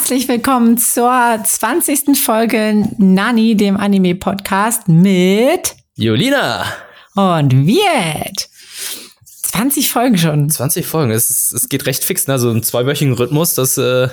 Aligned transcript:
Herzlich 0.00 0.28
willkommen 0.28 0.78
zur 0.78 1.12
20. 1.44 2.16
Folge 2.18 2.88
Nani, 2.96 3.54
dem 3.54 3.76
Anime-Podcast 3.76 4.88
mit 4.88 5.74
Jolina 5.94 6.64
und 7.14 7.66
Viet. 7.66 8.48
20 9.26 9.90
Folgen 9.90 10.16
schon. 10.16 10.48
20 10.48 10.86
Folgen, 10.86 11.10
es, 11.10 11.52
es 11.52 11.68
geht 11.68 11.84
recht 11.84 12.02
fix, 12.02 12.26
ne? 12.26 12.38
So 12.38 12.50
im 12.50 12.62
zweiwöchigen 12.62 13.12
Rhythmus, 13.12 13.52
das, 13.54 13.76
äh, 13.76 14.08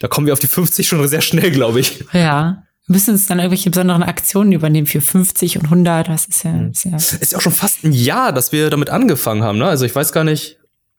da 0.00 0.08
kommen 0.08 0.26
wir 0.26 0.32
auf 0.32 0.40
die 0.40 0.48
50 0.48 0.88
schon 0.88 1.06
sehr 1.06 1.20
schnell, 1.20 1.52
glaube 1.52 1.78
ich. 1.78 2.04
Ja. 2.12 2.64
Wir 2.88 2.94
müssen 2.94 3.12
uns 3.12 3.28
dann 3.28 3.38
irgendwelche 3.38 3.70
besonderen 3.70 4.02
Aktionen 4.02 4.50
übernehmen 4.50 4.88
für 4.88 5.00
50 5.00 5.58
und 5.58 5.66
100. 5.66 6.08
Das 6.08 6.26
ist 6.26 6.42
ja, 6.42 6.66
ist 6.66 6.84
ja. 6.84 6.96
Ist 6.96 7.30
ja 7.30 7.38
auch 7.38 7.42
schon 7.42 7.52
fast 7.52 7.84
ein 7.84 7.92
Jahr, 7.92 8.32
dass 8.32 8.50
wir 8.50 8.70
damit 8.70 8.90
angefangen 8.90 9.44
haben, 9.44 9.58
ne? 9.58 9.66
Also 9.66 9.84
ich 9.84 9.94
weiß 9.94 10.12
gar 10.12 10.24
nicht. 10.24 10.58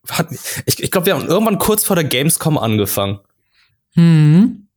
Hat, 0.09 0.27
ich 0.65 0.81
ich 0.81 0.91
glaube, 0.91 1.07
wir 1.07 1.15
haben 1.15 1.27
irgendwann 1.27 1.59
kurz 1.59 1.83
vor 1.83 1.97
der 1.97 2.05
Gamescom 2.05 2.57
angefangen. 2.57 3.19
Mhm. 3.95 4.67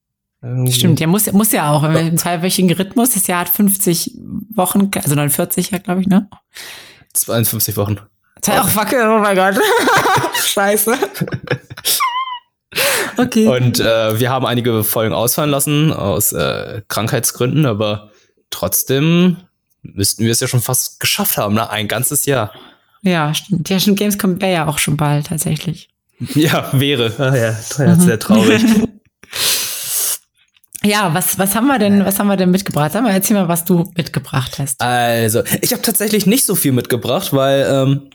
Stimmt, 0.70 1.00
ja, 1.00 1.06
muss, 1.06 1.30
muss 1.32 1.52
ja 1.52 1.70
auch. 1.70 1.82
Im 1.82 2.18
zweiwöchigen 2.18 2.72
Rhythmus, 2.72 3.14
das 3.14 3.26
Jahr 3.26 3.40
hat 3.40 3.48
50 3.48 4.18
Wochen, 4.54 4.90
also 4.94 5.14
49 5.14 5.70
ja, 5.70 5.78
glaube 5.78 6.02
ich, 6.02 6.06
ne? 6.06 6.28
52 7.14 7.76
Wochen. 7.76 7.98
Ach, 8.48 8.68
fuck, 8.68 8.92
oh 8.92 9.18
mein 9.18 9.34
Gott. 9.34 9.56
Scheiße. 10.34 10.96
okay. 13.16 13.48
Und 13.48 13.80
äh, 13.80 14.20
wir 14.20 14.30
haben 14.30 14.46
einige 14.46 14.84
Folgen 14.84 15.14
ausfallen 15.14 15.50
lassen 15.50 15.92
aus 15.92 16.32
äh, 16.32 16.82
Krankheitsgründen, 16.86 17.66
aber 17.66 18.10
trotzdem 18.50 19.38
müssten 19.82 20.24
wir 20.24 20.32
es 20.32 20.40
ja 20.40 20.48
schon 20.48 20.60
fast 20.60 21.00
geschafft 21.00 21.38
haben, 21.38 21.54
ne? 21.54 21.70
Ein 21.70 21.88
ganzes 21.88 22.26
Jahr. 22.26 22.52
Ja, 23.02 23.34
stimmt. 23.34 23.68
Ja, 23.68 23.80
stimmt. 23.80 23.98
Gamescom 23.98 24.40
wäre 24.40 24.52
ja 24.52 24.66
auch 24.66 24.78
schon 24.78 24.96
bald 24.96 25.28
tatsächlich. 25.28 25.88
Ja, 26.34 26.70
wäre. 26.72 27.12
Ah, 27.18 27.36
ja, 27.36 27.94
mhm. 27.94 28.00
sehr 28.00 28.18
traurig. 28.18 28.62
Ja, 30.86 31.12
was, 31.14 31.38
was 31.38 31.54
haben 31.56 31.66
wir 31.66 31.78
denn, 31.78 32.04
was 32.04 32.18
haben 32.18 32.28
wir 32.28 32.36
denn 32.36 32.50
mitgebracht? 32.50 32.92
Sag 32.92 33.02
mal, 33.02 33.12
erzähl 33.12 33.36
mal, 33.36 33.48
was 33.48 33.64
du 33.64 33.90
mitgebracht 33.96 34.58
hast. 34.58 34.80
Also, 34.80 35.42
ich 35.60 35.72
habe 35.72 35.82
tatsächlich 35.82 36.26
nicht 36.26 36.44
so 36.44 36.54
viel 36.54 36.72
mitgebracht, 36.72 37.32
weil 37.32 37.66
ähm, 37.68 38.10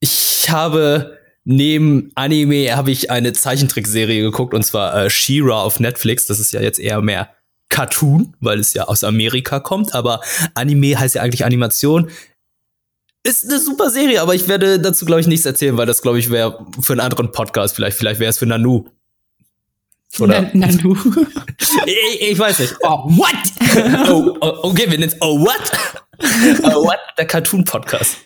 ich 0.00 0.50
habe 0.50 1.16
neben 1.44 2.10
Anime 2.16 2.76
habe 2.76 2.90
ich 2.90 3.10
eine 3.10 3.32
Zeichentrickserie 3.32 4.20
geguckt 4.22 4.52
und 4.52 4.64
zwar 4.64 4.96
äh, 4.96 5.10
She-Ra 5.10 5.62
auf 5.62 5.78
Netflix. 5.78 6.26
Das 6.26 6.40
ist 6.40 6.52
ja 6.52 6.60
jetzt 6.60 6.80
eher 6.80 7.00
mehr 7.02 7.30
Cartoon, 7.68 8.34
weil 8.40 8.58
es 8.58 8.74
ja 8.74 8.84
aus 8.84 9.04
Amerika 9.04 9.60
kommt, 9.60 9.94
aber 9.94 10.20
Anime 10.54 10.98
heißt 10.98 11.14
ja 11.14 11.22
eigentlich 11.22 11.44
Animation. 11.44 12.10
Ist 13.22 13.44
eine 13.44 13.60
super 13.60 13.90
Serie, 13.90 14.22
aber 14.22 14.34
ich 14.34 14.48
werde 14.48 14.80
dazu, 14.80 15.04
glaube 15.04 15.20
ich, 15.20 15.26
nichts 15.26 15.46
erzählen, 15.46 15.76
weil 15.76 15.86
das, 15.86 16.02
glaube 16.02 16.18
ich, 16.18 16.30
wäre 16.30 16.66
für 16.80 16.94
einen 16.94 17.00
anderen 17.00 17.30
Podcast 17.32 17.76
vielleicht. 17.76 17.96
Vielleicht 17.96 18.18
wäre 18.18 18.30
es 18.30 18.38
für 18.38 18.46
Nanu. 18.46 18.88
Oder? 20.18 20.50
Nanu. 20.52 20.96
ich, 21.86 22.20
ich, 22.20 22.38
weiß 22.38 22.58
nicht. 22.58 22.76
Oh, 22.82 23.04
what? 23.04 24.08
oh, 24.08 24.36
oh, 24.40 24.68
okay, 24.68 24.90
wir 24.90 24.98
nennen 24.98 25.12
es 25.12 25.16
Oh, 25.20 25.40
what? 25.40 25.72
oh, 26.64 26.84
what? 26.84 26.98
Der 27.16 27.26
Cartoon-Podcast. 27.26 28.16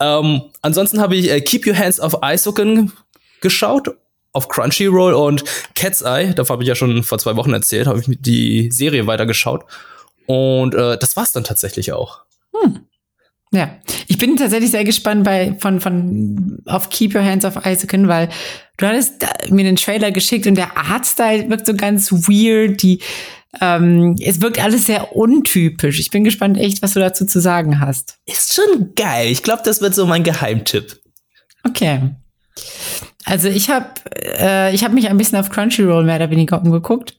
Ähm, 0.00 0.42
ansonsten 0.62 1.00
habe 1.00 1.16
ich 1.16 1.30
äh, 1.30 1.40
Keep 1.40 1.66
Your 1.66 1.76
Hands 1.76 1.98
Off 2.00 2.22
Eishocken 2.22 2.92
geschaut 3.40 3.96
auf 4.32 4.48
Crunchyroll 4.48 5.14
und 5.14 5.44
Cat's 5.74 6.02
Eye, 6.02 6.34
davon 6.34 6.54
habe 6.54 6.64
ich 6.64 6.68
ja 6.68 6.74
schon 6.74 7.04
vor 7.04 7.18
zwei 7.18 7.36
Wochen 7.36 7.52
erzählt, 7.52 7.86
habe 7.86 8.00
ich 8.00 8.18
die 8.20 8.70
Serie 8.70 9.06
weitergeschaut. 9.06 9.64
Und 10.26 10.74
äh, 10.74 10.98
das 10.98 11.16
war's 11.16 11.32
dann 11.32 11.44
tatsächlich 11.44 11.92
auch. 11.92 12.22
Hm. 12.52 12.80
Ja, 13.54 13.70
ich 14.08 14.18
bin 14.18 14.36
tatsächlich 14.36 14.72
sehr 14.72 14.84
gespannt 14.84 15.22
bei 15.22 15.54
von 15.60 15.80
von 15.80 16.58
auf 16.66 16.90
Keep 16.90 17.14
Your 17.14 17.24
Hands 17.24 17.44
Off 17.44 17.64
Isaac 17.64 17.92
weil 18.08 18.28
du 18.78 18.86
hattest 18.86 19.24
mir 19.50 19.62
den 19.62 19.76
Trailer 19.76 20.10
geschickt 20.10 20.46
und 20.48 20.56
der 20.56 20.76
Artstyle 20.76 21.48
wirkt 21.48 21.66
so 21.66 21.74
ganz 21.74 22.10
weird. 22.10 22.82
Die 22.82 22.98
ähm, 23.60 24.16
es 24.20 24.40
wirkt 24.40 24.62
alles 24.62 24.86
sehr 24.86 25.14
untypisch. 25.14 26.00
Ich 26.00 26.10
bin 26.10 26.24
gespannt, 26.24 26.58
echt, 26.58 26.82
was 26.82 26.94
du 26.94 27.00
dazu 27.00 27.24
zu 27.26 27.40
sagen 27.40 27.78
hast. 27.78 28.18
Ist 28.26 28.54
schon 28.54 28.94
geil. 28.96 29.28
Ich 29.28 29.44
glaube, 29.44 29.62
das 29.64 29.80
wird 29.80 29.94
so 29.94 30.04
mein 30.06 30.24
Geheimtipp. 30.24 31.00
Okay. 31.62 32.00
Also 33.24 33.48
ich 33.48 33.70
habe 33.70 33.86
äh, 34.12 34.74
ich 34.74 34.82
habe 34.82 34.94
mich 34.94 35.08
ein 35.08 35.16
bisschen 35.16 35.38
auf 35.38 35.50
Crunchyroll 35.50 36.04
mehr 36.04 36.16
oder 36.16 36.30
weniger 36.30 36.60
umgeguckt. 36.60 37.16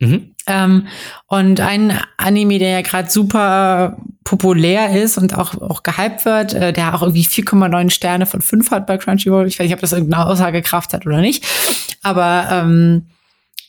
Mhm. 0.00 0.29
Ähm, 0.46 0.86
und 1.26 1.60
ein 1.60 1.98
Anime, 2.16 2.58
der 2.58 2.70
ja 2.70 2.80
gerade 2.82 3.10
super 3.10 3.98
populär 4.24 5.02
ist 5.02 5.18
und 5.18 5.36
auch, 5.36 5.60
auch 5.60 5.82
gehypt 5.82 6.24
wird, 6.24 6.54
äh, 6.54 6.72
der 6.72 6.94
auch 6.94 7.02
irgendwie 7.02 7.24
4,9 7.24 7.90
Sterne 7.90 8.26
von 8.26 8.40
5 8.40 8.70
hat 8.70 8.86
bei 8.86 8.96
Crunchyroll. 8.96 9.46
Ich 9.46 9.58
weiß 9.58 9.64
nicht, 9.64 9.74
ob 9.74 9.80
das 9.80 9.92
irgendeine 9.92 10.26
Aussagekraft 10.26 10.92
hat 10.92 11.06
oder 11.06 11.20
nicht. 11.20 11.44
Aber 12.02 12.48
ähm, 12.50 13.06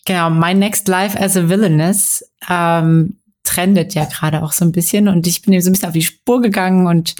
genau, 0.06 0.30
My 0.30 0.54
Next 0.54 0.88
Life 0.88 1.20
as 1.20 1.36
a 1.38 1.50
Villainess 1.50 2.24
ähm, 2.50 3.18
trendet 3.44 3.94
ja 3.94 4.06
gerade 4.06 4.44
auch 4.44 4.52
so 4.52 4.66
ein 4.66 4.72
bisschen. 4.72 5.08
Und 5.08 5.28
ich 5.28 5.42
bin 5.42 5.54
eben 5.54 5.62
so 5.62 5.70
ein 5.70 5.74
bisschen 5.74 5.88
auf 5.88 5.94
die 5.94 6.04
Spur 6.04 6.42
gegangen 6.42 6.88
und 6.88 7.16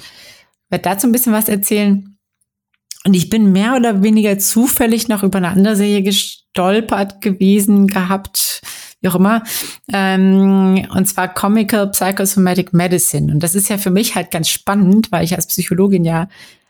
werde 0.70 0.82
dazu 0.82 1.06
ein 1.06 1.12
bisschen 1.12 1.32
was 1.32 1.48
erzählen. 1.48 2.16
Und 3.04 3.14
ich 3.14 3.28
bin 3.28 3.50
mehr 3.52 3.74
oder 3.76 4.02
weniger 4.02 4.38
zufällig 4.38 5.08
noch 5.08 5.22
über 5.22 5.38
eine 5.38 5.48
andere 5.48 5.76
Serie 5.76 6.02
gestolpert 6.02 7.20
gewesen 7.20 7.88
gehabt, 7.88 8.60
wie 9.02 9.08
auch 9.08 9.16
immer. 9.16 9.42
Ähm, 9.92 10.86
und 10.94 11.06
zwar 11.06 11.28
Comical 11.28 11.90
Psychosomatic 11.90 12.72
Medicine. 12.72 13.30
Und 13.30 13.40
das 13.40 13.54
ist 13.54 13.68
ja 13.68 13.76
für 13.76 13.90
mich 13.90 14.14
halt 14.14 14.30
ganz 14.30 14.48
spannend, 14.48 15.12
weil 15.12 15.24
ich 15.24 15.34
als 15.34 15.46
Psychologin 15.48 16.04
ja 16.04 16.28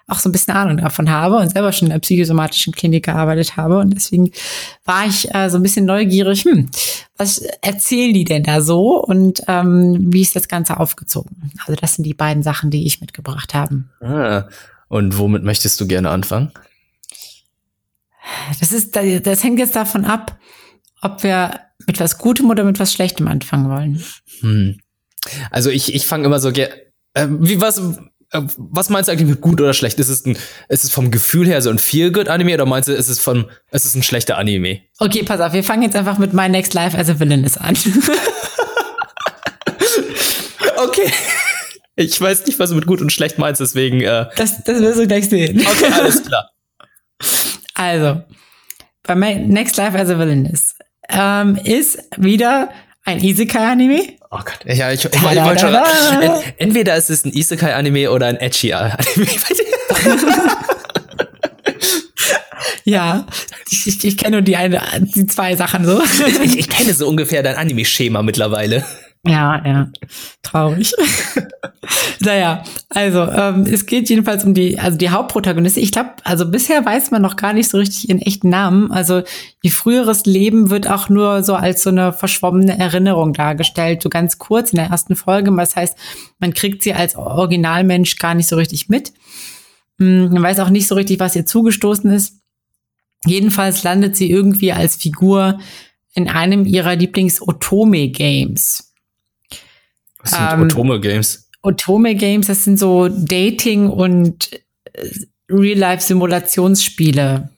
auch 0.08 0.18
so 0.18 0.28
ein 0.28 0.32
bisschen 0.32 0.54
Ahnung 0.54 0.78
davon 0.78 1.10
habe 1.10 1.36
und 1.36 1.50
selber 1.50 1.72
schon 1.72 1.86
in 1.86 1.92
der 1.92 2.00
psychosomatischen 2.00 2.72
Klinik 2.72 3.04
gearbeitet 3.04 3.56
habe. 3.56 3.78
Und 3.78 3.94
deswegen 3.94 4.30
war 4.84 5.06
ich 5.06 5.32
äh, 5.34 5.48
so 5.48 5.58
ein 5.58 5.62
bisschen 5.62 5.86
neugierig, 5.86 6.44
hm, 6.44 6.68
was 7.16 7.38
erzählen 7.60 8.12
die 8.12 8.24
denn 8.24 8.42
da 8.42 8.60
so 8.60 9.02
und 9.02 9.42
ähm, 9.46 10.12
wie 10.12 10.22
ist 10.22 10.34
das 10.34 10.48
Ganze 10.48 10.80
aufgezogen? 10.80 11.52
Also 11.60 11.74
das 11.80 11.94
sind 11.94 12.04
die 12.04 12.14
beiden 12.14 12.42
Sachen, 12.42 12.70
die 12.70 12.86
ich 12.86 13.00
mitgebracht 13.00 13.54
habe. 13.54 13.84
Ah, 14.00 14.48
und 14.88 15.18
womit 15.18 15.44
möchtest 15.44 15.80
du 15.80 15.86
gerne 15.86 16.10
anfangen? 16.10 16.50
Das 18.60 18.72
ist, 18.72 18.96
das 18.96 19.44
hängt 19.44 19.58
jetzt 19.58 19.76
davon 19.76 20.04
ab, 20.04 20.38
ob 21.02 21.22
wir 21.22 21.60
mit 21.86 22.00
was 22.00 22.16
Gutem 22.18 22.48
oder 22.48 22.64
mit 22.64 22.80
was 22.80 22.92
Schlechtem 22.92 23.28
anfangen 23.28 23.68
wollen. 23.68 24.02
Hm. 24.40 24.78
Also 25.50 25.68
ich, 25.70 25.94
ich 25.94 26.06
fange 26.06 26.24
immer 26.24 26.40
so 26.40 26.50
gerne. 26.52 26.72
Äh, 27.14 27.26
wie 27.28 27.60
was? 27.60 27.78
Äh, 28.30 28.42
was 28.56 28.88
meinst 28.88 29.08
du 29.08 29.12
eigentlich 29.12 29.28
mit 29.28 29.40
gut 29.40 29.60
oder 29.60 29.74
schlecht? 29.74 30.00
Ist 30.00 30.08
es, 30.08 30.24
ein, 30.24 30.38
ist 30.68 30.84
es 30.84 30.90
vom 30.90 31.10
Gefühl 31.10 31.46
her 31.46 31.60
so 31.60 31.70
ein 31.70 31.78
Feel-Good-Anime 31.78 32.54
oder 32.54 32.66
meinst 32.66 32.88
du, 32.88 32.92
ist 32.92 33.08
es 33.08 33.20
von, 33.20 33.50
ist 33.70 33.84
es 33.84 33.94
ein 33.94 34.02
schlechter 34.02 34.38
Anime? 34.38 34.80
Okay, 34.98 35.22
pass 35.22 35.40
auf, 35.40 35.52
wir 35.52 35.62
fangen 35.64 35.82
jetzt 35.82 35.96
einfach 35.96 36.18
mit 36.18 36.32
My 36.32 36.48
Next 36.48 36.72
Life 36.74 36.96
as 36.96 37.10
a 37.10 37.20
Villainess 37.20 37.58
an. 37.58 37.76
okay. 40.84 41.12
Ich 41.94 42.18
weiß 42.18 42.46
nicht, 42.46 42.58
was 42.58 42.70
du 42.70 42.76
mit 42.76 42.86
gut 42.86 43.02
und 43.02 43.12
schlecht 43.12 43.38
meinst, 43.38 43.60
deswegen. 43.60 44.00
Äh 44.00 44.26
das, 44.36 44.64
das 44.64 44.80
wirst 44.80 44.98
du 44.98 45.06
gleich 45.06 45.28
sehen. 45.28 45.60
Okay, 45.60 45.92
alles 45.92 46.22
klar. 46.24 46.48
Also, 47.74 48.22
bei 49.02 49.14
My 49.14 49.34
Next 49.34 49.76
Life 49.78 49.98
as 49.98 50.10
a 50.10 50.18
Villainess 50.18 50.76
ähm, 51.08 51.58
ist 51.64 51.98
wieder 52.16 52.70
ein 53.04 53.22
Isekai-Anime. 53.22 54.14
Oh 54.30 54.38
Gott, 54.38 54.60
ja, 54.64 54.90
ich, 54.92 55.04
ich, 55.04 55.12
ich 55.12 55.22
wollte 55.22 55.60
schon. 55.60 55.74
Ent, 55.74 56.54
entweder 56.58 56.96
ist 56.96 57.10
es 57.10 57.24
ein 57.24 57.32
Isekai-Anime 57.32 58.10
oder 58.10 58.26
ein 58.26 58.36
Edgy-Anime. 58.36 59.26
ja, 62.84 63.26
ich, 63.70 63.86
ich, 63.86 64.04
ich 64.04 64.16
kenne 64.16 64.36
nur 64.36 64.42
die 64.42 64.56
eine, 64.56 64.80
die 65.00 65.26
zwei 65.26 65.56
Sachen 65.56 65.84
so. 65.84 66.02
Ich, 66.44 66.58
ich 66.58 66.68
kenne 66.68 66.94
so 66.94 67.08
ungefähr 67.08 67.42
dein 67.42 67.56
Anime-Schema 67.56 68.22
mittlerweile. 68.22 68.84
Ja, 69.24 69.62
ja. 69.64 69.88
Traurig. 70.42 70.92
naja, 72.20 72.64
also 72.88 73.20
ähm, 73.22 73.66
es 73.70 73.86
geht 73.86 74.08
jedenfalls 74.08 74.44
um 74.44 74.52
die, 74.52 74.80
also 74.80 74.98
die 74.98 75.10
Hauptprotagonistin. 75.10 75.84
Ich 75.84 75.92
glaube, 75.92 76.10
also 76.24 76.50
bisher 76.50 76.84
weiß 76.84 77.12
man 77.12 77.22
noch 77.22 77.36
gar 77.36 77.52
nicht 77.52 77.68
so 77.68 77.78
richtig 77.78 78.08
ihren 78.08 78.20
echten 78.20 78.48
Namen. 78.48 78.90
Also 78.90 79.22
ihr 79.62 79.70
früheres 79.70 80.26
Leben 80.26 80.70
wird 80.70 80.90
auch 80.90 81.08
nur 81.08 81.44
so 81.44 81.54
als 81.54 81.84
so 81.84 81.90
eine 81.90 82.12
verschwommene 82.12 82.76
Erinnerung 82.76 83.32
dargestellt, 83.32 84.02
so 84.02 84.08
ganz 84.08 84.38
kurz 84.38 84.72
in 84.72 84.78
der 84.78 84.86
ersten 84.86 85.14
Folge. 85.14 85.54
Das 85.56 85.76
heißt, 85.76 85.96
man 86.40 86.52
kriegt 86.52 86.82
sie 86.82 86.94
als 86.94 87.14
Originalmensch 87.14 88.16
gar 88.18 88.34
nicht 88.34 88.48
so 88.48 88.56
richtig 88.56 88.88
mit. 88.88 89.12
Hm, 90.00 90.32
man 90.32 90.42
weiß 90.42 90.58
auch 90.58 90.70
nicht 90.70 90.88
so 90.88 90.96
richtig, 90.96 91.20
was 91.20 91.36
ihr 91.36 91.46
zugestoßen 91.46 92.10
ist. 92.10 92.40
Jedenfalls 93.24 93.84
landet 93.84 94.16
sie 94.16 94.28
irgendwie 94.28 94.72
als 94.72 94.96
Figur 94.96 95.60
in 96.12 96.28
einem 96.28 96.66
ihrer 96.66 96.96
Lieblings-Otome-Games. 96.96 98.91
Was 100.22 100.30
sind 100.30 100.52
ähm, 100.52 100.62
Otome 100.62 101.00
Games? 101.00 101.48
Otome 101.62 102.14
Games, 102.14 102.46
das 102.46 102.64
sind 102.64 102.78
so 102.78 103.08
Dating- 103.08 103.88
und 103.88 104.52
äh, 104.92 105.08
Real-Life-Simulationsspiele. 105.48 107.50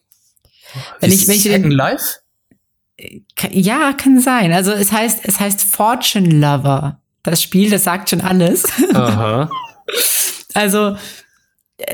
Wenn 1.00 1.12
ich, 1.12 1.28
wenn 1.28 1.37
ich 1.37 1.44
den, 1.44 1.70
Life? 1.70 2.16
Ja, 3.50 3.93
kann 3.93 4.20
sein. 4.20 4.52
Also 4.52 4.72
es 4.72 4.93
heißt, 4.93 5.20
es 5.22 5.40
heißt 5.40 5.62
Fortune 5.62 6.28
Lover. 6.28 7.00
Das 7.22 7.43
Spiel, 7.43 7.70
das 7.70 7.84
sagt 7.84 8.11
schon 8.11 8.20
alles. 8.20 8.64
Aha. 8.94 9.50
also 10.55 10.96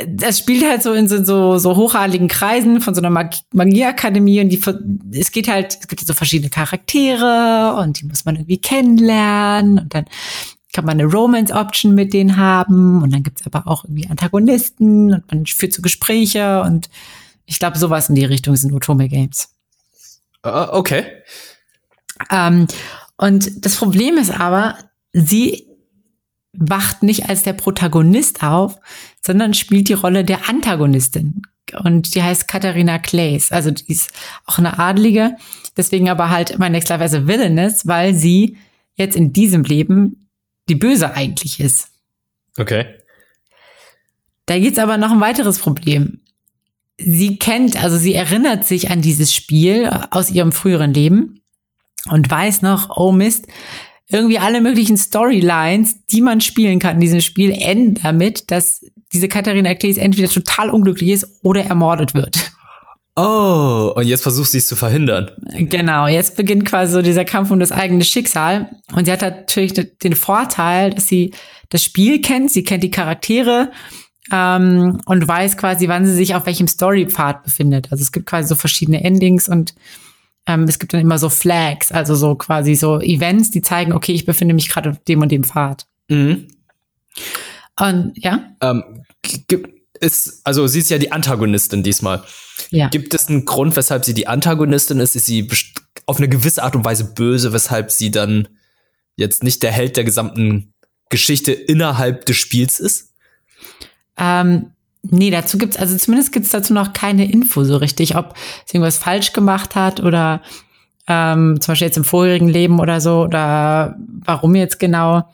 das 0.07 0.39
spielt 0.39 0.65
halt 0.65 0.83
so 0.83 0.93
in 0.93 1.09
so, 1.09 1.59
so 1.59 1.77
hochadligen 1.77 2.29
Kreisen 2.29 2.81
von 2.81 2.95
so 2.95 3.01
einer 3.01 3.11
Mag 3.11 3.35
Magieakademie 3.53 4.41
und 4.41 4.51
die, 4.51 4.61
es 5.19 5.33
geht 5.33 5.49
halt, 5.49 5.79
es 5.81 5.89
gibt 5.89 6.03
so 6.03 6.13
verschiedene 6.13 6.51
Charaktere 6.51 7.77
und 7.81 8.01
die 8.01 8.05
muss 8.05 8.25
man 8.25 8.37
irgendwie 8.37 8.61
kennenlernen 8.61 9.79
und 9.79 9.95
dann 9.95 10.05
kann 10.73 10.85
man 10.85 11.01
eine 11.01 11.11
Romance-Option 11.11 11.95
mit 11.95 12.13
denen 12.13 12.37
haben 12.37 13.03
und 13.03 13.13
dann 13.13 13.23
gibt's 13.23 13.45
aber 13.47 13.67
auch 13.67 13.85
irgendwie 13.85 14.09
Antagonisten 14.09 15.15
und 15.15 15.31
man 15.31 15.47
führt 15.47 15.73
so 15.73 15.83
Gespräche 15.83 16.63
und 16.63 16.89
ich 17.47 17.59
glaube, 17.59 17.79
sowas 17.79 18.09
in 18.09 18.15
die 18.15 18.25
Richtung 18.25 18.55
sind 18.55 18.73
Otome 18.73 19.09
Games. 19.09 19.49
Uh, 20.47 20.69
okay. 20.71 21.05
Ähm, 22.31 22.69
und 23.17 23.65
das 23.65 23.77
Problem 23.77 24.17
ist 24.17 24.31
aber, 24.31 24.79
sie 25.13 25.67
wacht 26.53 27.03
nicht 27.03 27.29
als 27.29 27.43
der 27.43 27.53
Protagonist 27.53 28.43
auf, 28.43 28.79
sondern 29.25 29.55
spielt 29.55 29.89
die 29.89 29.95
Rolle 29.95 30.25
der 30.25 30.49
Antagonistin. 30.49 31.43
Und 31.83 32.15
die 32.15 32.23
heißt 32.23 32.49
Katharina 32.49 32.99
Clays. 32.99 33.53
Also 33.53 33.71
die 33.71 33.93
ist 33.93 34.11
auch 34.47 34.59
eine 34.59 34.79
Adlige. 34.79 35.37
Deswegen 35.77 36.09
aber 36.09 36.31
halt 36.31 36.59
mein 36.59 36.73
Next 36.73 36.89
Life 36.89 37.05
as 37.05 37.15
a 37.15 37.27
Villainess, 37.27 37.87
weil 37.87 38.15
sie 38.15 38.57
jetzt 38.97 39.17
in 39.17 39.33
diesem 39.33 39.63
Leben 39.63 40.30
die 40.71 40.77
Böse 40.77 41.13
eigentlich 41.13 41.61
ist. 41.61 41.89
Okay. 42.57 42.87
Da 44.47 44.59
gibt's 44.59 44.79
aber 44.79 44.97
noch 44.97 45.11
ein 45.11 45.21
weiteres 45.21 45.59
Problem. 45.59 46.21
Sie 46.97 47.37
kennt, 47.37 47.83
also 47.83 47.97
sie 47.97 48.15
erinnert 48.15 48.65
sich 48.65 48.91
an 48.91 49.03
dieses 49.03 49.35
Spiel 49.35 49.91
aus 50.11 50.31
ihrem 50.31 50.53
früheren 50.53 50.95
Leben 50.95 51.43
und 52.09 52.31
weiß 52.31 52.63
noch, 52.63 52.97
oh 52.97 53.13
Mist, 53.13 53.47
irgendwie 54.09 54.39
alle 54.39 54.61
möglichen 54.61 54.97
Storylines, 54.97 56.07
die 56.07 56.21
man 56.21 56.41
spielen 56.41 56.79
kann 56.79 56.97
in 56.97 57.01
diesem 57.01 57.21
Spiel, 57.21 57.53
enden 57.53 57.95
damit, 58.03 58.51
dass 58.51 58.85
diese 59.13 59.29
Katharina 59.29 59.75
Klees 59.75 59.97
entweder 59.97 60.29
total 60.29 60.71
unglücklich 60.71 61.11
ist 61.11 61.27
oder 61.43 61.65
ermordet 61.65 62.15
wird. 62.15 62.53
Oh, 63.23 63.93
und 63.97 64.07
jetzt 64.07 64.23
versucht 64.23 64.51
sie 64.51 64.59
es 64.59 64.67
zu 64.67 64.77
verhindern. 64.77 65.31
Genau, 65.53 66.07
jetzt 66.07 66.37
beginnt 66.37 66.65
quasi 66.65 66.93
so 66.93 67.03
dieser 67.03 67.25
Kampf 67.25 67.51
um 67.51 67.61
das 67.61 67.71
eigene 67.71 68.05
Schicksal. 68.05 68.71
Und 68.95 69.05
sie 69.05 69.13
hat 69.13 69.21
natürlich 69.21 69.75
den 69.75 70.15
Vorteil, 70.15 70.91
dass 70.91 71.07
sie 71.07 71.35
das 71.69 71.85
Spiel 71.85 72.23
kennt, 72.23 72.51
sie 72.51 72.65
kennt 72.65 72.83
die 72.83 72.91
Charaktere 72.91 73.71
ähm, 74.33 75.01
und 75.05 75.29
weiß 75.29 75.59
quasi, 75.59 75.89
wann 75.89 76.07
sie 76.07 76.15
sich 76.15 76.35
auf 76.35 76.47
welchem 76.47 76.67
Storypfad 76.67 77.43
befindet. 77.43 77.89
Also 77.91 78.03
es 78.03 78.13
gibt 78.13 78.27
quasi 78.27 78.49
so 78.49 78.55
verschiedene 78.55 79.05
Endings 79.05 79.49
und 79.49 79.75
ähm, 80.47 80.65
es 80.65 80.79
gibt 80.79 80.95
dann 80.95 81.01
immer 81.01 81.19
so 81.19 81.29
Flags, 81.29 81.93
also 81.93 82.15
so 82.15 82.35
quasi 82.37 82.75
so 82.75 83.01
Events, 83.01 83.51
die 83.51 83.61
zeigen, 83.61 83.93
okay, 83.93 84.13
ich 84.13 84.25
befinde 84.25 84.55
mich 84.55 84.71
gerade 84.71 84.91
auf 84.91 85.05
dem 85.05 85.21
und 85.21 85.31
dem 85.31 85.45
Pfad. 85.45 85.87
Mhm. 86.09 86.49
Und 87.79 88.13
ja. 88.17 88.55
Ähm, 88.63 89.05
ist, 90.01 90.41
also 90.45 90.67
sie 90.67 90.79
ist 90.79 90.91
ja 90.91 90.99
die 90.99 91.13
Antagonistin 91.13 91.83
diesmal. 91.83 92.23
Ja. 92.71 92.89
Gibt 92.89 93.15
es 93.15 93.29
einen 93.29 93.45
Grund, 93.45 93.77
weshalb 93.77 94.05
sie 94.05 94.15
die 94.15 94.27
Antagonistin 94.27 95.01
ist? 95.01 95.17
Ist 95.17 95.27
sie 95.27 95.49
auf 96.07 96.19
eine 96.19 96.29
gewisse 96.29 96.63
Art 96.63 96.77
und 96.77 96.85
Weise 96.85 97.13
böse, 97.15 97.53
weshalb 97.53 97.91
sie 97.91 98.11
dann 98.11 98.49
jetzt 99.17 99.43
nicht 99.43 99.63
der 99.63 99.73
Held 99.73 99.97
der 99.97 100.05
gesamten 100.05 100.73
Geschichte 101.09 101.53
innerhalb 101.53 102.27
des 102.27 102.37
Spiels 102.37 102.81
ist? 102.81 103.13
Ähm, 104.17 104.73
Nee, 105.03 105.31
dazu 105.31 105.57
gibt's 105.57 105.79
also 105.79 105.97
zumindest 105.97 106.31
gibt's 106.31 106.51
dazu 106.51 106.75
noch 106.75 106.93
keine 106.93 107.31
Info 107.31 107.65
so 107.65 107.79
richtig, 107.79 108.17
ob 108.17 108.35
sie 108.67 108.77
irgendwas 108.77 108.99
falsch 108.99 109.33
gemacht 109.33 109.75
hat 109.75 110.01
oder 110.01 110.43
ähm, 111.07 111.59
zum 111.61 111.73
Beispiel 111.73 111.87
jetzt 111.87 111.97
im 111.97 112.05
vorherigen 112.05 112.49
Leben 112.49 112.79
oder 112.81 113.01
so, 113.01 113.23
oder 113.23 113.97
warum 114.25 114.55
jetzt 114.55 114.79
genau 114.79 115.25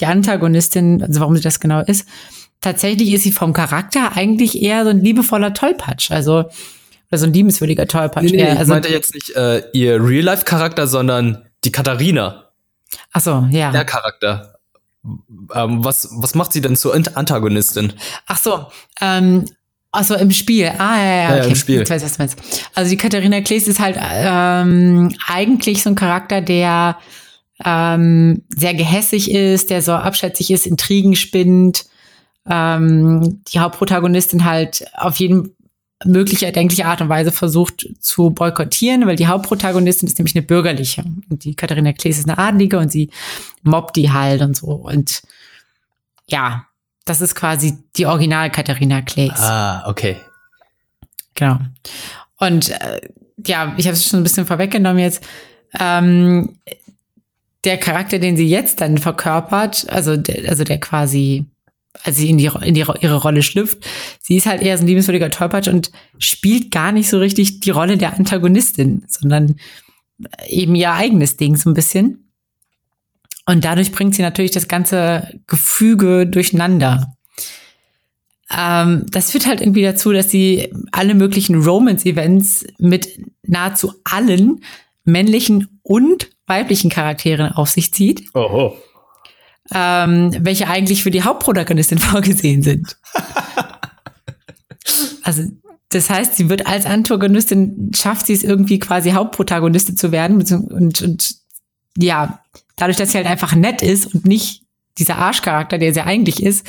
die 0.00 0.06
Antagonistin, 0.06 1.02
also 1.02 1.20
warum 1.20 1.36
sie 1.36 1.42
das 1.42 1.58
genau 1.58 1.80
ist. 1.80 2.08
Tatsächlich 2.60 3.12
ist 3.12 3.24
sie 3.24 3.32
vom 3.32 3.52
Charakter 3.52 4.16
eigentlich 4.16 4.62
eher 4.62 4.84
so 4.84 4.90
ein 4.90 5.02
liebevoller 5.02 5.52
Tollpatsch, 5.52 6.10
also 6.10 6.44
oder 7.10 7.18
so 7.18 7.26
ein 7.26 7.32
liebenswürdiger 7.32 7.86
Tollpatsch. 7.86 8.24
Nee, 8.24 8.32
nee, 8.32 8.42
eher, 8.42 8.50
also, 8.50 8.62
ich 8.62 8.68
meinte 8.68 8.88
jetzt 8.88 9.14
nicht 9.14 9.30
äh, 9.36 9.62
ihr 9.72 10.02
Real-Life-Charakter, 10.02 10.86
sondern 10.86 11.46
die 11.64 11.72
Katharina. 11.72 12.50
Ach 13.12 13.20
so, 13.20 13.46
ja. 13.50 13.70
Der 13.70 13.84
Charakter. 13.84 14.58
Ähm, 15.54 15.84
was, 15.84 16.08
was 16.12 16.34
macht 16.34 16.52
sie 16.52 16.60
denn 16.60 16.76
zur 16.76 16.94
Antagonistin? 16.94 17.94
Ach 18.26 18.38
so, 18.38 18.66
ähm, 19.00 19.46
also 19.90 20.14
im 20.16 20.30
Spiel. 20.30 20.70
Ah, 20.78 20.98
ja, 20.98 21.04
ja, 21.04 21.28
okay. 21.28 21.38
Ja, 21.38 21.44
im 21.44 21.54
Spiel. 21.54 21.82
Ich 21.82 21.90
weiß, 21.90 22.04
was 22.04 22.16
du 22.16 22.22
meinst. 22.22 22.38
Also 22.74 22.90
die 22.90 22.96
Katharina 22.96 23.40
Klees 23.40 23.68
ist 23.68 23.80
halt 23.80 23.96
ähm, 24.00 25.14
eigentlich 25.26 25.82
so 25.82 25.90
ein 25.90 25.94
Charakter, 25.94 26.42
der 26.42 26.98
ähm, 27.64 28.44
sehr 28.54 28.74
gehässig 28.74 29.30
ist, 29.30 29.70
der 29.70 29.80
so 29.82 29.92
abschätzig 29.92 30.50
ist, 30.50 30.66
Intrigen 30.66 31.16
spinnt. 31.16 31.86
Ähm, 32.48 33.42
die 33.52 33.60
Hauptprotagonistin 33.60 34.44
halt 34.44 34.84
auf 34.94 35.16
jeden 35.16 35.54
mögliche 36.04 36.46
erdenkliche 36.46 36.86
Art 36.86 37.00
und 37.00 37.08
Weise 37.08 37.32
versucht 37.32 37.88
zu 38.00 38.30
boykottieren, 38.30 39.06
weil 39.06 39.16
die 39.16 39.26
Hauptprotagonistin 39.26 40.08
ist 40.08 40.18
nämlich 40.18 40.36
eine 40.36 40.44
bürgerliche. 40.44 41.04
Und 41.28 41.44
die 41.44 41.54
Katharina 41.54 41.92
Klees 41.92 42.18
ist 42.18 42.28
eine 42.28 42.38
Adlige 42.38 42.78
und 42.78 42.92
sie 42.92 43.10
mobbt 43.62 43.96
die 43.96 44.12
halt 44.12 44.42
und 44.42 44.56
so. 44.56 44.68
Und 44.68 45.22
ja, 46.28 46.66
das 47.04 47.20
ist 47.20 47.34
quasi 47.34 47.78
die 47.96 48.06
Original 48.06 48.50
Katharina 48.50 49.02
Klees. 49.02 49.40
Ah, 49.40 49.88
okay. 49.88 50.16
Genau. 51.34 51.58
Und 52.38 52.70
äh, 52.70 53.00
ja, 53.46 53.74
ich 53.76 53.86
habe 53.86 53.94
es 53.94 54.06
schon 54.06 54.20
ein 54.20 54.24
bisschen 54.24 54.46
vorweggenommen 54.46 54.98
jetzt. 54.98 55.24
Ähm, 55.78 56.58
der 57.64 57.76
Charakter, 57.76 58.18
den 58.18 58.36
sie 58.36 58.48
jetzt 58.48 58.80
dann 58.80 58.98
verkörpert, 58.98 59.86
also 59.90 60.16
der, 60.16 60.48
also 60.48 60.64
der 60.64 60.78
quasi 60.78 61.46
als 62.02 62.16
sie 62.16 62.30
in, 62.30 62.38
die, 62.38 62.50
in 62.62 62.74
die, 62.74 62.84
ihre 63.00 63.16
Rolle 63.16 63.42
schlüpft. 63.42 63.84
Sie 64.20 64.36
ist 64.36 64.46
halt 64.46 64.62
eher 64.62 64.76
so 64.76 64.84
ein 64.84 64.86
liebenswürdiger 64.86 65.30
Tollpatsch 65.30 65.68
und 65.68 65.90
spielt 66.18 66.70
gar 66.70 66.92
nicht 66.92 67.08
so 67.08 67.18
richtig 67.18 67.60
die 67.60 67.70
Rolle 67.70 67.96
der 67.96 68.14
Antagonistin, 68.14 69.04
sondern 69.06 69.56
eben 70.46 70.74
ihr 70.74 70.92
eigenes 70.92 71.36
Ding 71.36 71.56
so 71.56 71.70
ein 71.70 71.74
bisschen. 71.74 72.30
Und 73.46 73.64
dadurch 73.64 73.92
bringt 73.92 74.14
sie 74.14 74.22
natürlich 74.22 74.50
das 74.50 74.68
ganze 74.68 75.40
Gefüge 75.46 76.26
durcheinander. 76.26 77.14
Ähm, 78.54 79.06
das 79.10 79.32
führt 79.32 79.46
halt 79.46 79.60
irgendwie 79.60 79.82
dazu, 79.82 80.12
dass 80.12 80.30
sie 80.30 80.72
alle 80.92 81.14
möglichen 81.14 81.62
Romance-Events 81.62 82.66
mit 82.78 83.08
nahezu 83.42 83.94
allen 84.04 84.60
männlichen 85.04 85.80
und 85.82 86.30
weiblichen 86.46 86.90
Charakteren 86.90 87.52
auf 87.52 87.70
sich 87.70 87.92
zieht. 87.92 88.24
Oho 88.34 88.76
ähm, 89.72 90.34
welche 90.40 90.68
eigentlich 90.68 91.02
für 91.02 91.10
die 91.10 91.22
Hauptprotagonistin 91.22 91.98
vorgesehen 91.98 92.62
sind. 92.62 92.96
also 95.22 95.44
das 95.90 96.10
heißt, 96.10 96.36
sie 96.36 96.50
wird 96.50 96.66
als 96.66 96.84
Antagonistin, 96.84 97.92
schafft 97.94 98.26
sie 98.26 98.34
es 98.34 98.44
irgendwie 98.44 98.78
quasi 98.78 99.10
Hauptprotagonistin 99.12 99.96
zu 99.96 100.12
werden 100.12 100.36
und, 100.36 101.00
und 101.02 101.34
ja, 101.96 102.40
dadurch, 102.76 102.96
dass 102.96 103.12
sie 103.12 103.18
halt 103.18 103.26
einfach 103.26 103.54
nett 103.54 103.82
ist 103.82 104.14
und 104.14 104.26
nicht 104.26 104.62
dieser 104.98 105.16
Arschcharakter, 105.16 105.78
der 105.78 105.94
sie 105.94 106.02
eigentlich 106.02 106.42
ist, 106.42 106.66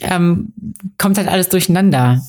ähm, 0.00 0.52
kommt 0.98 1.16
halt 1.16 1.28
alles 1.28 1.48
durcheinander. 1.48 2.20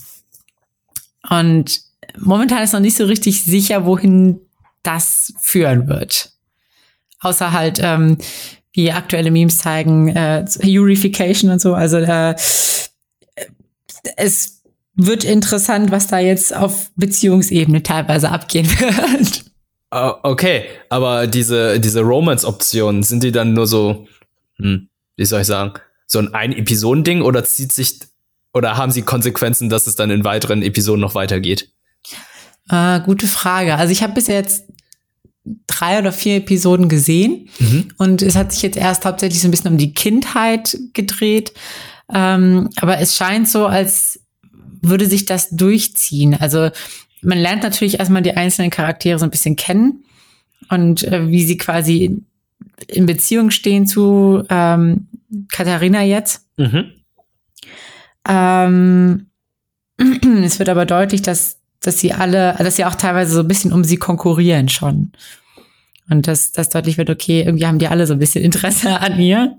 Und 1.29 1.81
momentan 2.19 2.63
ist 2.63 2.73
noch 2.73 2.79
nicht 2.79 2.97
so 2.97 3.05
richtig 3.05 3.43
sicher, 3.43 3.85
wohin 3.85 4.39
das 4.83 5.33
führen 5.39 5.87
wird. 5.87 6.31
Außer 7.19 7.51
halt, 7.51 7.79
ähm, 7.81 8.17
wie 8.73 8.91
aktuelle 8.91 9.31
Memes 9.31 9.59
zeigen, 9.59 10.09
äh, 10.09 10.45
Purification 10.59 11.51
und 11.51 11.61
so. 11.61 11.73
Also 11.75 11.97
äh, 11.97 12.35
es 14.17 14.61
wird 14.95 15.23
interessant, 15.23 15.91
was 15.91 16.07
da 16.07 16.19
jetzt 16.19 16.55
auf 16.55 16.91
Beziehungsebene 16.95 17.83
teilweise 17.83 18.29
abgehen 18.29 18.69
wird. 18.79 19.45
Uh, 19.93 20.13
okay, 20.23 20.65
aber 20.89 21.27
diese, 21.27 21.79
diese 21.79 22.01
Romance-Optionen, 22.01 23.03
sind 23.03 23.23
die 23.23 23.31
dann 23.31 23.53
nur 23.53 23.67
so, 23.67 24.07
hm, 24.57 24.89
wie 25.17 25.25
soll 25.25 25.41
ich 25.41 25.47
sagen, 25.47 25.73
so 26.07 26.17
ein 26.17 26.33
Ein-Episoden-Ding 26.33 27.21
oder 27.21 27.43
zieht 27.43 27.71
sich, 27.71 27.99
oder 28.53 28.75
haben 28.77 28.91
sie 28.91 29.03
Konsequenzen, 29.03 29.69
dass 29.69 29.85
es 29.85 29.95
dann 29.95 30.09
in 30.09 30.23
weiteren 30.23 30.63
Episoden 30.63 31.01
noch 31.01 31.13
weitergeht? 31.13 31.71
Äh, 32.69 33.01
gute 33.01 33.27
Frage. 33.27 33.75
Also 33.75 33.91
ich 33.91 34.01
habe 34.01 34.13
bis 34.13 34.27
jetzt 34.27 34.65
drei 35.67 35.99
oder 35.99 36.11
vier 36.11 36.37
Episoden 36.37 36.87
gesehen 36.87 37.49
mhm. 37.59 37.89
und 37.97 38.21
es 38.21 38.35
hat 38.35 38.53
sich 38.53 38.61
jetzt 38.61 38.77
erst 38.77 39.05
hauptsächlich 39.05 39.41
so 39.41 39.47
ein 39.47 39.51
bisschen 39.51 39.71
um 39.71 39.77
die 39.77 39.93
Kindheit 39.93 40.77
gedreht. 40.93 41.53
Ähm, 42.13 42.69
aber 42.77 42.99
es 42.99 43.15
scheint 43.15 43.49
so, 43.49 43.65
als 43.65 44.21
würde 44.81 45.05
sich 45.05 45.25
das 45.25 45.49
durchziehen. 45.49 46.35
Also 46.35 46.69
man 47.21 47.37
lernt 47.37 47.63
natürlich 47.63 47.99
erstmal 47.99 48.21
die 48.21 48.35
einzelnen 48.35 48.69
Charaktere 48.69 49.19
so 49.19 49.25
ein 49.25 49.31
bisschen 49.31 49.55
kennen 49.55 50.03
und 50.69 51.03
äh, 51.03 51.27
wie 51.29 51.43
sie 51.43 51.57
quasi 51.57 52.21
in 52.87 53.05
Beziehung 53.05 53.51
stehen 53.51 53.87
zu 53.87 54.43
ähm, 54.49 55.07
Katharina 55.49 56.03
jetzt. 56.03 56.45
Mhm. 56.57 56.91
Ähm, 58.27 59.27
es 60.43 60.59
wird 60.59 60.69
aber 60.69 60.85
deutlich, 60.85 61.21
dass 61.21 61.59
dass 61.83 61.99
sie 61.99 62.13
alle, 62.13 62.55
dass 62.57 62.77
sie 62.77 62.85
auch 62.85 62.95
teilweise 62.95 63.33
so 63.33 63.41
ein 63.41 63.47
bisschen 63.47 63.73
um 63.73 63.83
sie 63.83 63.97
konkurrieren 63.97 64.69
schon. 64.69 65.11
Und 66.09 66.27
dass, 66.27 66.51
dass 66.51 66.69
deutlich 66.69 66.97
wird, 66.97 67.09
okay, 67.09 67.41
irgendwie 67.41 67.65
haben 67.67 67.79
die 67.79 67.87
alle 67.87 68.07
so 68.07 68.13
ein 68.13 68.19
bisschen 68.19 68.43
Interesse 68.43 68.99
an 68.99 69.19
ihr. 69.19 69.57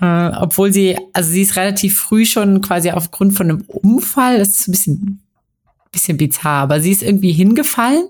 Äh, 0.00 0.30
obwohl 0.36 0.72
sie, 0.72 0.96
also 1.12 1.30
sie 1.30 1.42
ist 1.42 1.56
relativ 1.56 1.98
früh 1.98 2.24
schon 2.24 2.60
quasi 2.60 2.90
aufgrund 2.90 3.34
von 3.34 3.50
einem 3.50 3.62
Unfall, 3.66 4.38
das 4.38 4.50
ist 4.50 4.68
ein 4.68 4.72
bisschen, 4.72 5.22
bisschen 5.90 6.16
bizarr, 6.16 6.62
aber 6.62 6.80
sie 6.80 6.92
ist 6.92 7.02
irgendwie 7.02 7.32
hingefallen 7.32 8.08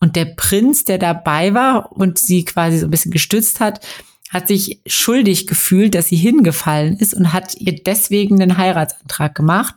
und 0.00 0.16
der 0.16 0.26
Prinz, 0.26 0.84
der 0.84 0.98
dabei 0.98 1.54
war 1.54 1.92
und 1.92 2.18
sie 2.18 2.44
quasi 2.44 2.78
so 2.78 2.86
ein 2.86 2.90
bisschen 2.90 3.10
gestützt 3.10 3.58
hat, 3.58 3.84
hat 4.30 4.46
sich 4.46 4.80
schuldig 4.86 5.46
gefühlt, 5.46 5.94
dass 5.94 6.08
sie 6.08 6.16
hingefallen 6.16 6.96
ist 6.98 7.14
und 7.14 7.32
hat 7.32 7.56
ihr 7.56 7.74
deswegen 7.74 8.40
einen 8.40 8.58
Heiratsantrag 8.58 9.34
gemacht, 9.34 9.74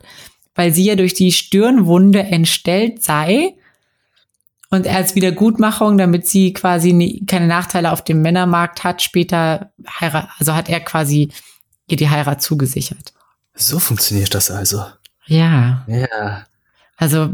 weil 0.55 0.73
sie 0.73 0.85
ja 0.85 0.95
durch 0.95 1.13
die 1.13 1.31
Stirnwunde 1.31 2.19
entstellt 2.19 3.03
sei 3.03 3.55
und 4.69 4.87
als 4.87 5.15
Wiedergutmachung, 5.15 5.97
damit 5.97 6.27
sie 6.27 6.53
quasi 6.53 6.93
nie, 6.93 7.25
keine 7.25 7.47
Nachteile 7.47 7.91
auf 7.91 8.03
dem 8.03 8.21
Männermarkt 8.21 8.85
hat, 8.85 9.01
später 9.01 9.71
heirat, 9.99 10.29
also 10.39 10.55
hat 10.55 10.69
er 10.69 10.79
quasi 10.79 11.29
ihr 11.87 11.97
die 11.97 12.09
Heirat 12.09 12.41
zugesichert. 12.41 13.13
So 13.53 13.79
funktioniert 13.79 14.33
das 14.33 14.49
also. 14.49 14.85
Ja. 15.25 15.85
Ja. 15.87 16.45
Also 16.95 17.29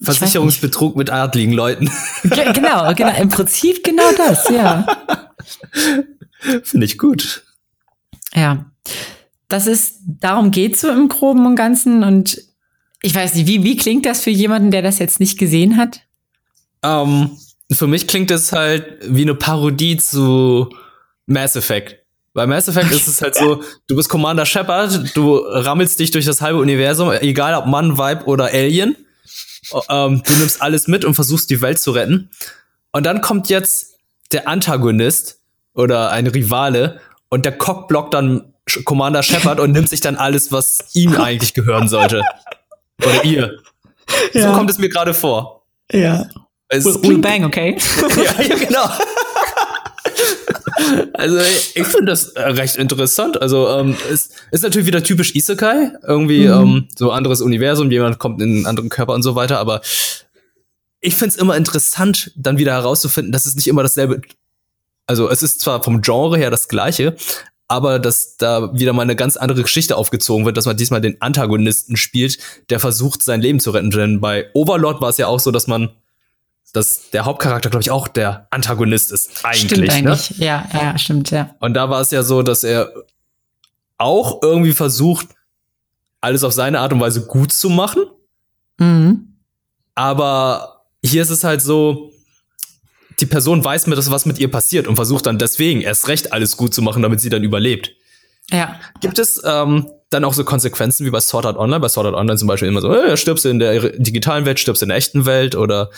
Versicherungsbetrug 0.00 0.96
mit 0.96 1.10
adligen 1.10 1.52
Leuten. 1.52 1.90
genau, 2.22 2.94
genau. 2.94 3.14
Im 3.20 3.28
Prinzip 3.28 3.84
genau 3.84 4.10
das, 4.16 4.48
ja. 4.48 4.86
Finde 6.62 6.86
ich 6.86 6.96
gut. 6.96 7.44
Ja. 8.34 8.64
Das 9.48 9.66
ist, 9.66 9.98
darum 10.06 10.50
geht's 10.50 10.80
so 10.80 10.88
im 10.88 11.08
Groben 11.08 11.44
und 11.44 11.56
Ganzen. 11.56 12.04
Und 12.04 12.40
ich 13.02 13.14
weiß 13.14 13.34
nicht, 13.34 13.46
wie, 13.46 13.62
wie 13.64 13.76
klingt 13.76 14.06
das 14.06 14.22
für 14.22 14.30
jemanden, 14.30 14.70
der 14.70 14.82
das 14.82 14.98
jetzt 14.98 15.20
nicht 15.20 15.38
gesehen 15.38 15.76
hat? 15.76 16.02
Ähm, 16.82 17.30
für 17.70 17.86
mich 17.86 18.06
klingt 18.06 18.30
es 18.30 18.52
halt 18.52 18.98
wie 19.02 19.22
eine 19.22 19.34
Parodie 19.34 19.96
zu 19.96 20.70
Mass 21.26 21.56
Effect. 21.56 21.96
Bei 22.32 22.46
Mass 22.46 22.68
Effect 22.68 22.92
ist 22.92 23.08
es 23.08 23.22
halt 23.22 23.34
so, 23.34 23.62
du 23.86 23.96
bist 23.96 24.08
Commander 24.08 24.46
Shepard, 24.46 25.16
du 25.16 25.36
rammelst 25.36 25.98
dich 25.98 26.10
durch 26.10 26.24
das 26.24 26.40
halbe 26.40 26.58
Universum, 26.58 27.10
egal 27.12 27.54
ob 27.54 27.66
Mann, 27.66 27.98
Vibe 27.98 28.24
oder 28.24 28.46
Alien. 28.46 28.96
Ähm, 29.88 30.22
du 30.24 30.32
nimmst 30.34 30.62
alles 30.62 30.88
mit 30.88 31.04
und 31.04 31.14
versuchst 31.14 31.50
die 31.50 31.60
Welt 31.60 31.78
zu 31.78 31.92
retten. 31.92 32.30
Und 32.92 33.04
dann 33.04 33.20
kommt 33.20 33.48
jetzt 33.48 33.98
der 34.32 34.48
Antagonist 34.48 35.40
oder 35.74 36.10
ein 36.10 36.26
Rivale 36.26 37.00
und 37.28 37.44
der 37.44 37.56
cockblockt 37.56 38.14
dann 38.14 38.54
Commander 38.84 39.22
Shepard 39.22 39.60
und 39.60 39.72
nimmt 39.72 39.88
sich 39.88 40.00
dann 40.00 40.16
alles, 40.16 40.52
was 40.52 40.94
ihm 40.94 41.16
eigentlich 41.20 41.54
gehören 41.54 41.88
sollte. 41.88 42.22
Oder 43.04 43.24
ihr. 43.24 43.58
Ja. 44.32 44.48
So 44.48 44.52
kommt 44.56 44.70
es 44.70 44.78
mir 44.78 44.88
gerade 44.88 45.14
vor. 45.14 45.64
Ja. 45.92 46.28
Es 46.68 46.84
we'll, 46.84 47.02
we'll 47.02 47.20
bang, 47.20 47.44
okay? 47.44 47.76
ja, 48.16 48.42
ja, 48.42 48.54
genau. 48.56 48.88
also 51.14 51.38
ich 51.74 51.86
finde 51.86 52.06
das 52.06 52.28
äh, 52.28 52.42
recht 52.42 52.76
interessant. 52.76 53.40
Also 53.40 53.68
ähm, 53.68 53.96
es 54.10 54.30
ist 54.52 54.62
natürlich 54.62 54.86
wieder 54.86 55.02
typisch 55.02 55.34
Isekai, 55.34 55.92
irgendwie 56.06 56.46
mhm. 56.46 56.52
ähm, 56.52 56.88
so 56.96 57.10
anderes 57.10 57.40
Universum, 57.40 57.90
jemand 57.90 58.18
kommt 58.18 58.40
in 58.40 58.50
einen 58.50 58.66
anderen 58.66 58.88
Körper 58.88 59.14
und 59.14 59.22
so 59.22 59.34
weiter. 59.34 59.58
Aber 59.58 59.80
ich 61.00 61.16
finde 61.16 61.34
es 61.34 61.40
immer 61.40 61.56
interessant, 61.56 62.32
dann 62.36 62.58
wieder 62.58 62.72
herauszufinden, 62.72 63.32
dass 63.32 63.46
es 63.46 63.56
nicht 63.56 63.66
immer 63.66 63.82
dasselbe. 63.82 64.20
Also 65.06 65.28
es 65.28 65.42
ist 65.42 65.60
zwar 65.60 65.82
vom 65.82 66.02
Genre 66.02 66.38
her 66.38 66.50
das 66.50 66.68
gleiche, 66.68 67.16
aber 67.70 68.00
dass 68.00 68.36
da 68.36 68.74
wieder 68.74 68.92
mal 68.92 69.02
eine 69.02 69.14
ganz 69.14 69.36
andere 69.36 69.62
Geschichte 69.62 69.96
aufgezogen 69.96 70.44
wird, 70.44 70.56
dass 70.56 70.66
man 70.66 70.76
diesmal 70.76 71.00
den 71.00 71.22
Antagonisten 71.22 71.96
spielt, 71.96 72.38
der 72.68 72.80
versucht, 72.80 73.22
sein 73.22 73.40
Leben 73.40 73.60
zu 73.60 73.70
retten. 73.70 73.90
Denn 73.90 74.20
bei 74.20 74.48
Overlord 74.54 75.00
war 75.00 75.08
es 75.08 75.18
ja 75.18 75.28
auch 75.28 75.38
so, 75.38 75.52
dass 75.52 75.68
man 75.68 75.90
dass 76.72 77.10
der 77.10 77.24
Hauptcharakter, 77.24 77.70
glaube 77.70 77.82
ich, 77.82 77.90
auch 77.90 78.06
der 78.06 78.46
Antagonist 78.50 79.10
ist. 79.10 79.44
Eigentlich. 79.44 79.70
Stimmt 79.70 79.86
ne? 79.86 79.92
eigentlich. 79.92 80.38
Ne? 80.38 80.46
Ja, 80.46 80.68
ja, 80.72 80.98
stimmt, 80.98 81.30
ja. 81.30 81.54
Und 81.60 81.74
da 81.74 81.90
war 81.90 82.00
es 82.00 82.10
ja 82.10 82.22
so, 82.22 82.42
dass 82.42 82.64
er 82.64 82.92
auch 83.98 84.40
irgendwie 84.42 84.72
versucht, 84.72 85.28
alles 86.20 86.44
auf 86.44 86.52
seine 86.52 86.80
Art 86.80 86.92
und 86.92 87.00
Weise 87.00 87.26
gut 87.26 87.52
zu 87.52 87.70
machen. 87.70 88.02
Mhm. 88.78 89.36
Aber 89.94 90.86
hier 91.04 91.22
ist 91.22 91.30
es 91.30 91.44
halt 91.44 91.60
so, 91.62 92.12
die 93.20 93.26
Person 93.26 93.64
weiß 93.64 93.86
mir, 93.86 93.96
dass 93.96 94.10
was 94.10 94.26
mit 94.26 94.38
ihr 94.38 94.50
passiert 94.50 94.86
und 94.86 94.96
versucht 94.96 95.26
dann 95.26 95.38
deswegen 95.38 95.80
erst 95.80 96.08
recht 96.08 96.32
alles 96.32 96.56
gut 96.56 96.74
zu 96.74 96.82
machen, 96.82 97.02
damit 97.02 97.20
sie 97.20 97.30
dann 97.30 97.44
überlebt. 97.44 97.92
Ja. 98.50 98.80
Gibt 99.00 99.18
es 99.18 99.40
ähm, 99.44 99.90
dann 100.10 100.24
auch 100.24 100.34
so 100.34 100.44
Konsequenzen 100.44 101.06
wie 101.06 101.10
bei 101.10 101.20
Sword 101.20 101.46
Art 101.46 101.56
Online? 101.56 101.80
Bei 101.80 101.88
Sword 101.88 102.06
Art 102.06 102.16
Online 102.16 102.38
zum 102.38 102.48
Beispiel 102.48 102.68
immer 102.68 102.80
so, 102.80 102.92
äh, 102.92 103.16
stirbst 103.16 103.44
du 103.44 103.48
in 103.48 103.58
der 103.58 103.90
digitalen 103.98 104.44
Welt, 104.44 104.58
stirbst 104.58 104.82
du 104.82 104.84
in 104.84 104.88
der 104.88 104.98
echten 104.98 105.26
Welt 105.26 105.54
oder 105.54 105.90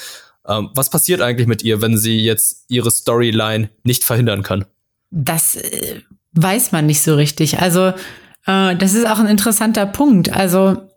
ähm, 0.46 0.70
was 0.74 0.90
passiert 0.90 1.20
eigentlich 1.20 1.46
mit 1.46 1.62
ihr, 1.62 1.80
wenn 1.80 1.96
sie 1.96 2.18
jetzt 2.18 2.64
ihre 2.68 2.90
Storyline 2.90 3.70
nicht 3.84 4.04
verhindern 4.04 4.42
kann? 4.42 4.64
Das 5.10 5.56
äh, 5.56 6.00
weiß 6.32 6.72
man 6.72 6.86
nicht 6.86 7.00
so 7.00 7.14
richtig. 7.14 7.60
Also, 7.60 7.92
äh, 8.46 8.76
das 8.76 8.94
ist 8.94 9.06
auch 9.06 9.18
ein 9.18 9.28
interessanter 9.28 9.86
Punkt. 9.86 10.32
Also, 10.32 10.88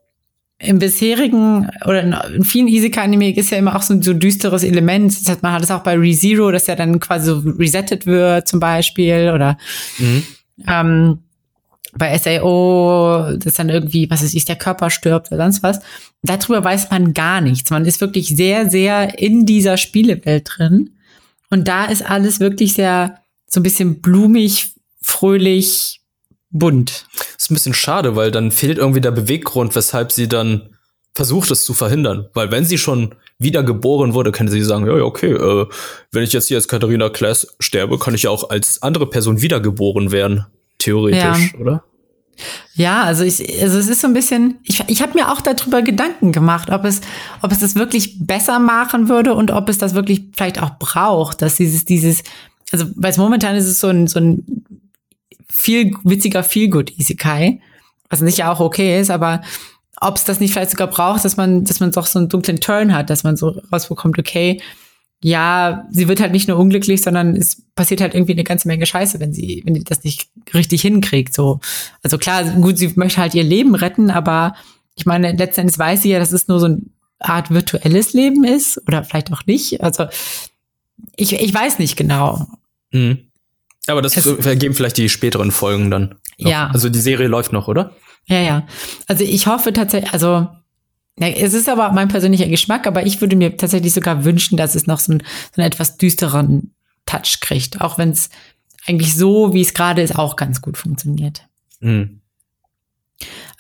im 0.58 0.80
bisherigen 0.80 1.70
oder 1.86 2.02
in 2.34 2.44
vielen 2.46 2.68
Isekai-Anime 2.68 3.36
ist 3.36 3.52
ja 3.52 3.58
immer 3.58 3.76
auch 3.76 3.82
so 3.82 3.94
ein 3.94 4.02
so 4.02 4.14
düsteres 4.14 4.64
Element. 4.64 5.12
Das 5.12 5.30
heißt, 5.30 5.44
man 5.44 5.52
hat 5.52 5.64
es 5.64 5.72
auch 5.72 5.84
bei 5.84 5.96
ReZero, 5.96 6.52
dass 6.52 6.68
ja 6.68 6.76
dann 6.76 7.00
quasi 7.00 7.26
so 7.26 7.40
resettet 7.60 8.06
wird 8.06 8.48
zum 8.48 8.60
Beispiel 8.62 9.32
oder 9.34 9.58
mhm. 9.98 10.24
ähm, 10.68 11.20
bei 11.98 12.18
SAO, 12.18 13.36
dass 13.38 13.56
dann 13.56 13.70
irgendwie, 13.70 14.10
was 14.10 14.22
ich, 14.22 14.46
der 14.46 14.58
Körper 14.58 14.90
stirbt 14.90 15.32
oder 15.32 15.44
sonst 15.44 15.64
was. 15.64 15.80
Darüber 16.22 16.64
weiß 16.64 16.90
man 16.90 17.14
gar 17.14 17.42
nichts. 17.42 17.70
Man 17.70 17.86
ist 17.86 18.02
wirklich 18.02 18.30
sehr, 18.30 18.70
sehr 18.70 19.20
in 19.20 19.46
dieser 19.46 19.78
Spielewelt 19.78 20.50
drin. 20.58 20.92
Und 21.50 21.68
da 21.68 21.86
ist 21.86 22.10
alles 22.10 22.40
wirklich 22.40 22.74
sehr, 22.74 23.20
so 23.48 23.60
ein 23.60 23.64
bisschen 23.64 24.02
blumig, 24.02 24.74
fröhlich, 25.02 26.02
bunt. 26.50 27.06
Ist 27.46 27.52
ein 27.52 27.54
bisschen 27.54 27.76
schade, 27.76 28.16
weil 28.16 28.32
dann 28.32 28.50
fehlt 28.50 28.80
irgendwie 28.80 29.02
der 29.02 29.12
Beweggrund, 29.12 29.76
weshalb 29.76 30.12
sie 30.12 30.28
dann 30.28 30.70
versucht, 31.14 31.52
es 31.52 31.64
zu 31.64 31.76
verhindern. 31.76 32.28
Weil 32.34 32.50
wenn 32.50 32.66
sie 32.66 32.80
schon 32.80 33.14
wiedergeboren 33.38 34.16
wurde, 34.16 34.32
könnte 34.32 34.52
sie 34.52 34.64
sagen, 34.64 34.88
ja, 34.88 34.98
ja, 34.98 35.04
okay, 35.04 35.34
äh, 35.34 35.68
wenn 36.12 36.24
ich 36.24 36.34
jetzt 36.34 36.48
hier 36.48 36.58
als 36.58 36.68
Katharina 36.68 37.10
Klaas 37.10 37.56
sterbe, 37.60 38.00
kann 38.00 38.16
ich 38.16 38.24
ja 38.24 38.32
auch 38.32 38.50
als 38.50 38.82
andere 38.82 39.08
Person 39.08 39.44
wiedergeboren 39.44 40.12
werden 40.12 40.48
theoretisch, 40.80 41.54
ja. 41.54 41.60
oder? 41.60 41.84
Ja, 42.74 43.04
also 43.04 43.24
ich, 43.24 43.62
also 43.62 43.78
es 43.78 43.90
ist 43.90 44.02
so 44.02 44.08
ein 44.08 44.16
bisschen, 44.16 44.58
ich, 44.64 44.82
ich 44.88 45.04
habe 45.04 45.14
mir 45.14 45.32
auch 45.32 45.42
darüber 45.42 45.84
Gedanken 45.84 46.32
gemacht, 46.32 46.72
ob 46.72 46.84
es, 46.84 47.02
ob 47.44 47.52
es 47.52 47.60
das 47.60 47.76
wirklich 47.76 48.26
besser 48.26 48.58
machen 48.58 49.08
würde 49.08 49.36
und 49.36 49.52
ob 49.52 49.70
es 49.70 49.78
das 49.78 49.94
wirklich 49.94 50.30
vielleicht 50.36 50.60
auch 50.64 50.80
braucht, 50.80 51.44
dass 51.44 51.58
dieses, 51.58 51.86
dieses, 51.86 52.24
also 52.72 52.86
weil 52.96 53.12
es 53.12 53.18
momentan 53.18 53.56
ist 53.56 53.68
es 53.68 53.80
so 53.80 53.90
ein, 53.90 54.08
so 54.08 54.20
ein 54.20 54.65
viel 55.66 55.96
witziger 56.04 56.44
Feelgood 56.44 56.98
Isekai, 56.98 57.60
was 58.10 58.22
nicht 58.22 58.38
ja 58.38 58.52
auch 58.52 58.60
okay 58.60 59.00
ist, 59.00 59.10
aber 59.10 59.42
ob 60.00 60.16
es 60.18 60.24
das 60.24 60.40
nicht 60.40 60.54
vielleicht 60.54 60.72
sogar 60.72 60.88
braucht, 60.88 61.26
dass 61.26 61.38
man, 61.38 61.64
dass 61.64 61.80
man 61.80 61.92
doch 61.92 62.06
so 62.06 62.20
einen 62.20 62.30
dunklen 62.30 62.60
Turn 62.60 62.94
hat, 62.94 63.10
dass 63.10 63.24
man 63.24 63.36
so 63.36 63.60
rausbekommt, 63.72 64.20
okay, 64.20 64.62
ja, 65.24 65.88
sie 65.90 66.08
wird 66.08 66.20
halt 66.20 66.34
nicht 66.34 66.48
nur 66.48 66.58
unglücklich, 66.58 67.02
sondern 67.02 67.36
es 67.36 67.64
passiert 67.74 68.02
halt 68.02 68.14
irgendwie 68.14 68.34
eine 68.34 68.44
ganze 68.44 68.68
Menge 68.68 68.86
Scheiße, 68.86 69.20
wenn 69.20 69.34
sie, 69.34 69.64
wenn 69.66 69.74
sie 69.74 69.84
das 69.84 70.04
nicht 70.04 70.30
richtig 70.54 70.82
hinkriegt. 70.82 71.34
So, 71.34 71.62
also 72.04 72.18
klar, 72.18 72.44
gut, 72.44 72.78
sie 72.78 72.92
möchte 72.96 73.22
halt 73.22 73.34
ihr 73.34 73.44
Leben 73.44 73.74
retten, 73.74 74.12
aber 74.12 74.56
ich 74.96 75.06
meine, 75.06 75.32
letzten 75.32 75.62
Endes 75.62 75.80
weiß 75.80 76.04
sie 76.04 76.10
ja, 76.10 76.20
dass 76.20 76.32
es 76.32 76.48
nur 76.48 76.60
so 76.60 76.68
eine 76.68 76.82
Art 77.20 77.50
virtuelles 77.50 78.14
Leben 78.14 78.44
ist 78.44 78.80
oder 78.88 79.04
vielleicht 79.04 79.32
auch 79.32 79.46
nicht. 79.46 79.82
Also 79.82 80.06
ich, 81.16 81.34
ich 81.34 81.54
weiß 81.54 81.80
nicht 81.80 81.96
genau. 81.96 82.46
Mhm. 82.92 83.20
Aber 83.88 84.02
das 84.02 84.18
es, 84.18 84.26
ergeben 84.46 84.74
vielleicht 84.74 84.98
die 84.98 85.10
späteren 85.10 85.52
Folgen 85.52 85.92
dann. 85.92 86.16
Noch. 86.38 86.50
Ja. 86.50 86.68
Also 86.68 86.90
die 86.90 87.00
Serie 87.00 87.28
läuft 87.28 87.54
noch, 87.54 87.68
oder? 87.68 87.96
Ja, 88.26 88.40
ja. 88.40 88.68
Also 89.08 89.24
ich 89.24 89.48
hoffe 89.48 89.74
tatsächlich, 89.74 90.12
also 90.12 90.48
ja, 91.18 91.28
es 91.28 91.54
ist 91.54 91.70
aber 91.70 91.92
mein 91.92 92.08
persönlicher 92.08 92.48
Geschmack, 92.48 92.88
aber 92.88 93.06
ich 93.06 93.22
würde 93.22 93.36
mir 93.36 93.56
tatsächlich 93.56 93.94
sogar 93.94 94.26
wünschen, 94.26 94.58
dass 94.58 94.76
es 94.76 94.88
noch 94.88 95.00
so, 95.00 95.14
ein, 95.14 95.24
so 95.56 95.62
einen 95.62 95.68
etwas 95.68 95.98
düsteren 95.98 96.74
Touch 97.06 97.40
kriegt, 97.40 97.82
auch 97.82 97.98
wenn 97.98 98.10
es 98.10 98.30
eigentlich 98.88 99.16
so, 99.16 99.54
wie 99.54 99.62
es 99.62 99.74
gerade 99.74 100.02
ist, 100.02 100.18
auch 100.18 100.36
ganz 100.36 100.62
gut 100.62 100.78
funktioniert. 100.78 101.48
Mhm. 101.80 102.22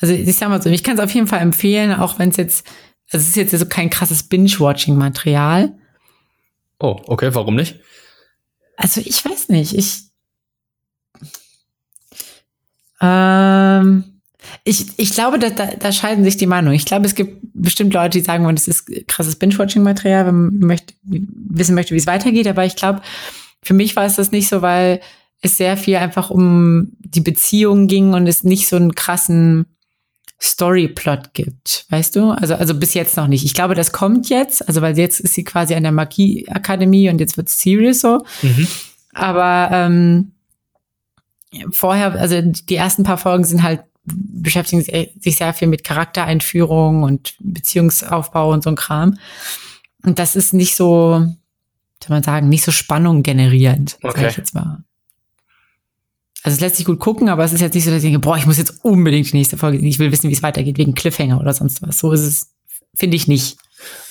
Also 0.01 0.13
ich 0.13 0.36
sag 0.36 0.50
mal 0.50 0.62
so, 0.62 0.70
ich 0.70 0.84
kann 0.84 0.98
es 0.98 1.03
auf 1.03 1.12
jeden 1.12 1.27
Fall 1.27 1.39
empfehlen, 1.39 1.94
auch 1.94 2.20
wenn 2.20 2.29
es 2.29 2.38
jetzt, 2.38 2.67
also 3.12 3.24
es 3.24 3.29
ist 3.29 3.36
jetzt 3.36 3.58
so 3.58 3.65
kein 3.65 3.89
krasses 3.89 4.24
Binge-Watching-Material. 4.24 5.77
Oh, 6.79 7.00
okay, 7.08 7.34
warum 7.34 7.55
nicht? 7.55 7.79
Also 8.75 9.00
ich 9.00 9.24
weiß 9.24 9.48
nicht, 9.50 9.74
ich 9.74 10.05
ähm, 13.02 14.04
ich, 14.64 14.88
ich 14.98 15.12
glaube, 15.12 15.40
da, 15.40 15.50
da, 15.50 15.68
da 15.68 15.92
scheiden 15.92 16.24
sich 16.24 16.38
die 16.38 16.48
Meinungen. 16.48 16.75
Ich 16.75 16.86
glaube, 16.86 17.06
es 17.06 17.16
gibt 17.16 17.40
bestimmt 17.54 17.94
Leute, 17.94 18.20
die 18.20 18.24
sagen 18.24 18.48
das 18.56 18.68
ist 18.68 19.08
krasses 19.08 19.36
Binge-Watching-Material, 19.38 20.28
wenn 20.28 20.36
man 20.36 20.60
möchte, 20.60 20.94
wissen 21.04 21.75
möchte, 21.75 21.94
wie 21.94 22.00
es 22.00 22.08
weitergeht. 22.08 22.48
Aber 22.48 22.66
ich 22.66 22.75
glaube, 22.75 23.02
für 23.64 23.74
mich 23.74 23.96
war 23.96 24.06
es 24.06 24.16
das 24.16 24.32
nicht 24.32 24.48
so, 24.48 24.62
weil 24.62 25.02
es 25.42 25.58
sehr 25.58 25.78
viel 25.78 25.98
einfach 25.98 26.30
um 26.30 26.92
die 27.00 27.22
Beziehung 27.22 27.88
ging 27.88 28.14
und 28.14 28.28
es 28.28 28.44
nicht 28.44 28.68
so 28.68 28.75
einen 28.75 28.96
krassen 28.96 29.66
Storyplot 30.42 31.34
gibt, 31.34 31.86
weißt 31.90 32.16
du? 32.16 32.32
Also, 32.32 32.56
also 32.56 32.75
bis 32.75 32.94
jetzt 32.94 33.18
noch 33.18 33.28
nicht. 33.28 33.46
Ich 33.46 33.54
glaube, 33.54 33.74
das 33.74 33.92
kommt 33.92 34.30
jetzt, 34.30 34.68
also 34.68 34.82
weil 34.82 34.98
jetzt 34.98 35.20
ist 35.20 35.34
sie 35.34 35.44
quasi 35.44 35.75
an 35.75 35.84
der 35.84 35.92
Magie-Akademie 35.92 37.10
und 37.10 37.20
jetzt 37.20 37.38
wird 37.38 37.48
es 37.48 37.60
serious 37.60 38.02
so. 38.02 38.24
Mhm. 38.42 38.68
Aber 39.14 39.70
ähm, 39.72 40.35
vorher, 41.72 42.14
also 42.14 42.42
die 42.42 42.76
ersten 42.76 43.04
paar 43.04 43.18
Folgen 43.18 43.44
sind 43.44 43.64
halt 43.64 43.82
beschäftigen 44.06 44.84
sich 45.20 45.36
sehr 45.36 45.54
viel 45.54 45.68
mit 45.68 45.84
Charaktereinführung 45.84 47.04
und 47.04 47.36
Beziehungsaufbau 47.40 48.52
und 48.52 48.64
so 48.64 48.70
ein 48.70 48.76
Kram. 48.76 49.18
Und 50.04 50.20
das 50.20 50.36
ist 50.36 50.54
nicht 50.54 50.76
so, 50.76 51.26
soll 52.04 52.10
man 52.10 52.24
sagen, 52.24 52.50
nicht 52.50 52.64
so 52.64 52.72
Spannung 52.72 53.24
generierend, 53.24 53.98
okay. 54.04 54.22
sag 54.22 54.30
ich 54.30 54.38
jetzt 54.38 54.54
mal. 54.54 54.84
Also 56.44 56.56
es 56.56 56.62
lässt 56.62 56.76
sich 56.76 56.86
gut 56.86 57.00
gucken, 57.00 57.30
aber 57.30 57.44
es 57.44 57.54
ist 57.54 57.62
jetzt 57.62 57.74
nicht 57.74 57.86
so, 57.86 57.90
dass 57.90 58.04
ich 58.04 58.12
denke, 58.12 58.20
boah, 58.20 58.38
ich 58.38 58.46
muss 58.46 58.60
jetzt 58.60 58.86
unbedingt 58.86 59.32
die 59.32 59.38
nächste 59.38 59.58
Folge 59.58 59.80
sehen. 59.80 59.88
Ich 59.88 59.98
will 59.98 60.12
wissen, 60.12 60.30
wie 60.30 60.34
es 60.34 60.44
weitergeht, 60.44 60.78
wegen 60.78 60.94
Cliffhanger 60.94 61.40
oder 61.40 61.54
sonst 61.54 61.82
was. 61.82 61.98
So 61.98 62.12
ist 62.12 62.22
es, 62.22 62.54
finde 62.94 63.16
ich 63.16 63.28
nicht. 63.28 63.58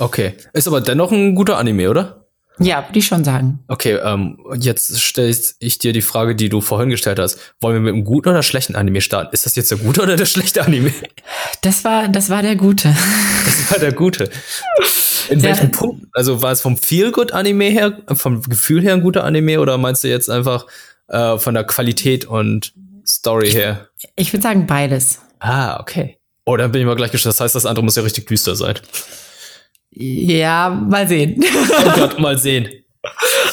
Okay. 0.01 0.35
Ist 0.53 0.67
aber 0.67 0.81
dennoch 0.81 1.13
ein 1.13 1.37
guter 1.37 1.59
Anime, 1.59 1.89
oder? 1.89 2.24
Ja, 2.61 2.87
würde 2.88 2.99
ich 2.99 3.06
schon 3.06 3.25
sagen. 3.25 3.64
Okay, 3.66 3.94
ähm, 3.94 4.38
jetzt 4.58 5.00
stelle 5.00 5.34
ich 5.58 5.78
dir 5.78 5.92
die 5.92 6.02
Frage, 6.02 6.37
die 6.37 6.49
du 6.49 6.61
vorhin 6.61 6.88
gestellt 6.88 7.18
hast. 7.18 7.38
Wollen 7.61 7.75
wir 7.75 7.80
mit 7.80 7.94
einem 7.94 8.04
guten 8.04 8.28
oder 8.28 8.44
schlechten 8.44 8.76
Anime 8.76 9.00
starten? 9.00 9.34
Ist 9.34 9.44
das 9.44 9.56
jetzt 9.56 9.73
der 9.73 9.78
gute 9.78 10.02
oder 10.02 10.16
der 10.16 10.26
schlechte 10.26 10.64
Anime? 10.64 10.92
Das 11.62 11.82
war, 11.82 12.08
das 12.08 12.30
war 12.30 12.42
der 12.42 12.54
gute. 12.54 12.94
Das 13.44 13.70
war 13.73 13.78
der 13.78 13.92
gute. 13.92 14.30
In 15.30 15.40
ja. 15.40 15.46
welchem 15.46 15.70
Punkt? 15.70 16.06
Also 16.12 16.42
war 16.42 16.52
es 16.52 16.61
vom 16.61 16.76
Feel-Good-Anime 16.76 17.64
her, 17.64 18.02
vom 18.12 18.42
Gefühl 18.42 18.82
her 18.82 18.94
ein 18.94 19.02
guter 19.02 19.25
Anime 19.25 19.61
oder 19.61 19.76
meinst 19.78 20.04
du 20.04 20.08
jetzt 20.08 20.30
einfach, 20.30 20.66
äh, 21.08 21.38
von 21.38 21.54
der 21.54 21.64
Qualität 21.64 22.25
und 22.25 22.73
Story 23.06 23.50
her? 23.50 23.88
Ich 24.16 24.32
würde 24.32 24.42
sagen 24.42 24.66
beides. 24.66 25.20
Ah, 25.40 25.80
okay. 25.80 26.18
Oh, 26.44 26.56
dann 26.56 26.73
bin 26.73 26.82
ich 26.82 26.87
mal 26.87 26.96
gleich 26.96 27.11
gespannt. 27.11 27.34
Das 27.34 27.40
heißt, 27.40 27.54
das 27.54 27.66
andere 27.66 27.84
muss 27.84 27.96
ja 27.96 28.02
richtig 28.02 28.26
düster 28.26 28.54
sein. 28.54 28.75
Ja, 29.95 30.71
mal 30.71 31.07
sehen. 31.07 31.43
Oh 31.43 31.91
Gott, 31.95 32.19
mal 32.19 32.39
sehen. 32.39 32.69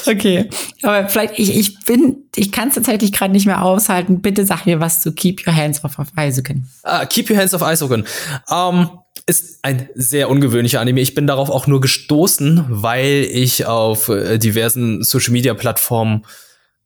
Okay, 0.08 0.50
aber 0.82 1.10
vielleicht, 1.10 1.38
ich, 1.38 1.56
ich 1.56 1.80
bin, 1.86 2.24
ich 2.36 2.52
kann 2.52 2.70
es 2.70 2.76
tatsächlich 2.76 3.12
gerade 3.12 3.34
nicht 3.34 3.46
mehr 3.46 3.62
aushalten. 3.62 4.22
Bitte 4.22 4.46
sag 4.46 4.66
mir 4.66 4.80
was 4.80 5.02
zu 5.02 5.12
Keep 5.12 5.46
Your 5.46 5.56
Hands 5.56 5.84
Off 5.84 6.00
of 6.00 6.08
Isoken. 6.18 6.68
Ah, 6.84 7.06
Keep 7.06 7.30
Your 7.30 7.38
Hands 7.38 7.54
Off 7.54 7.62
Isoken. 7.62 8.08
Ähm, 8.50 8.90
ist 9.28 9.60
ein 9.62 9.90
sehr 9.94 10.30
ungewöhnlicher 10.30 10.80
Anime. 10.80 11.02
Ich 11.02 11.14
bin 11.14 11.28
darauf 11.28 11.50
auch 11.50 11.68
nur 11.68 11.82
gestoßen, 11.82 12.66
weil 12.70 13.28
ich 13.30 13.66
auf 13.66 14.10
äh, 14.10 14.38
diversen 14.40 15.04
Social 15.04 15.32
Media 15.32 15.54
Plattformen 15.54 16.26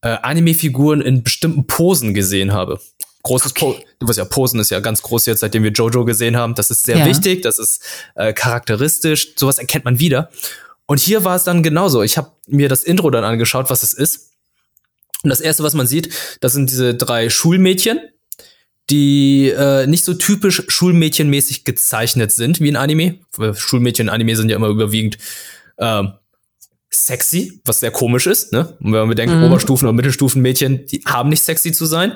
äh, 0.02 0.18
Anime-Figuren 0.22 1.02
in 1.02 1.24
bestimmten 1.24 1.68
Posen 1.68 2.14
gesehen 2.14 2.52
habe. 2.54 2.80
Großes 3.26 3.52
okay. 3.52 3.66
Po 3.66 3.86
du 4.00 4.08
weißt 4.08 4.20
ja, 4.20 4.26
Posen 4.26 4.60
ist 4.60 4.70
ja 4.70 4.80
ganz 4.80 5.02
groß 5.02 5.26
jetzt, 5.26 5.40
seitdem 5.40 5.64
wir 5.64 5.72
Jojo 5.72 6.06
gesehen 6.06 6.38
haben. 6.38 6.54
Das 6.54 6.70
ist 6.70 6.86
sehr 6.86 7.00
ja. 7.00 7.06
wichtig, 7.06 7.42
das 7.42 7.58
ist 7.58 7.82
äh, 8.14 8.34
charakteristisch, 8.34 9.36
sowas 9.36 9.58
erkennt 9.58 9.84
man 9.84 10.00
wieder. 10.00 10.30
Und 10.86 11.00
hier 11.00 11.24
war 11.24 11.36
es 11.36 11.44
dann 11.44 11.64
genauso. 11.64 12.04
Ich 12.04 12.18
habe 12.18 12.32
mir 12.48 12.70
das 12.70 12.84
Intro 12.84 13.10
dann 13.10 13.24
angeschaut, 13.24 13.72
was 13.72 13.82
es 13.82 13.94
ist. 13.94 14.34
Und 15.24 15.32
das 15.32 15.42
erste, 15.42 15.64
was 15.64 15.74
man 15.74 15.88
sieht, 15.88 16.14
das 16.40 16.54
sind 16.54 16.70
diese 16.70 16.94
drei 16.94 17.32
Schulmädchen, 17.32 18.00
die 18.92 19.50
äh, 19.50 19.88
nicht 19.88 20.06
so 20.06 20.14
typisch 20.14 20.62
Schulmädchenmäßig 20.68 21.66
gezeichnet 21.66 22.32
sind 22.32 22.60
wie 22.60 22.72
ein 22.72 22.76
Anime. 22.76 23.20
Schulmädchen 23.56 24.08
Anime 24.10 24.36
sind 24.36 24.50
ja 24.50 24.56
immer 24.56 24.68
überwiegend 24.68 25.18
ähm, 25.80 26.14
sexy, 26.92 27.60
was 27.66 27.80
sehr 27.80 27.90
komisch 27.90 28.28
ist, 28.28 28.52
ne? 28.52 28.78
Und 28.80 28.94
wenn 28.94 29.00
man 29.00 29.10
bedenkt, 29.10 29.34
mhm. 29.34 29.44
Oberstufen- 29.44 29.88
und 29.88 29.96
Mittelstufenmädchen, 29.96 30.86
die 30.86 31.02
haben 31.06 31.30
nicht 31.30 31.44
sexy 31.44 31.72
zu 31.72 31.88
sein. 31.88 32.16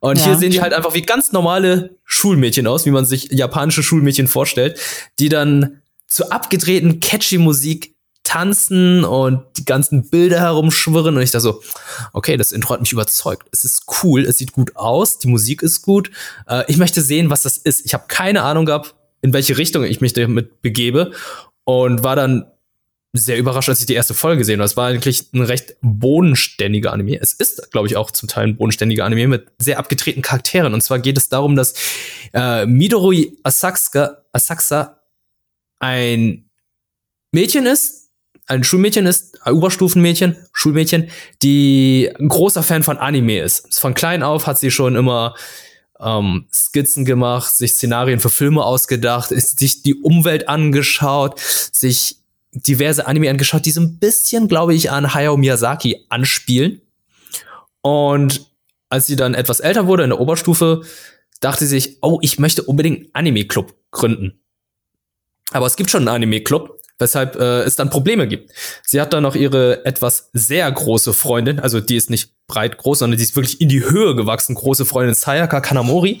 Und 0.00 0.18
ja, 0.18 0.26
hier 0.26 0.36
sehen 0.36 0.50
die 0.50 0.60
halt 0.60 0.72
einfach 0.72 0.94
wie 0.94 1.02
ganz 1.02 1.32
normale 1.32 1.96
Schulmädchen 2.04 2.66
aus, 2.66 2.86
wie 2.86 2.90
man 2.90 3.04
sich 3.04 3.30
japanische 3.30 3.82
Schulmädchen 3.82 4.28
vorstellt, 4.28 4.78
die 5.18 5.28
dann 5.28 5.82
zu 6.06 6.30
abgedrehten, 6.30 7.00
catchy 7.00 7.38
Musik 7.38 7.94
tanzen 8.24 9.04
und 9.04 9.42
die 9.56 9.64
ganzen 9.64 10.08
Bilder 10.08 10.40
herumschwirren. 10.40 11.16
Und 11.16 11.22
ich 11.22 11.30
dachte 11.30 11.42
so, 11.42 11.62
okay, 12.12 12.36
das 12.36 12.52
Intro 12.52 12.74
hat 12.74 12.80
mich 12.80 12.92
überzeugt. 12.92 13.48
Es 13.52 13.64
ist 13.64 13.84
cool, 14.02 14.24
es 14.24 14.38
sieht 14.38 14.52
gut 14.52 14.76
aus, 14.76 15.18
die 15.18 15.28
Musik 15.28 15.62
ist 15.62 15.82
gut. 15.82 16.10
Äh, 16.46 16.64
ich 16.68 16.76
möchte 16.76 17.02
sehen, 17.02 17.30
was 17.30 17.42
das 17.42 17.56
ist. 17.56 17.84
Ich 17.84 17.94
habe 17.94 18.04
keine 18.08 18.42
Ahnung 18.42 18.66
gehabt, 18.66 18.94
in 19.22 19.32
welche 19.32 19.58
Richtung 19.58 19.84
ich 19.84 20.00
mich 20.00 20.12
damit 20.12 20.62
begebe. 20.62 21.12
Und 21.64 22.02
war 22.02 22.16
dann 22.16 22.49
sehr 23.12 23.38
überrascht, 23.38 23.68
als 23.68 23.80
ich 23.80 23.86
die 23.86 23.94
erste 23.94 24.14
Folge 24.14 24.38
gesehen 24.38 24.60
habe. 24.60 24.66
Es 24.66 24.76
war 24.76 24.88
eigentlich 24.88 25.32
ein 25.32 25.42
recht 25.42 25.74
bodenständiger 25.80 26.92
Anime. 26.92 27.18
Es 27.20 27.32
ist, 27.32 27.70
glaube 27.72 27.88
ich, 27.88 27.96
auch 27.96 28.10
zum 28.10 28.28
Teil 28.28 28.48
ein 28.48 28.56
bodenständiger 28.56 29.04
Anime 29.04 29.26
mit 29.26 29.46
sehr 29.58 29.78
abgetretenen 29.78 30.22
Charakteren. 30.22 30.74
Und 30.74 30.80
zwar 30.82 31.00
geht 31.00 31.18
es 31.18 31.28
darum, 31.28 31.56
dass 31.56 31.74
äh, 32.32 32.66
Midori 32.66 33.36
Asakusa, 33.42 34.18
Asakusa 34.32 35.00
ein 35.80 36.50
Mädchen 37.32 37.66
ist, 37.66 38.10
ein 38.46 38.64
Schulmädchen 38.64 39.06
ist, 39.06 39.44
ein 39.44 39.54
Oberstufenmädchen, 39.54 40.36
Schulmädchen, 40.52 41.10
die 41.42 42.10
ein 42.18 42.28
großer 42.28 42.62
Fan 42.62 42.82
von 42.82 42.98
Anime 42.98 43.40
ist. 43.40 43.78
Von 43.78 43.94
klein 43.94 44.22
auf 44.22 44.46
hat 44.46 44.58
sie 44.58 44.70
schon 44.70 44.94
immer 44.94 45.34
ähm, 46.00 46.46
Skizzen 46.52 47.04
gemacht, 47.04 47.54
sich 47.54 47.72
Szenarien 47.72 48.20
für 48.20 48.30
Filme 48.30 48.64
ausgedacht, 48.64 49.30
sich 49.30 49.82
die 49.82 49.94
Umwelt 49.94 50.48
angeschaut, 50.48 51.40
sich 51.40 52.19
diverse 52.52 53.06
Anime 53.06 53.30
angeschaut, 53.30 53.64
die 53.64 53.70
so 53.70 53.80
ein 53.80 53.98
bisschen, 53.98 54.48
glaube 54.48 54.74
ich, 54.74 54.90
an 54.90 55.14
Hayao 55.14 55.36
Miyazaki 55.36 56.04
anspielen. 56.08 56.80
Und 57.82 58.46
als 58.88 59.06
sie 59.06 59.16
dann 59.16 59.34
etwas 59.34 59.60
älter 59.60 59.86
wurde 59.86 60.04
in 60.04 60.10
der 60.10 60.20
Oberstufe, 60.20 60.82
dachte 61.40 61.64
sie 61.64 61.80
sich, 61.80 61.98
oh, 62.02 62.18
ich 62.22 62.38
möchte 62.38 62.62
unbedingt 62.62 62.98
einen 62.98 63.28
Anime-Club 63.28 63.74
gründen. 63.90 64.40
Aber 65.52 65.66
es 65.66 65.76
gibt 65.76 65.90
schon 65.90 66.06
einen 66.06 66.14
Anime-Club, 66.16 66.80
weshalb 66.98 67.36
äh, 67.36 67.62
es 67.62 67.76
dann 67.76 67.88
Probleme 67.90 68.28
gibt. 68.28 68.52
Sie 68.84 69.00
hat 69.00 69.12
dann 69.12 69.22
noch 69.22 69.34
ihre 69.34 69.84
etwas 69.86 70.30
sehr 70.32 70.70
große 70.70 71.14
Freundin, 71.14 71.58
also 71.58 71.80
die 71.80 71.96
ist 71.96 72.10
nicht 72.10 72.32
breit 72.46 72.76
groß, 72.76 73.00
sondern 73.00 73.16
die 73.16 73.24
ist 73.24 73.36
wirklich 73.36 73.60
in 73.60 73.68
die 73.68 73.84
Höhe 73.84 74.14
gewachsen, 74.14 74.54
große 74.54 74.84
Freundin 74.84 75.14
Sayaka 75.14 75.60
Kanamori. 75.60 76.20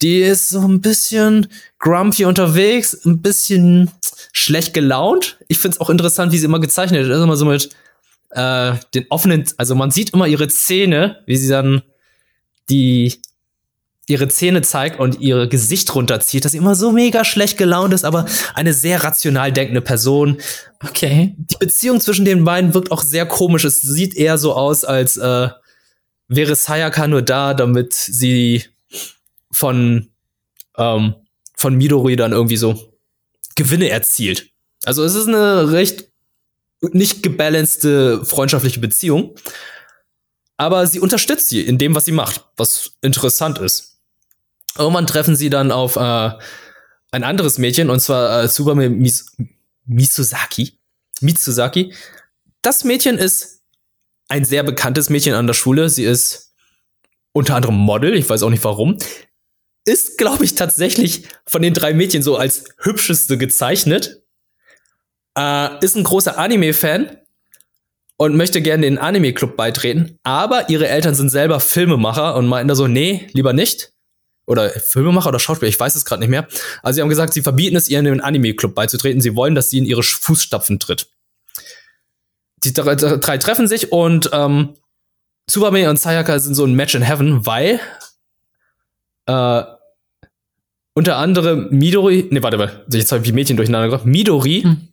Die 0.00 0.20
ist 0.20 0.48
so 0.48 0.60
ein 0.60 0.80
bisschen 0.80 1.48
grumpy 1.78 2.24
unterwegs, 2.24 3.04
ein 3.04 3.20
bisschen 3.20 3.90
schlecht 4.36 4.74
gelaunt. 4.74 5.38
Ich 5.48 5.58
finde 5.58 5.76
es 5.76 5.80
auch 5.80 5.88
interessant, 5.88 6.30
wie 6.30 6.38
sie 6.38 6.44
immer 6.44 6.60
gezeichnet 6.60 7.06
ist. 7.06 7.08
Immer 7.08 7.36
so 7.36 7.46
mit 7.46 7.70
äh, 8.30 8.74
den 8.94 9.06
offenen, 9.08 9.44
also 9.56 9.74
man 9.74 9.90
sieht 9.90 10.10
immer 10.10 10.26
ihre 10.26 10.48
Zähne, 10.48 11.22
wie 11.24 11.36
sie 11.36 11.48
dann 11.48 11.82
die 12.68 13.14
ihre 14.08 14.28
Zähne 14.28 14.62
zeigt 14.62 15.00
und 15.00 15.20
ihr 15.20 15.48
Gesicht 15.48 15.92
runterzieht, 15.94 16.44
dass 16.44 16.52
sie 16.52 16.58
immer 16.58 16.76
so 16.76 16.92
mega 16.92 17.24
schlecht 17.24 17.56
gelaunt 17.56 17.92
ist, 17.92 18.04
aber 18.04 18.26
eine 18.54 18.72
sehr 18.72 19.02
rational 19.02 19.52
denkende 19.52 19.80
Person. 19.80 20.36
Okay. 20.84 21.34
Die 21.36 21.56
Beziehung 21.58 22.00
zwischen 22.00 22.24
den 22.24 22.44
beiden 22.44 22.72
wirkt 22.74 22.92
auch 22.92 23.02
sehr 23.02 23.26
komisch. 23.26 23.64
Es 23.64 23.80
sieht 23.80 24.14
eher 24.14 24.38
so 24.38 24.54
aus, 24.54 24.84
als 24.84 25.16
äh, 25.16 25.48
wäre 26.28 26.54
Sayaka 26.54 27.08
nur 27.08 27.22
da, 27.22 27.54
damit 27.54 27.94
sie 27.94 28.64
von 29.50 30.08
ähm, 30.76 31.14
von 31.56 31.74
Midori 31.74 32.16
dann 32.16 32.32
irgendwie 32.32 32.58
so 32.58 32.95
Gewinne 33.56 33.88
erzielt. 33.88 34.50
Also 34.84 35.02
es 35.02 35.14
ist 35.14 35.26
eine 35.26 35.72
recht 35.72 36.08
nicht 36.80 37.22
gebalancete 37.22 38.24
freundschaftliche 38.24 38.80
Beziehung. 38.80 39.34
Aber 40.56 40.86
sie 40.86 41.00
unterstützt 41.00 41.48
sie 41.48 41.60
in 41.60 41.78
dem, 41.78 41.94
was 41.94 42.04
sie 42.04 42.12
macht, 42.12 42.44
was 42.56 42.92
interessant 43.02 43.58
ist. 43.58 44.00
Irgendwann 44.78 45.06
treffen 45.06 45.36
sie 45.36 45.50
dann 45.50 45.72
auf 45.72 45.96
äh, 45.96 46.30
ein 47.10 47.24
anderes 47.24 47.58
Mädchen, 47.58 47.90
und 47.90 48.00
zwar 48.00 48.44
äh, 48.44 48.48
Tsubame 48.48 48.88
Mis 48.88 49.26
Misuzaki. 49.84 50.78
Mitsuzaki. 51.20 51.94
Das 52.62 52.84
Mädchen 52.84 53.18
ist 53.18 53.62
ein 54.28 54.44
sehr 54.44 54.62
bekanntes 54.62 55.08
Mädchen 55.08 55.34
an 55.34 55.46
der 55.46 55.54
Schule. 55.54 55.88
Sie 55.88 56.04
ist 56.04 56.54
unter 57.32 57.54
anderem 57.54 57.76
Model, 57.76 58.14
ich 58.14 58.28
weiß 58.28 58.42
auch 58.42 58.50
nicht 58.50 58.64
warum 58.64 58.98
ist, 59.86 60.18
glaube 60.18 60.44
ich, 60.44 60.54
tatsächlich 60.54 61.24
von 61.46 61.62
den 61.62 61.72
drei 61.72 61.94
Mädchen 61.94 62.22
so 62.22 62.36
als 62.36 62.64
hübscheste 62.78 63.38
gezeichnet. 63.38 64.22
Äh, 65.38 65.84
ist 65.84 65.96
ein 65.96 66.04
großer 66.04 66.38
Anime-Fan 66.38 67.16
und 68.16 68.36
möchte 68.36 68.60
gerne 68.60 68.82
den 68.82 68.98
Anime-Club 68.98 69.56
beitreten. 69.56 70.18
Aber 70.22 70.68
ihre 70.68 70.88
Eltern 70.88 71.14
sind 71.14 71.30
selber 71.30 71.60
Filmemacher 71.60 72.34
und 72.34 72.46
meinten 72.46 72.68
da 72.68 72.74
so, 72.74 72.88
nee, 72.88 73.28
lieber 73.32 73.52
nicht. 73.52 73.92
Oder 74.46 74.70
Filmemacher 74.70 75.28
oder 75.28 75.38
Schauspieler, 75.38 75.68
ich 75.68 75.78
weiß 75.78 75.94
es 75.94 76.04
gerade 76.04 76.20
nicht 76.20 76.30
mehr. 76.30 76.46
Also 76.82 76.96
sie 76.96 77.02
haben 77.02 77.08
gesagt, 77.08 77.32
sie 77.32 77.42
verbieten 77.42 77.76
es 77.76 77.88
ihr, 77.88 77.98
in 77.98 78.04
den 78.04 78.20
Anime-Club 78.20 78.74
beizutreten. 78.74 79.20
Sie 79.20 79.34
wollen, 79.34 79.54
dass 79.54 79.70
sie 79.70 79.78
in 79.78 79.84
ihre 79.84 80.02
Fußstapfen 80.02 80.78
tritt. 80.78 81.08
Die 82.64 82.72
drei, 82.72 82.94
drei 82.94 83.38
treffen 83.38 83.68
sich 83.68 83.92
und 83.92 84.30
ähm, 84.32 84.76
Tsubame 85.48 85.88
und 85.90 86.00
Sayaka 86.00 86.38
sind 86.38 86.54
so 86.54 86.64
ein 86.64 86.74
Match 86.74 86.94
in 86.94 87.02
Heaven, 87.02 87.46
weil 87.46 87.80
äh, 89.26 89.62
unter 90.96 91.18
anderem 91.18 91.68
Midori, 91.70 92.26
ne, 92.30 92.42
warte, 92.42 92.58
warte, 92.58 92.84
jetzt 92.90 93.12
habe 93.12 93.20
ich 93.20 93.28
die 93.28 93.34
Mädchen 93.34 93.58
durcheinander 93.58 93.88
gebracht. 93.88 94.06
Midori, 94.06 94.62
hm. 94.62 94.88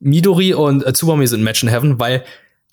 Midori 0.00 0.54
und 0.54 0.84
äh, 0.84 0.92
Tsubame 0.92 1.26
sind 1.28 1.44
Match 1.44 1.62
in 1.62 1.68
Heaven, 1.68 2.00
weil 2.00 2.24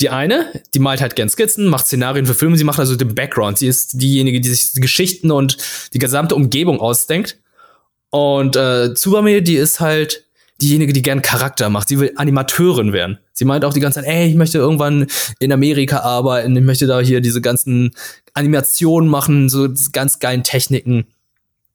die 0.01 0.09
eine, 0.09 0.51
die 0.73 0.79
malt 0.79 0.99
halt 0.99 1.15
gern 1.15 1.29
Skizzen, 1.29 1.67
macht 1.67 1.85
Szenarien 1.85 2.25
für 2.25 2.33
Filme, 2.33 2.57
sie 2.57 2.63
macht 2.63 2.79
also 2.79 2.95
den 2.95 3.13
Background. 3.13 3.59
Sie 3.59 3.67
ist 3.67 4.01
diejenige, 4.01 4.41
die 4.41 4.49
sich 4.49 4.71
die 4.71 4.81
Geschichten 4.81 5.29
und 5.29 5.57
die 5.93 5.99
gesamte 5.99 6.33
Umgebung 6.33 6.79
ausdenkt. 6.79 7.37
Und 8.09 8.55
äh, 8.55 8.91
Tsubame, 8.95 9.43
die 9.43 9.55
ist 9.55 9.79
halt 9.79 10.23
diejenige, 10.59 10.93
die 10.93 11.03
gern 11.03 11.21
Charakter 11.21 11.69
macht. 11.69 11.89
Sie 11.89 11.99
will 11.99 12.13
Animateurin 12.15 12.91
werden. 12.91 13.19
Sie 13.33 13.45
meint 13.45 13.65
auch 13.65 13.73
die 13.73 13.81
ganze 13.81 13.99
Zeit, 13.99 14.09
ey, 14.09 14.29
ich 14.29 14.35
möchte 14.35 14.57
irgendwann 14.57 15.05
in 15.37 15.51
Amerika 15.51 15.99
arbeiten, 15.99 16.57
ich 16.57 16.63
möchte 16.63 16.87
da 16.87 17.01
hier 17.01 17.21
diese 17.21 17.41
ganzen 17.41 17.91
Animationen 18.33 19.07
machen, 19.07 19.47
so 19.47 19.67
diese 19.67 19.91
ganz 19.91 20.17
geilen 20.17 20.41
Techniken. 20.41 21.05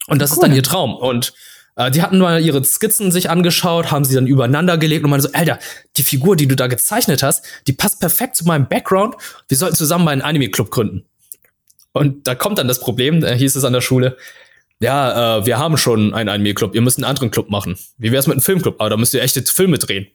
Und 0.07 0.21
das 0.21 0.31
cool. 0.31 0.35
ist 0.35 0.43
dann 0.43 0.55
ihr 0.55 0.63
Traum. 0.63 0.95
Und 0.95 1.33
äh, 1.77 1.91
die 1.91 2.03
hatten 2.03 2.19
mal 2.19 2.43
ihre 2.43 2.65
Skizzen 2.65 3.11
sich 3.11 3.31
angeschaut, 3.31 3.91
haben 3.91 4.05
sie 4.05 4.15
dann 4.15 4.27
übereinander 4.27 4.79
gelegt 4.79 5.05
und 5.05 5.11
meinen 5.11 5.21
so, 5.21 5.31
Alter, 5.33 5.59
die 5.97 6.03
Figur, 6.03 6.37
die 6.37 6.47
du 6.47 6.57
da 6.57 6.67
gezeichnet 6.67 7.23
hast, 7.23 7.45
die 7.67 7.73
passt 7.73 8.01
perfekt 8.01 8.37
zu 8.37 8.45
meinem 8.45 8.69
Background. 8.69 9.17
Wir 9.49 9.57
sollten 9.57 9.77
zusammen 9.77 10.05
mal 10.05 10.13
einen 10.13 10.23
Anime-Club 10.23 10.71
gründen. 10.71 11.05
Und 11.93 12.27
da 12.27 12.35
kommt 12.35 12.59
dann 12.59 12.69
das 12.69 12.81
Problem, 12.81 13.21
da 13.21 13.33
hieß 13.33 13.55
es 13.55 13.65
an 13.65 13.73
der 13.73 13.83
Schule, 13.83 14.17
ja, 14.81 15.39
äh, 15.39 15.47
wir 15.47 15.59
haben 15.59 15.77
schon 15.77 16.13
einen 16.13 16.29
Anime-Club, 16.29 16.75
ihr 16.75 16.81
müsst 16.81 16.99
einen 16.99 17.05
anderen 17.05 17.31
Club 17.31 17.51
machen. 17.51 17.79
Wie 17.99 18.11
wär's 18.11 18.27
mit 18.27 18.35
einem 18.35 18.43
Filmclub? 18.43 18.81
Aber 18.81 18.91
da 18.91 18.97
müsst 18.97 19.15
ihr 19.15 19.23
echte 19.23 19.43
Filme 19.43 19.79
drehen. 19.79 20.09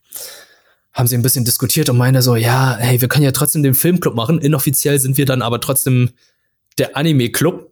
Haben 0.91 1.07
sie 1.07 1.15
ein 1.15 1.21
bisschen 1.21 1.45
diskutiert 1.45 1.89
und 1.89 1.97
meinte 1.97 2.21
so, 2.21 2.35
ja, 2.35 2.75
hey, 2.77 2.99
wir 2.99 3.07
können 3.07 3.23
ja 3.23 3.31
trotzdem 3.31 3.63
den 3.63 3.75
Filmclub 3.75 4.15
machen. 4.15 4.39
Inoffiziell 4.39 4.99
sind 4.99 5.17
wir 5.17 5.25
dann 5.25 5.41
aber 5.41 5.61
trotzdem 5.61 6.09
der 6.79 6.97
Anime-Club. 6.97 7.71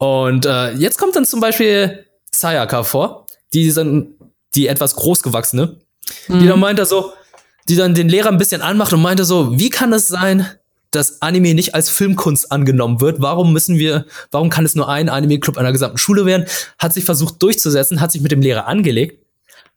Und 0.00 0.46
äh, 0.46 0.72
jetzt 0.72 0.96
kommt 0.96 1.14
dann 1.14 1.26
zum 1.26 1.40
Beispiel 1.40 2.06
Sayaka 2.30 2.84
vor, 2.84 3.26
die 3.52 3.70
sind 3.70 4.14
die 4.54 4.66
etwas 4.66 4.96
großgewachsene, 4.96 5.76
mhm. 6.26 6.38
die 6.40 6.48
dann 6.48 6.58
meinte 6.58 6.86
so, 6.86 7.12
die 7.68 7.76
dann 7.76 7.94
den 7.94 8.08
Lehrer 8.08 8.30
ein 8.30 8.38
bisschen 8.38 8.62
anmacht 8.62 8.94
und 8.94 9.02
meinte 9.02 9.26
so, 9.26 9.58
wie 9.58 9.68
kann 9.68 9.92
es 9.92 10.08
sein, 10.08 10.46
dass 10.90 11.20
Anime 11.20 11.52
nicht 11.52 11.74
als 11.74 11.90
Filmkunst 11.90 12.50
angenommen 12.50 13.02
wird. 13.02 13.20
Warum 13.20 13.52
müssen 13.52 13.78
wir, 13.78 14.06
warum 14.30 14.48
kann 14.48 14.64
es 14.64 14.74
nur 14.74 14.88
ein 14.88 15.10
Anime-Club 15.10 15.58
einer 15.58 15.70
gesamten 15.70 15.98
Schule 15.98 16.24
werden? 16.24 16.46
Hat 16.78 16.94
sich 16.94 17.04
versucht 17.04 17.42
durchzusetzen, 17.42 18.00
hat 18.00 18.10
sich 18.10 18.22
mit 18.22 18.32
dem 18.32 18.40
Lehrer 18.40 18.66
angelegt, 18.66 19.22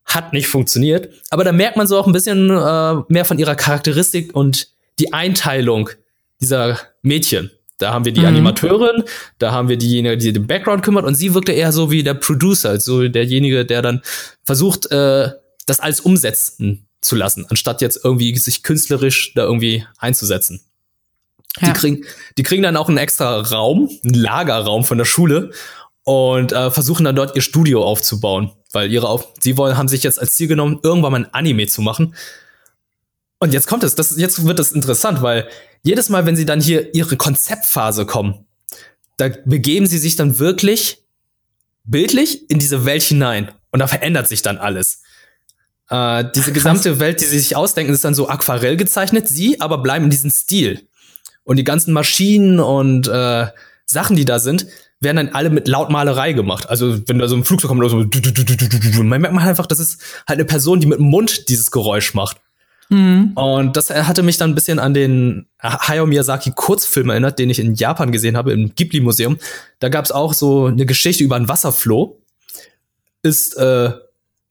hat 0.06 0.32
nicht 0.32 0.48
funktioniert. 0.48 1.10
Aber 1.32 1.44
da 1.44 1.52
merkt 1.52 1.76
man 1.76 1.86
so 1.86 1.98
auch 1.98 2.08
ein 2.08 2.14
bisschen 2.14 2.50
äh, 2.50 2.96
mehr 3.10 3.26
von 3.26 3.40
ihrer 3.40 3.56
Charakteristik 3.56 4.34
und 4.34 4.70
die 5.00 5.12
Einteilung 5.12 5.90
dieser 6.40 6.80
Mädchen. 7.02 7.52
Da 7.84 7.94
haben 7.94 8.06
wir 8.06 8.14
die 8.14 8.22
mhm. 8.22 8.28
Animateurin, 8.28 9.04
da 9.40 9.52
haben 9.52 9.68
wir 9.68 9.76
diejenige, 9.76 10.16
die 10.16 10.32
den 10.32 10.48
Background 10.48 10.84
kümmert 10.84 11.04
und 11.04 11.16
sie 11.16 11.34
wirkte 11.34 11.52
eher 11.52 11.74
so 11.74 11.92
wie 11.92 12.02
der 12.02 12.14
Producer, 12.14 12.80
so 12.80 13.06
derjenige, 13.10 13.66
der 13.66 13.82
dann 13.82 14.02
versucht, 14.44 14.90
äh, 14.90 15.32
das 15.66 15.82
alles 15.82 16.00
umsetzen 16.00 16.88
zu 17.02 17.18
lassen, 17.18 17.46
anstatt 17.50 17.82
jetzt 17.82 18.00
irgendwie 18.02 18.36
sich 18.38 18.64
künstlerisch 18.64 19.34
da 19.34 19.44
irgendwie 19.44 19.86
einzusetzen. 19.98 20.62
Ja. 21.60 21.68
Die, 21.68 21.74
kriegen, 21.74 22.06
die 22.38 22.44
kriegen 22.44 22.64
dann 22.64 22.78
auch 22.78 22.88
einen 22.88 22.98
extra 22.98 23.42
Raum, 23.42 23.90
einen 24.06 24.14
Lagerraum 24.14 24.86
von 24.86 24.98
der 24.98 25.06
Schule 25.06 25.52
und 26.04 26.54
äh, 26.54 26.72
versuchen 26.72 27.04
dann 27.04 27.18
dort 27.18 27.36
ihr 27.36 27.42
Studio 27.42 27.84
aufzubauen, 27.84 28.54
weil 28.72 28.94
ihre 28.94 29.10
auf 29.10 29.28
sie 29.42 29.58
wollen 29.58 29.78
haben 29.78 29.90
sich 29.90 30.04
jetzt 30.04 30.22
als 30.22 30.36
Ziel 30.36 30.48
genommen, 30.48 30.80
irgendwann 30.84 31.12
mal 31.12 31.20
ein 31.20 31.34
Anime 31.34 31.68
zu 31.68 31.82
machen. 31.82 32.16
Und 33.40 33.54
jetzt 33.54 33.68
kommt 33.68 33.84
es, 33.84 33.94
das 33.94 34.16
jetzt 34.18 34.46
wird 34.46 34.60
es 34.62 34.72
interessant, 34.72 35.22
weil 35.22 35.50
jedes 35.84 36.10
Mal, 36.10 36.26
wenn 36.26 36.36
sie 36.36 36.46
dann 36.46 36.62
hier 36.62 36.96
ihre 36.96 37.18
Konzeptphase 37.18 38.06
kommen, 38.06 38.46
da 39.18 39.30
begeben 39.46 39.86
sie 39.86 39.98
sich 40.00 40.16
dann 40.16 40.40
wirklich 40.40 41.04
bildlich 41.84 42.50
in 42.50 42.60
diese 42.60 42.86
Welt 42.86 43.04
hinein 43.04 43.52
und 43.72 43.80
da 43.80 43.88
verändert 43.88 44.28
sich 44.28 44.42
dann 44.42 44.58
alles. 44.58 45.02
Äh, 45.90 46.26
diese 46.34 46.54
gesamte 46.54 47.00
Welt, 47.00 47.22
die 47.22 47.26
sie 47.26 47.40
sich 47.40 47.56
ausdenken, 47.56 47.94
ist 47.94 48.06
dann 48.06 48.16
so 48.16 48.30
aquarell 48.30 48.78
gezeichnet, 48.78 49.28
sie 49.28 49.62
aber 49.62 49.80
bleiben 49.80 50.06
in 50.06 50.12
diesem 50.12 50.32
Stil. 50.32 50.88
Und 51.44 51.58
die 51.58 51.66
ganzen 51.66 51.94
Maschinen 51.94 52.60
und 52.62 53.08
äh, 53.08 53.48
Sachen, 53.86 54.16
die 54.16 54.26
da 54.26 54.40
sind, 54.40 54.66
werden 55.02 55.18
dann 55.18 55.36
alle 55.36 55.50
mit 55.50 55.68
Lautmalerei 55.68 56.32
gemacht. 56.32 56.70
Also 56.70 57.06
wenn 57.08 57.20
da 57.20 57.28
so 57.28 57.36
ein 57.36 57.44
Flugzeug 57.44 57.68
kommt, 57.68 57.90
so, 57.90 57.98
man 59.04 59.22
merkt 59.22 59.36
man 59.36 59.46
einfach, 59.46 59.66
das 59.66 59.80
ist 59.80 60.02
halt 60.26 60.40
eine 60.40 60.46
Person, 60.46 60.80
die 60.80 60.88
mit 60.88 61.00
dem 61.00 61.08
Mund 61.08 61.50
dieses 61.50 61.70
Geräusch 61.70 62.14
macht. 62.14 62.38
Mhm. 62.94 63.32
Und 63.34 63.76
das 63.76 63.90
hatte 63.90 64.24
mich 64.24 64.38
dann 64.38 64.52
ein 64.52 64.56
bisschen 64.56 64.80
an 64.80 64.94
den 64.94 65.48
Hayao 65.62 66.06
Miyazaki 66.06 66.52
Kurzfilm 66.56 67.10
erinnert, 67.10 67.40
den 67.40 67.50
ich 67.50 67.60
in 67.60 67.76
Japan 67.76 68.12
gesehen 68.12 68.38
habe, 68.38 68.54
im 68.54 68.76
Ghibli 68.76 69.02
Museum. 69.02 69.38
Da 69.80 69.90
gab 69.90 70.06
es 70.06 70.12
auch 70.12 70.34
so 70.34 70.68
eine 70.68 70.86
Geschichte 70.86 71.24
über 71.24 71.36
einen 71.36 71.48
Wasserfloh. 71.48 72.20
Ist, 73.22 73.58
äh, 73.58 73.92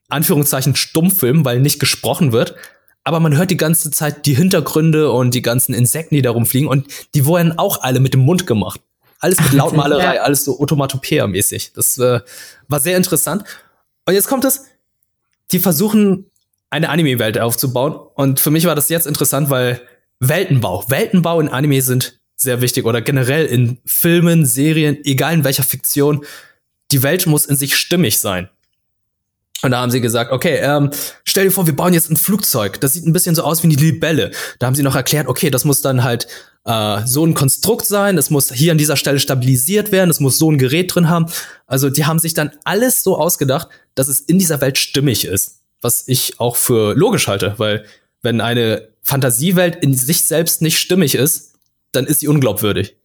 Anführungszeichen 0.08 0.76
Stummfilm, 0.76 1.44
weil 1.44 1.60
nicht 1.60 1.78
gesprochen 1.78 2.32
wird 2.32 2.54
aber 3.04 3.20
man 3.20 3.36
hört 3.36 3.50
die 3.50 3.56
ganze 3.56 3.90
Zeit 3.90 4.26
die 4.26 4.34
Hintergründe 4.34 5.10
und 5.10 5.34
die 5.34 5.42
ganzen 5.42 5.74
Insekten, 5.74 6.14
die 6.14 6.22
da 6.22 6.30
rumfliegen 6.30 6.68
und 6.68 6.86
die 7.14 7.26
wurden 7.26 7.58
auch 7.58 7.82
alle 7.82 8.00
mit 8.00 8.14
dem 8.14 8.20
Mund 8.20 8.46
gemacht. 8.46 8.80
Alles 9.18 9.40
mit 9.40 9.52
Lautmalerei, 9.52 10.16
ja. 10.16 10.22
alles 10.22 10.44
so 10.44 10.58
Automatopäer-mäßig. 10.58 11.72
Das 11.74 11.98
äh, 11.98 12.20
war 12.68 12.80
sehr 12.80 12.96
interessant. 12.96 13.44
Und 14.06 14.14
jetzt 14.14 14.28
kommt 14.28 14.44
es, 14.44 14.64
die 15.50 15.58
versuchen 15.58 16.30
eine 16.72 16.88
Anime-Welt 16.88 17.38
aufzubauen 17.38 17.94
und 18.14 18.40
für 18.40 18.50
mich 18.50 18.64
war 18.64 18.74
das 18.74 18.88
jetzt 18.88 19.06
interessant, 19.06 19.50
weil 19.50 19.80
Weltenbau, 20.20 20.84
Weltenbau 20.88 21.40
in 21.40 21.48
Anime 21.48 21.82
sind 21.82 22.20
sehr 22.34 22.60
wichtig 22.60 22.86
oder 22.86 23.02
generell 23.02 23.46
in 23.46 23.78
Filmen, 23.84 24.46
Serien, 24.46 24.98
egal 25.04 25.34
in 25.34 25.44
welcher 25.44 25.62
Fiktion, 25.62 26.24
die 26.90 27.02
Welt 27.02 27.26
muss 27.26 27.46
in 27.46 27.56
sich 27.56 27.76
stimmig 27.76 28.18
sein. 28.18 28.48
Und 29.62 29.70
da 29.70 29.80
haben 29.80 29.92
sie 29.92 30.00
gesagt, 30.00 30.32
okay, 30.32 30.58
ähm, 30.60 30.90
stell 31.24 31.44
dir 31.44 31.50
vor, 31.52 31.66
wir 31.66 31.76
bauen 31.76 31.94
jetzt 31.94 32.10
ein 32.10 32.16
Flugzeug. 32.16 32.80
Das 32.80 32.94
sieht 32.94 33.06
ein 33.06 33.12
bisschen 33.12 33.36
so 33.36 33.44
aus 33.44 33.62
wie 33.62 33.68
eine 33.68 33.76
Libelle. 33.76 34.32
Da 34.58 34.66
haben 34.66 34.74
sie 34.74 34.82
noch 34.82 34.96
erklärt, 34.96 35.28
okay, 35.28 35.50
das 35.50 35.64
muss 35.64 35.82
dann 35.82 36.02
halt 36.02 36.26
äh, 36.64 37.06
so 37.06 37.24
ein 37.24 37.34
Konstrukt 37.34 37.86
sein, 37.86 38.18
es 38.18 38.30
muss 38.30 38.52
hier 38.52 38.72
an 38.72 38.78
dieser 38.78 38.96
Stelle 38.96 39.20
stabilisiert 39.20 39.92
werden, 39.92 40.10
es 40.10 40.18
muss 40.18 40.38
so 40.38 40.50
ein 40.50 40.58
Gerät 40.58 40.92
drin 40.92 41.08
haben. 41.08 41.26
Also 41.66 41.90
die 41.90 42.06
haben 42.06 42.18
sich 42.18 42.34
dann 42.34 42.50
alles 42.64 43.04
so 43.04 43.16
ausgedacht, 43.16 43.68
dass 43.94 44.08
es 44.08 44.20
in 44.20 44.38
dieser 44.38 44.60
Welt 44.60 44.78
stimmig 44.78 45.24
ist. 45.24 45.61
Was 45.82 46.04
ich 46.06 46.40
auch 46.40 46.56
für 46.56 46.94
logisch 46.94 47.28
halte, 47.28 47.54
weil 47.58 47.84
wenn 48.22 48.40
eine 48.40 48.88
Fantasiewelt 49.02 49.76
in 49.76 49.94
sich 49.94 50.24
selbst 50.24 50.62
nicht 50.62 50.78
stimmig 50.78 51.14
ist, 51.14 51.54
dann 51.90 52.06
ist 52.06 52.20
sie 52.20 52.28
unglaubwürdig. 52.28 52.96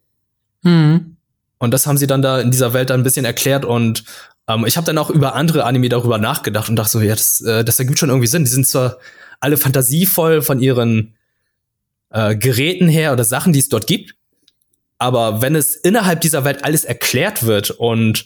Mhm. 0.61 1.17
Und 1.57 1.73
das 1.73 1.87
haben 1.87 1.97
sie 1.97 2.07
dann 2.07 2.21
da 2.21 2.39
in 2.39 2.51
dieser 2.51 2.73
Welt 2.73 2.89
dann 2.89 3.01
ein 3.01 3.03
bisschen 3.03 3.25
erklärt 3.25 3.65
und 3.65 4.03
ähm, 4.47 4.65
ich 4.65 4.77
habe 4.77 4.85
dann 4.85 4.97
auch 4.97 5.09
über 5.09 5.35
andere 5.35 5.65
Anime 5.65 5.89
darüber 5.89 6.17
nachgedacht 6.17 6.69
und 6.69 6.75
dachte 6.75 6.91
so, 6.91 7.01
ja, 7.01 7.15
das, 7.15 7.41
äh, 7.41 7.65
das 7.65 7.79
ergibt 7.79 7.99
schon 7.99 8.09
irgendwie 8.09 8.27
Sinn. 8.27 8.45
Die 8.45 8.51
sind 8.51 8.67
zwar 8.67 8.97
alle 9.39 9.57
fantasievoll 9.57 10.41
von 10.41 10.59
ihren 10.59 11.15
äh, 12.11 12.35
Geräten 12.35 12.87
her 12.87 13.13
oder 13.13 13.23
Sachen, 13.23 13.53
die 13.53 13.59
es 13.59 13.69
dort 13.69 13.87
gibt, 13.87 14.15
aber 14.97 15.41
wenn 15.41 15.55
es 15.55 15.75
innerhalb 15.75 16.21
dieser 16.21 16.43
Welt 16.43 16.63
alles 16.63 16.85
erklärt 16.85 17.45
wird 17.45 17.71
und 17.71 18.25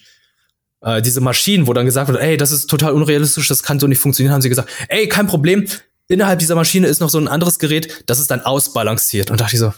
äh, 0.81 1.01
diese 1.01 1.21
Maschinen, 1.21 1.67
wo 1.67 1.73
dann 1.73 1.85
gesagt 1.85 2.07
wird, 2.07 2.19
ey, 2.19 2.37
das 2.37 2.51
ist 2.51 2.67
total 2.67 2.93
unrealistisch, 2.93 3.47
das 3.47 3.63
kann 3.63 3.79
so 3.79 3.87
nicht 3.87 3.99
funktionieren, 3.99 4.33
haben 4.33 4.41
sie 4.41 4.49
gesagt, 4.49 4.69
ey, 4.89 5.07
kein 5.07 5.27
Problem, 5.27 5.67
innerhalb 6.07 6.39
dieser 6.39 6.55
Maschine 6.55 6.87
ist 6.87 6.99
noch 6.99 7.09
so 7.09 7.19
ein 7.19 7.27
anderes 7.27 7.59
Gerät, 7.59 8.03
das 8.07 8.19
ist 8.19 8.31
dann 8.31 8.41
ausbalanciert. 8.41 9.31
Und 9.31 9.39
dachte 9.39 9.55
ich 9.55 9.59
so, 9.59 9.73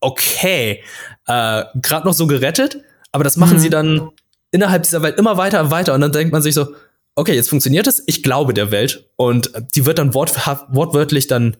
okay, 0.00 0.82
äh, 1.26 1.64
gerade 1.74 2.06
noch 2.06 2.14
so 2.14 2.26
gerettet, 2.26 2.78
aber 3.12 3.24
das 3.24 3.36
machen 3.36 3.56
mhm. 3.56 3.60
sie 3.60 3.70
dann 3.70 4.10
innerhalb 4.50 4.82
dieser 4.82 5.02
Welt 5.02 5.18
immer 5.18 5.36
weiter 5.36 5.62
und 5.62 5.70
weiter 5.70 5.94
und 5.94 6.00
dann 6.00 6.12
denkt 6.12 6.32
man 6.32 6.42
sich 6.42 6.54
so, 6.54 6.74
okay, 7.14 7.34
jetzt 7.34 7.48
funktioniert 7.48 7.86
es, 7.86 8.02
ich 8.06 8.22
glaube 8.22 8.54
der 8.54 8.70
Welt 8.70 9.10
und 9.16 9.50
die 9.74 9.86
wird 9.86 9.98
dann 9.98 10.14
wortwörtlich 10.14 11.26
dann 11.26 11.56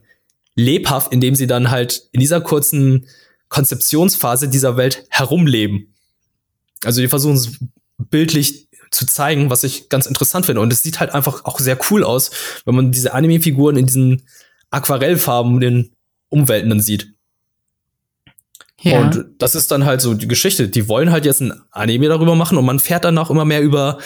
lebhaft, 0.55 1.11
indem 1.11 1.35
sie 1.35 1.47
dann 1.47 1.69
halt 1.69 2.07
in 2.11 2.19
dieser 2.19 2.41
kurzen 2.41 3.07
Konzeptionsphase 3.49 4.47
dieser 4.47 4.77
Welt 4.77 5.05
herumleben. 5.09 5.93
Also 6.85 7.01
die 7.01 7.07
versuchen 7.07 7.35
es 7.35 7.59
bildlich 7.97 8.68
zu 8.91 9.05
zeigen, 9.05 9.49
was 9.49 9.63
ich 9.63 9.89
ganz 9.89 10.05
interessant 10.05 10.45
finde. 10.45 10.61
Und 10.61 10.73
es 10.73 10.83
sieht 10.83 10.99
halt 10.99 11.13
einfach 11.13 11.45
auch 11.45 11.59
sehr 11.59 11.77
cool 11.89 12.03
aus, 12.03 12.31
wenn 12.65 12.75
man 12.75 12.91
diese 12.91 13.13
Anime-Figuren 13.13 13.77
in 13.77 13.85
diesen 13.85 14.23
Aquarellfarben 14.71 15.59
den 15.59 15.91
Umwelten 16.29 16.69
dann 16.69 16.79
sieht. 16.79 17.13
Ja. 18.81 18.99
Und 18.99 19.25
das 19.39 19.55
ist 19.55 19.71
dann 19.71 19.85
halt 19.85 19.99
so 19.99 20.13
die 20.13 20.27
Geschichte. 20.27 20.69
Die 20.69 20.87
wollen 20.87 21.11
halt 21.11 21.25
jetzt 21.25 21.41
ein 21.41 21.61
Anime 21.71 22.07
darüber 22.07 22.35
machen 22.35 22.57
und 22.57 22.65
man 22.65 22.79
fährt 22.79 23.03
dann 23.03 23.17
auch 23.17 23.29
immer 23.29 23.43
mehr 23.43 23.61
über 23.61 23.97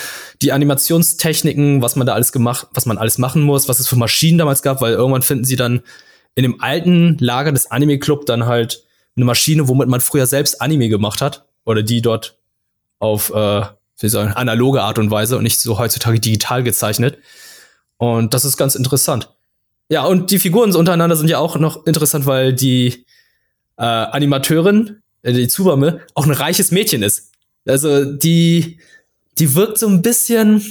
die 0.41 0.51
Animationstechniken, 0.51 1.81
was 1.81 1.95
man 1.95 2.07
da 2.07 2.13
alles 2.13 2.31
gemacht, 2.31 2.67
was 2.73 2.85
man 2.85 2.97
alles 2.97 3.17
machen 3.17 3.43
muss, 3.43 3.69
was 3.69 3.79
es 3.79 3.87
für 3.87 3.95
Maschinen 3.95 4.39
damals 4.39 4.63
gab, 4.63 4.81
weil 4.81 4.93
irgendwann 4.93 5.21
finden 5.21 5.45
sie 5.45 5.55
dann 5.55 5.81
in 6.35 6.43
dem 6.43 6.59
alten 6.59 7.17
Lager 7.19 7.51
des 7.51 7.69
Anime 7.69 7.99
Club 7.99 8.25
dann 8.25 8.45
halt 8.45 8.83
eine 9.15 9.25
Maschine, 9.25 9.67
womit 9.67 9.89
man 9.89 10.01
früher 10.01 10.25
selbst 10.25 10.59
Anime 10.59 10.89
gemacht 10.89 11.21
hat 11.21 11.45
oder 11.65 11.83
die 11.83 12.01
dort 12.01 12.39
auf 12.97 13.31
äh, 13.33 13.61
wie 13.99 14.07
ich 14.07 14.15
analoge 14.15 14.81
Art 14.81 14.99
und 14.99 15.11
Weise 15.11 15.37
und 15.37 15.43
nicht 15.43 15.59
so 15.59 15.77
heutzutage 15.79 16.19
digital 16.19 16.63
gezeichnet. 16.63 17.17
Und 17.97 18.33
das 18.33 18.45
ist 18.45 18.57
ganz 18.57 18.75
interessant. 18.75 19.29
Ja, 19.89 20.05
und 20.05 20.31
die 20.31 20.39
Figuren 20.39 20.73
untereinander 20.75 21.15
sind 21.15 21.29
ja 21.29 21.37
auch 21.37 21.57
noch 21.57 21.85
interessant, 21.85 22.25
weil 22.25 22.53
die 22.53 23.05
äh, 23.77 23.83
Animateurin, 23.83 25.01
äh, 25.21 25.33
die 25.33 25.47
Tsubame, 25.47 26.01
auch 26.15 26.25
ein 26.25 26.31
reiches 26.31 26.71
Mädchen 26.71 27.03
ist. 27.03 27.31
Also 27.65 28.05
die, 28.05 28.79
die 29.37 29.55
wirkt 29.55 29.77
so 29.77 29.87
ein 29.87 30.01
bisschen, 30.01 30.61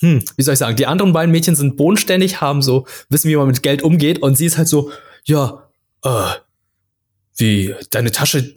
hm, 0.00 0.24
wie 0.36 0.42
soll 0.42 0.54
ich 0.54 0.58
sagen, 0.58 0.76
die 0.76 0.86
anderen 0.86 1.12
beiden 1.12 1.32
Mädchen 1.32 1.56
sind 1.56 1.76
bodenständig, 1.76 2.40
haben 2.40 2.62
so, 2.62 2.86
wissen, 3.08 3.28
wie 3.28 3.36
man 3.36 3.46
mit 3.46 3.62
Geld 3.62 3.82
umgeht 3.82 4.22
und 4.22 4.36
sie 4.36 4.46
ist 4.46 4.58
halt 4.58 4.68
so, 4.68 4.90
ja, 5.24 5.68
äh, 6.04 6.30
wie, 7.38 7.74
deine 7.90 8.10
Tasche, 8.10 8.52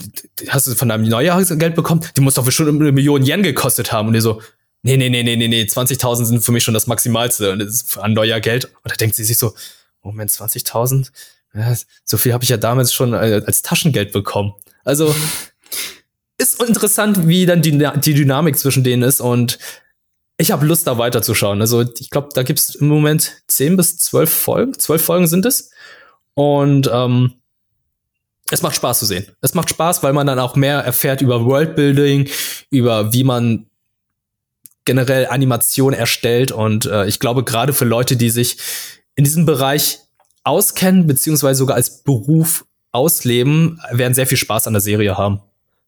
hast 0.47 0.67
du 0.67 0.75
von 0.75 0.89
deinem 0.89 1.07
Neujahrsgeld 1.07 1.75
bekommen? 1.75 2.01
Die 2.17 2.21
muss 2.21 2.33
doch 2.33 2.49
schon 2.51 2.67
eine 2.67 2.91
Million 2.91 3.23
Yen 3.23 3.43
gekostet 3.43 3.91
haben. 3.91 4.07
Und 4.07 4.13
die 4.13 4.21
so, 4.21 4.41
nee, 4.81 4.97
nee, 4.97 5.09
nee, 5.09 5.23
nee, 5.23 5.35
nee, 5.35 5.47
nee, 5.47 5.63
20.000 5.63 6.25
sind 6.25 6.43
für 6.43 6.51
mich 6.51 6.63
schon 6.63 6.73
das 6.73 6.87
Maximalste 6.87 7.51
und 7.51 7.59
das 7.59 7.69
ist 7.69 7.97
an 7.97 8.13
neuer 8.13 8.39
Geld. 8.39 8.65
Und 8.65 8.91
da 8.91 8.95
denkt 8.95 9.15
sie 9.15 9.23
sich 9.23 9.37
so, 9.37 9.53
Moment, 10.01 10.31
20.000? 10.31 11.11
Ja, 11.53 11.75
so 12.03 12.17
viel 12.17 12.33
habe 12.33 12.43
ich 12.43 12.49
ja 12.49 12.57
damals 12.57 12.93
schon 12.93 13.13
äh, 13.13 13.41
als 13.45 13.61
Taschengeld 13.61 14.11
bekommen. 14.11 14.53
Also 14.83 15.13
ist 16.37 16.61
interessant, 16.61 17.27
wie 17.27 17.45
dann 17.45 17.61
die, 17.61 17.71
die 17.77 18.13
Dynamik 18.13 18.57
zwischen 18.57 18.83
denen 18.83 19.03
ist 19.03 19.21
und 19.21 19.59
ich 20.37 20.49
habe 20.49 20.65
Lust, 20.65 20.87
da 20.87 20.97
weiterzuschauen. 20.97 21.61
Also 21.61 21.85
ich 21.99 22.09
glaube, 22.09 22.29
da 22.33 22.41
gibt's 22.41 22.73
im 22.73 22.87
Moment 22.87 23.43
zehn 23.47 23.77
bis 23.77 23.97
zwölf 23.97 24.31
Folgen. 24.31 24.77
Zwölf 24.79 25.03
Folgen 25.03 25.27
sind 25.27 25.45
es. 25.45 25.69
Und 26.33 26.89
ähm, 26.91 27.40
es 28.51 28.61
macht 28.61 28.75
Spaß 28.75 28.99
zu 28.99 29.05
sehen. 29.05 29.25
Es 29.41 29.53
macht 29.53 29.69
Spaß, 29.69 30.03
weil 30.03 30.13
man 30.13 30.27
dann 30.27 30.39
auch 30.39 30.55
mehr 30.55 30.79
erfährt 30.79 31.21
über 31.21 31.45
Worldbuilding, 31.45 32.29
über 32.69 33.13
wie 33.13 33.23
man 33.23 33.65
generell 34.85 35.27
Animation 35.27 35.93
erstellt. 35.93 36.51
Und 36.51 36.85
äh, 36.85 37.05
ich 37.07 37.19
glaube, 37.19 37.43
gerade 37.43 37.73
für 37.73 37.85
Leute, 37.85 38.17
die 38.17 38.29
sich 38.29 38.57
in 39.15 39.23
diesem 39.23 39.45
Bereich 39.45 39.99
auskennen, 40.43 41.07
beziehungsweise 41.07 41.59
sogar 41.59 41.77
als 41.77 42.03
Beruf 42.03 42.65
ausleben, 42.91 43.79
werden 43.91 44.13
sehr 44.13 44.27
viel 44.27 44.37
Spaß 44.37 44.67
an 44.67 44.73
der 44.73 44.81
Serie 44.81 45.17
haben. 45.17 45.41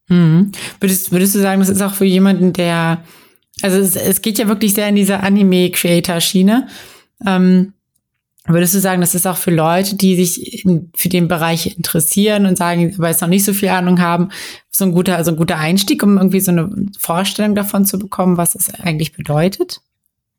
Mhm. 0.07 0.51
Würdest, 0.79 1.11
würdest 1.11 1.35
du 1.35 1.39
sagen, 1.39 1.59
das 1.59 1.69
ist 1.69 1.81
auch 1.81 1.93
für 1.93 2.05
jemanden, 2.05 2.53
der, 2.53 3.03
also 3.61 3.77
es, 3.77 3.95
es 3.95 4.21
geht 4.21 4.37
ja 4.37 4.47
wirklich 4.47 4.73
sehr 4.73 4.87
in 4.87 4.95
diese 4.95 5.19
Anime-Creator-Schiene. 5.19 6.67
Ähm, 7.25 7.73
würdest 8.45 8.73
du 8.73 8.79
sagen, 8.79 9.01
das 9.01 9.15
ist 9.15 9.25
auch 9.25 9.37
für 9.37 9.51
Leute, 9.51 9.95
die 9.95 10.15
sich 10.23 10.65
in, 10.65 10.91
für 10.95 11.09
den 11.09 11.27
Bereich 11.27 11.77
interessieren 11.77 12.45
und 12.45 12.57
sagen, 12.57 12.93
aber 12.97 13.09
jetzt 13.09 13.21
noch 13.21 13.29
nicht 13.29 13.45
so 13.45 13.53
viel 13.53 13.69
Ahnung 13.69 14.01
haben, 14.01 14.29
so 14.69 14.83
ein 14.85 14.91
guter, 14.91 15.15
also 15.15 15.31
ein 15.31 15.37
guter 15.37 15.57
Einstieg, 15.57 16.03
um 16.03 16.17
irgendwie 16.17 16.41
so 16.41 16.51
eine 16.51 16.69
Vorstellung 16.97 17.55
davon 17.55 17.85
zu 17.85 17.97
bekommen, 17.97 18.37
was 18.37 18.55
es 18.55 18.73
eigentlich 18.73 19.13
bedeutet? 19.13 19.79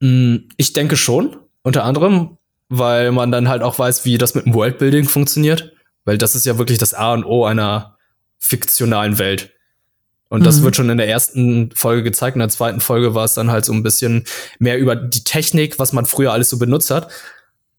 Mm, 0.01 0.37
ich 0.57 0.75
denke 0.75 0.97
schon, 0.97 1.37
unter 1.63 1.85
anderem, 1.85 2.37
weil 2.69 3.11
man 3.13 3.33
dann 3.33 3.49
halt 3.49 3.63
auch 3.63 3.79
weiß, 3.79 4.05
wie 4.05 4.19
das 4.19 4.35
mit 4.35 4.45
dem 4.45 4.55
Worldbuilding 4.55 5.05
funktioniert. 5.05 5.73
Weil 6.05 6.19
das 6.19 6.35
ist 6.35 6.45
ja 6.45 6.59
wirklich 6.59 6.79
das 6.79 6.93
A 6.93 7.15
und 7.15 7.25
O 7.25 7.45
einer 7.45 7.97
fiktionalen 8.39 9.19
Welt. 9.19 9.53
Und 10.29 10.45
das 10.45 10.59
mhm. 10.59 10.65
wird 10.65 10.77
schon 10.77 10.91
in 10.91 10.99
der 10.99 11.09
ersten 11.09 11.71
Folge 11.75 12.03
gezeigt. 12.03 12.37
In 12.37 12.41
der 12.41 12.49
zweiten 12.49 12.81
Folge 12.81 13.15
war 13.15 13.25
es 13.25 13.35
dann 13.35 13.51
halt 13.51 13.65
so 13.65 13.73
ein 13.73 13.83
bisschen 13.83 14.25
mehr 14.59 14.79
über 14.79 14.97
die 14.97 15.25
Technik, 15.25 15.79
was 15.79 15.93
man 15.93 16.07
früher 16.07 16.33
alles 16.33 16.51
so 16.51 16.59
benutzt 16.59 16.91
hat. 16.91 17.09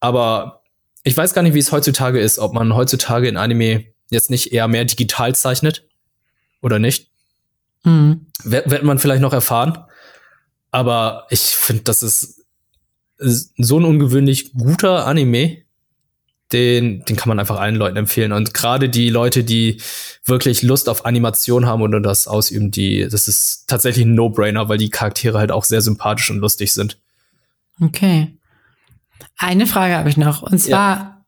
Aber 0.06 0.62
ich 1.04 1.18
weiß 1.18 1.34
gar 1.34 1.42
nicht, 1.42 1.56
wie 1.56 1.60
es 1.60 1.72
heutzutage 1.72 2.20
ist, 2.20 2.38
ob 2.38 2.54
man 2.54 2.76
heutzutage 2.76 3.28
in 3.28 3.38
Anime 3.38 3.86
jetzt 4.12 4.30
nicht 4.30 4.54
eher 4.54 4.68
mehr 4.68 4.86
digital 4.86 5.34
zeichnet 5.34 5.88
oder 6.62 6.78
nicht. 6.78 7.10
Mhm. 7.84 8.28
Wird 8.44 8.84
man 8.84 9.00
vielleicht 9.00 9.24
noch 9.24 9.34
erfahren. 9.34 9.80
Aber 10.70 11.26
ich 11.32 11.42
finde, 11.42 11.82
das 11.86 12.04
ist 12.04 12.44
so 13.18 13.80
ein 13.80 13.86
ungewöhnlich 13.86 14.54
guter 14.54 15.08
Anime, 15.08 15.64
den, 16.52 17.04
den 17.06 17.16
kann 17.16 17.30
man 17.30 17.40
einfach 17.40 17.60
allen 17.60 17.78
Leuten 17.78 17.98
empfehlen. 17.98 18.32
Und 18.32 18.54
gerade 18.54 18.88
die 18.88 19.10
Leute, 19.10 19.44
die 19.44 19.82
wirklich 20.24 20.62
Lust 20.62 20.88
auf 20.88 21.04
Animation 21.04 21.66
haben 21.66 21.82
und 21.82 22.04
das 22.04 22.28
ausüben, 22.28 22.70
die, 22.70 23.08
das 23.10 23.28
ist 23.28 23.66
tatsächlich 23.66 24.06
ein 24.06 24.14
No-Brainer, 24.14 24.70
weil 24.70 24.78
die 24.78 24.92
Charaktere 24.92 25.40
halt 25.40 25.52
auch 25.52 25.64
sehr 25.64 25.82
sympathisch 25.82 26.30
und 26.30 26.38
lustig 26.38 26.74
sind. 26.74 27.00
Okay. 27.82 28.35
Eine 29.38 29.68
Frage 29.68 29.96
habe 29.96 30.10
ich 30.10 30.18
noch. 30.18 30.42
Und 30.42 30.60
zwar, 30.60 30.98
ja. 30.98 31.26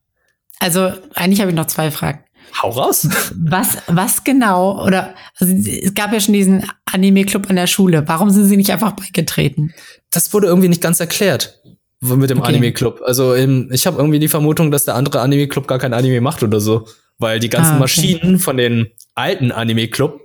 also 0.60 0.92
eigentlich 1.14 1.42
habe 1.42 1.52
ich 1.52 1.58
noch 1.58 1.68
zwei 1.68 1.92
Fragen. 1.92 2.20
Hau 2.62 2.70
raus. 2.70 3.08
Was, 3.36 3.78
was 3.88 4.24
genau, 4.24 4.84
oder 4.84 5.14
also 5.38 5.54
es 5.54 5.94
gab 5.94 6.14
ja 6.14 6.20
schon 6.20 6.34
diesen 6.34 6.66
Anime-Club 6.86 7.50
an 7.50 7.58
der 7.58 7.68
Schule. 7.68 8.08
Warum 8.08 8.30
sind 8.30 8.46
Sie 8.46 8.58
nicht 8.58 8.72
einfach 8.72 8.94
beigetreten? 8.94 9.74
Das 10.12 10.34
wurde 10.34 10.48
irgendwie 10.48 10.70
nicht 10.70 10.82
ganz 10.82 11.00
erklärt 11.00 11.62
mit 12.00 12.30
dem 12.30 12.40
okay. 12.40 12.50
Anime-Club. 12.50 13.02
Also 13.04 13.36
ich 13.36 13.88
habe 13.88 13.98
irgendwie 13.98 14.20
die 14.20 14.28
Vermutung, 14.28 14.72
dass 14.72 14.86
der 14.86 14.96
andere 14.96 15.22
Anime-Club 15.22 15.68
gar 15.68 15.80
kein 15.80 15.94
Anime 15.94 16.22
macht 16.22 16.44
oder 16.44 16.60
so. 16.60 16.88
Weil 17.20 17.40
die 17.40 17.50
ganzen 17.50 17.72
ah, 17.72 17.74
okay. 17.74 17.80
Maschinen 17.80 18.40
von 18.40 18.58
den 18.58 18.88
alten 19.16 19.52
Anime-Club 19.52 20.22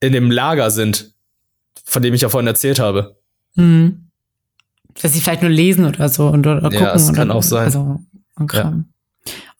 in 0.00 0.12
dem 0.12 0.30
Lager 0.30 0.70
sind, 0.70 1.14
von 1.84 2.02
dem 2.02 2.12
ich 2.12 2.20
ja 2.20 2.28
vorhin 2.28 2.46
erzählt 2.46 2.78
habe. 2.78 3.16
Hm. 3.54 4.07
Dass 5.02 5.12
sie 5.12 5.20
vielleicht 5.20 5.42
nur 5.42 5.50
lesen 5.50 5.84
oder 5.84 6.08
so 6.08 6.26
und 6.28 6.46
oder 6.46 6.60
gucken. 6.62 6.78
Ja, 6.80 6.92
das 6.92 7.12
kann 7.12 7.30
auch 7.30 7.42
sein. 7.42 7.64
Also, 7.64 8.00
und, 8.36 8.52
ja. 8.52 8.72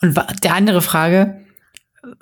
und 0.00 0.44
der 0.44 0.54
andere 0.54 0.82
Frage, 0.82 1.40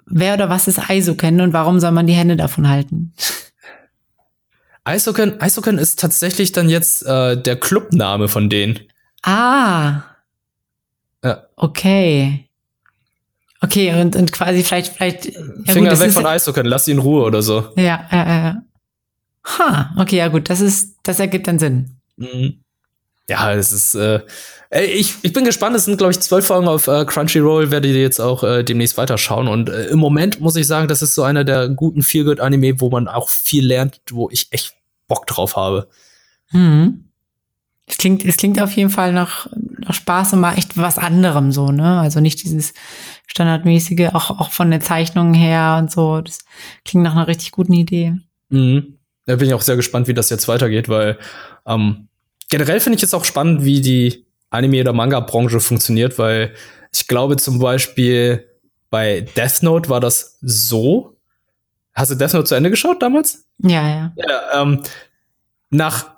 wer 0.07 0.35
oder 0.35 0.48
was 0.48 0.68
ist 0.68 0.90
Aizuken 0.90 1.40
und 1.40 1.52
warum 1.52 1.81
soll 1.81 1.92
man 1.92 2.07
die 2.07 2.14
Hände 2.14 2.37
davon 2.37 2.68
halten? 2.68 3.12
Eishockey, 4.85 5.33
Eishockey 5.40 5.76
ist 5.76 5.98
tatsächlich 5.98 6.52
dann 6.52 6.68
jetzt 6.68 7.05
äh, 7.05 7.40
der 7.40 7.57
Clubname 7.57 8.29
von 8.29 8.48
denen. 8.48 8.79
Ah. 9.22 10.02
Ja. 11.24 11.46
Okay. 11.57 12.48
Okay, 13.61 14.00
und, 14.00 14.14
und 14.14 14.31
quasi 14.31 14.62
vielleicht, 14.62 14.94
vielleicht. 14.94 15.26
Ja 15.26 15.72
Finger 15.72 15.90
gut, 15.90 16.00
weg 16.00 16.12
von 16.12 16.26
Eishockey, 16.26 16.61
lass 16.62 16.87
ihn 16.87 16.98
in 16.98 16.98
Ruhe 16.98 17.24
oder 17.24 17.42
so. 17.42 17.72
Ja, 17.76 18.07
ja, 18.12 18.29
ja. 18.29 18.62
Ha, 19.44 19.94
okay, 19.98 20.18
ja 20.18 20.29
gut, 20.29 20.50
das 20.50 20.61
ist, 20.61 20.96
das 21.02 21.18
ergibt 21.18 21.48
dann 21.48 21.59
Sinn. 21.59 21.96
Mhm. 22.16 22.61
Ja, 23.28 23.52
es 23.52 23.72
ist, 23.72 23.94
äh, 23.96 24.20
ich, 24.70 25.16
ich 25.22 25.32
bin 25.32 25.44
gespannt, 25.44 25.76
es 25.76 25.84
sind, 25.84 25.98
glaube 25.98 26.12
ich, 26.12 26.20
zwölf 26.20 26.46
Folgen 26.46 26.68
auf 26.68 26.86
äh, 26.86 27.04
Crunchyroll, 27.04 27.70
werde 27.70 27.88
ich 27.88 27.96
jetzt 27.96 28.20
auch 28.20 28.44
äh, 28.44 28.62
demnächst 28.62 28.96
weiterschauen. 28.96 29.48
Und 29.48 29.68
äh, 29.68 29.86
im 29.86 29.98
Moment 29.98 30.40
muss 30.40 30.56
ich 30.56 30.66
sagen, 30.66 30.88
das 30.88 31.02
ist 31.02 31.14
so 31.14 31.22
einer 31.22 31.44
der 31.44 31.68
guten 31.68 32.02
Feelgood-Anime, 32.02 32.80
wo 32.80 32.90
man 32.90 33.08
auch 33.08 33.28
viel 33.28 33.66
lernt, 33.66 34.00
wo 34.10 34.28
ich 34.30 34.48
echt 34.52 34.74
Bock 35.08 35.26
drauf 35.26 35.56
habe. 35.56 35.88
Hm. 36.50 37.04
Es 37.88 37.98
klingt, 37.98 38.24
es 38.24 38.36
klingt 38.36 38.60
auf 38.60 38.72
jeden 38.72 38.90
Fall 38.90 39.12
nach, 39.12 39.46
nach 39.78 39.94
Spaß 39.94 40.32
und 40.32 40.40
mal 40.40 40.58
echt 40.58 40.76
was 40.76 40.98
anderem 40.98 41.52
so, 41.52 41.70
ne? 41.70 42.00
Also 42.00 42.18
nicht 42.18 42.42
dieses 42.42 42.74
standardmäßige, 43.28 44.08
auch, 44.12 44.30
auch 44.30 44.50
von 44.50 44.70
der 44.70 44.80
Zeichnung 44.80 45.34
her 45.34 45.76
und 45.80 45.92
so. 45.92 46.20
Das 46.20 46.40
klingt 46.84 47.04
nach 47.04 47.12
einer 47.12 47.28
richtig 47.28 47.52
guten 47.52 47.72
Idee. 47.72 48.14
Mhm. 48.48 48.98
Da 49.26 49.36
bin 49.36 49.48
ich 49.48 49.54
auch 49.54 49.62
sehr 49.62 49.76
gespannt, 49.76 50.08
wie 50.08 50.14
das 50.14 50.30
jetzt 50.30 50.48
weitergeht, 50.48 50.88
weil 50.88 51.18
ähm, 51.64 52.05
generell 52.48 52.80
finde 52.80 52.96
ich 52.96 53.02
es 53.02 53.14
auch 53.14 53.24
spannend, 53.24 53.64
wie 53.64 53.80
die 53.80 54.26
Anime- 54.50 54.80
oder 54.80 54.92
Manga-Branche 54.92 55.61
funktioniert, 55.61 56.18
weil 56.18 56.54
ich 56.92 57.06
glaube 57.06 57.37
zum 57.37 57.59
Beispiel 57.59 58.48
bei 58.90 59.22
Death 59.37 59.62
Note 59.62 59.88
war 59.88 60.00
das 60.00 60.38
so, 60.40 61.16
Hast 61.96 62.11
du 62.11 62.14
Death 62.14 62.35
Note 62.35 62.44
zu 62.44 62.54
Ende 62.54 62.68
geschaut 62.68 63.02
damals? 63.02 63.46
Ja, 63.59 63.88
ja. 63.88 64.12
ja 64.16 64.62
ähm, 64.62 64.82
nach, 65.70 66.11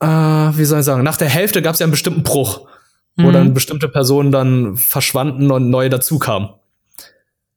äh, 0.00 0.06
wie 0.06 0.64
soll 0.66 0.80
ich 0.80 0.84
sagen, 0.84 1.02
nach 1.02 1.16
der 1.16 1.30
Hälfte 1.30 1.62
gab 1.62 1.72
es 1.72 1.80
ja 1.80 1.84
einen 1.84 1.92
bestimmten 1.92 2.22
Bruch, 2.22 2.68
mhm. 3.16 3.24
wo 3.24 3.30
dann 3.30 3.54
bestimmte 3.54 3.88
Personen 3.88 4.30
dann 4.30 4.76
verschwanden 4.76 5.50
und 5.50 5.70
neue 5.70 5.88
dazukamen. 5.88 6.50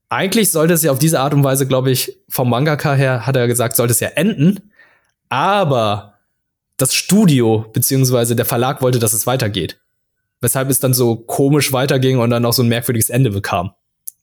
Eigentlich 0.08 0.50
sollte 0.52 0.74
es 0.74 0.84
ja 0.84 0.94
auf 0.94 1.00
diese 1.00 1.20
Art 1.20 1.34
und 1.34 1.44
Weise, 1.44 1.68
glaube 1.68 1.92
ich, 1.92 2.18
vom 2.30 2.50
Mangaka 2.50 2.94
her, 2.94 3.28
hat 3.28 3.36
er 3.36 3.48
gesagt, 3.48 3.76
sollte 3.76 3.92
es 3.92 4.00
ja 4.00 4.08
enden. 4.08 4.72
Aber 5.28 6.14
das 6.78 6.94
Studio 6.94 7.66
beziehungsweise 7.74 8.36
der 8.36 8.46
Verlag 8.46 8.82
wollte, 8.82 9.00
dass 9.00 9.14
es 9.14 9.28
weitergeht. 9.28 9.80
Weshalb 10.40 10.70
es 10.70 10.80
dann 10.80 10.94
so 10.94 11.16
komisch 11.16 11.74
weiterging 11.74 12.20
und 12.20 12.30
dann 12.30 12.46
auch 12.46 12.54
so 12.54 12.62
ein 12.62 12.70
merkwürdiges 12.70 13.10
Ende 13.10 13.32
bekam. 13.32 13.72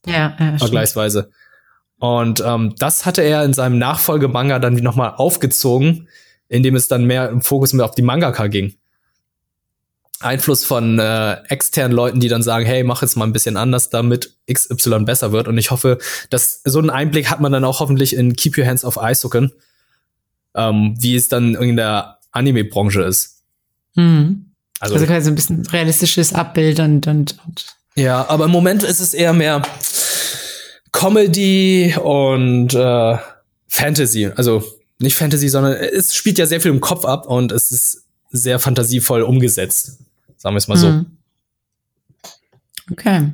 Ja, 0.06 0.36
ja 0.38 0.58
vergleichsweise. 0.58 1.30
Und 1.98 2.42
ähm, 2.44 2.74
das 2.78 3.06
hatte 3.06 3.22
er 3.22 3.44
in 3.44 3.52
seinem 3.52 3.78
Nachfolgemanga 3.78 4.58
dann 4.58 4.74
nochmal 4.74 5.14
aufgezogen, 5.16 6.08
indem 6.48 6.76
es 6.76 6.86
dann 6.86 7.04
mehr 7.04 7.30
im 7.30 7.42
Fokus 7.42 7.72
mehr 7.72 7.84
auf 7.84 7.94
die 7.94 8.02
Mangaka 8.02 8.46
ging. 8.46 8.76
Einfluss 10.20 10.64
von 10.64 10.98
äh, 10.98 11.34
externen 11.48 11.94
Leuten, 11.94 12.20
die 12.20 12.28
dann 12.28 12.42
sagen, 12.42 12.64
hey, 12.64 12.84
mach 12.84 13.02
jetzt 13.02 13.16
mal 13.16 13.24
ein 13.24 13.32
bisschen 13.32 13.56
anders, 13.56 13.90
damit 13.90 14.36
XY 14.50 15.00
besser 15.00 15.32
wird. 15.32 15.48
Und 15.48 15.58
ich 15.58 15.70
hoffe, 15.70 15.98
dass 16.30 16.62
so 16.64 16.78
einen 16.78 16.90
Einblick 16.90 17.30
hat 17.30 17.40
man 17.40 17.52
dann 17.52 17.64
auch 17.64 17.80
hoffentlich 17.80 18.16
in 18.16 18.36
Keep 18.36 18.58
Your 18.58 18.66
Hands 18.66 18.84
Off 18.84 18.98
Eishocken, 18.98 19.52
ähm, 20.54 20.94
wie 20.98 21.16
es 21.16 21.28
dann 21.28 21.54
in 21.54 21.76
der 21.76 22.18
Anime-Branche 22.34 23.02
ist. 23.02 23.42
Mhm. 23.94 24.50
Also, 24.80 24.94
also 24.94 25.06
quasi 25.06 25.30
ein 25.30 25.34
bisschen 25.34 25.66
realistisches 25.66 26.34
Abbild 26.34 26.80
und, 26.80 27.06
und, 27.06 27.36
und. 27.46 27.76
Ja, 27.94 28.28
aber 28.28 28.46
im 28.46 28.50
Moment 28.50 28.82
ist 28.82 29.00
es 29.00 29.14
eher 29.14 29.32
mehr, 29.32 29.62
Comedy 30.92 31.94
und 32.02 32.74
äh, 32.74 33.16
Fantasy. 33.68 34.30
Also 34.34 34.64
nicht 34.98 35.16
Fantasy, 35.16 35.48
sondern 35.48 35.72
es 35.72 36.14
spielt 36.14 36.38
ja 36.38 36.46
sehr 36.46 36.60
viel 36.60 36.70
im 36.70 36.80
Kopf 36.80 37.04
ab 37.04 37.26
und 37.26 37.52
es 37.52 37.70
ist 37.70 38.04
sehr 38.30 38.58
fantasievoll 38.58 39.22
umgesetzt. 39.22 39.98
Sagen 40.36 40.54
wir 40.54 40.58
es 40.58 40.68
mal 40.68 40.76
so. 40.76 40.88
Mhm. 40.90 41.06
Okay. 42.92 43.32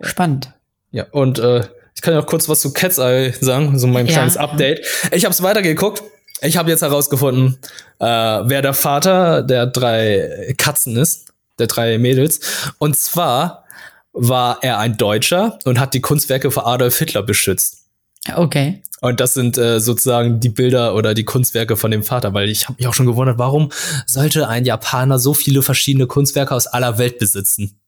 Spannend. 0.00 0.52
Ja, 0.92 1.06
und 1.10 1.38
äh, 1.38 1.68
ich 1.94 2.02
kann 2.02 2.14
ja 2.14 2.20
auch 2.20 2.26
kurz 2.26 2.48
was 2.48 2.60
zu 2.60 2.72
Cat's 2.72 2.98
Eye 2.98 3.32
sagen, 3.40 3.78
so 3.78 3.86
mein 3.86 4.06
ja, 4.06 4.12
kleines 4.12 4.36
Update. 4.36 4.86
Ich 5.12 5.24
habe 5.24 5.32
es 5.32 5.42
weitergeguckt. 5.42 6.02
Ich 6.42 6.56
habe 6.56 6.70
jetzt 6.70 6.82
herausgefunden, 6.82 7.58
äh, 7.98 8.04
wer 8.04 8.62
der 8.62 8.74
Vater 8.74 9.42
der 9.42 9.66
drei 9.66 10.54
Katzen 10.56 10.96
ist, 10.96 11.32
der 11.58 11.66
drei 11.66 11.98
Mädels. 11.98 12.40
Und 12.78 12.96
zwar 12.96 13.64
war 14.12 14.58
er 14.62 14.78
ein 14.78 14.96
Deutscher 14.96 15.58
und 15.64 15.78
hat 15.78 15.94
die 15.94 16.00
Kunstwerke 16.00 16.50
vor 16.50 16.66
Adolf 16.66 16.98
Hitler 16.98 17.22
beschützt. 17.22 17.86
Okay. 18.34 18.82
Und 19.00 19.20
das 19.20 19.34
sind 19.34 19.56
äh, 19.56 19.80
sozusagen 19.80 20.40
die 20.40 20.50
Bilder 20.50 20.94
oder 20.94 21.14
die 21.14 21.24
Kunstwerke 21.24 21.76
von 21.76 21.90
dem 21.90 22.02
Vater, 22.02 22.34
weil 22.34 22.50
ich 22.50 22.68
habe 22.68 22.76
mich 22.78 22.86
auch 22.86 22.94
schon 22.94 23.06
gewundert, 23.06 23.38
warum 23.38 23.70
sollte 24.06 24.48
ein 24.48 24.64
Japaner 24.64 25.18
so 25.18 25.32
viele 25.32 25.62
verschiedene 25.62 26.06
Kunstwerke 26.06 26.54
aus 26.54 26.66
aller 26.66 26.98
Welt 26.98 27.18
besitzen? 27.18 27.80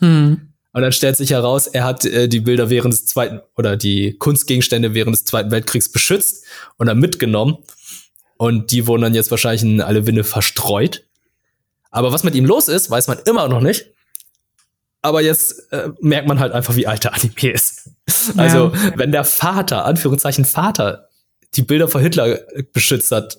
Hm. 0.00 0.52
Und 0.74 0.82
dann 0.82 0.92
stellt 0.92 1.16
sich 1.16 1.30
heraus, 1.30 1.66
er 1.66 1.84
hat 1.84 2.04
äh, 2.04 2.28
die 2.28 2.40
Bilder 2.40 2.70
während 2.70 2.94
des 2.94 3.06
zweiten 3.06 3.40
oder 3.56 3.76
die 3.76 4.16
Kunstgegenstände 4.18 4.94
während 4.94 5.14
des 5.14 5.24
Zweiten 5.24 5.50
Weltkriegs 5.50 5.90
beschützt 5.90 6.44
und 6.76 6.86
dann 6.86 6.98
mitgenommen. 6.98 7.58
Und 8.42 8.72
die 8.72 8.88
wurden 8.88 9.02
dann 9.02 9.14
jetzt 9.14 9.30
wahrscheinlich 9.30 9.62
in 9.62 9.80
alle 9.80 10.04
Winde 10.04 10.24
verstreut. 10.24 11.04
Aber 11.92 12.12
was 12.12 12.24
mit 12.24 12.34
ihm 12.34 12.44
los 12.44 12.66
ist, 12.66 12.90
weiß 12.90 13.06
man 13.06 13.20
immer 13.24 13.46
noch 13.46 13.60
nicht. 13.60 13.86
Aber 15.00 15.22
jetzt 15.22 15.72
äh, 15.72 15.90
merkt 16.00 16.26
man 16.26 16.40
halt 16.40 16.52
einfach, 16.52 16.74
wie 16.74 16.88
alt 16.88 17.04
der 17.04 17.14
Anime 17.14 17.52
ist. 17.52 17.90
Also, 18.36 18.72
ja. 18.74 18.92
wenn 18.96 19.12
der 19.12 19.22
Vater, 19.22 19.84
Anführungszeichen 19.84 20.44
Vater, 20.44 21.06
die 21.54 21.62
Bilder 21.62 21.86
von 21.86 22.02
Hitler 22.02 22.40
beschützt 22.72 23.12
hat, 23.12 23.38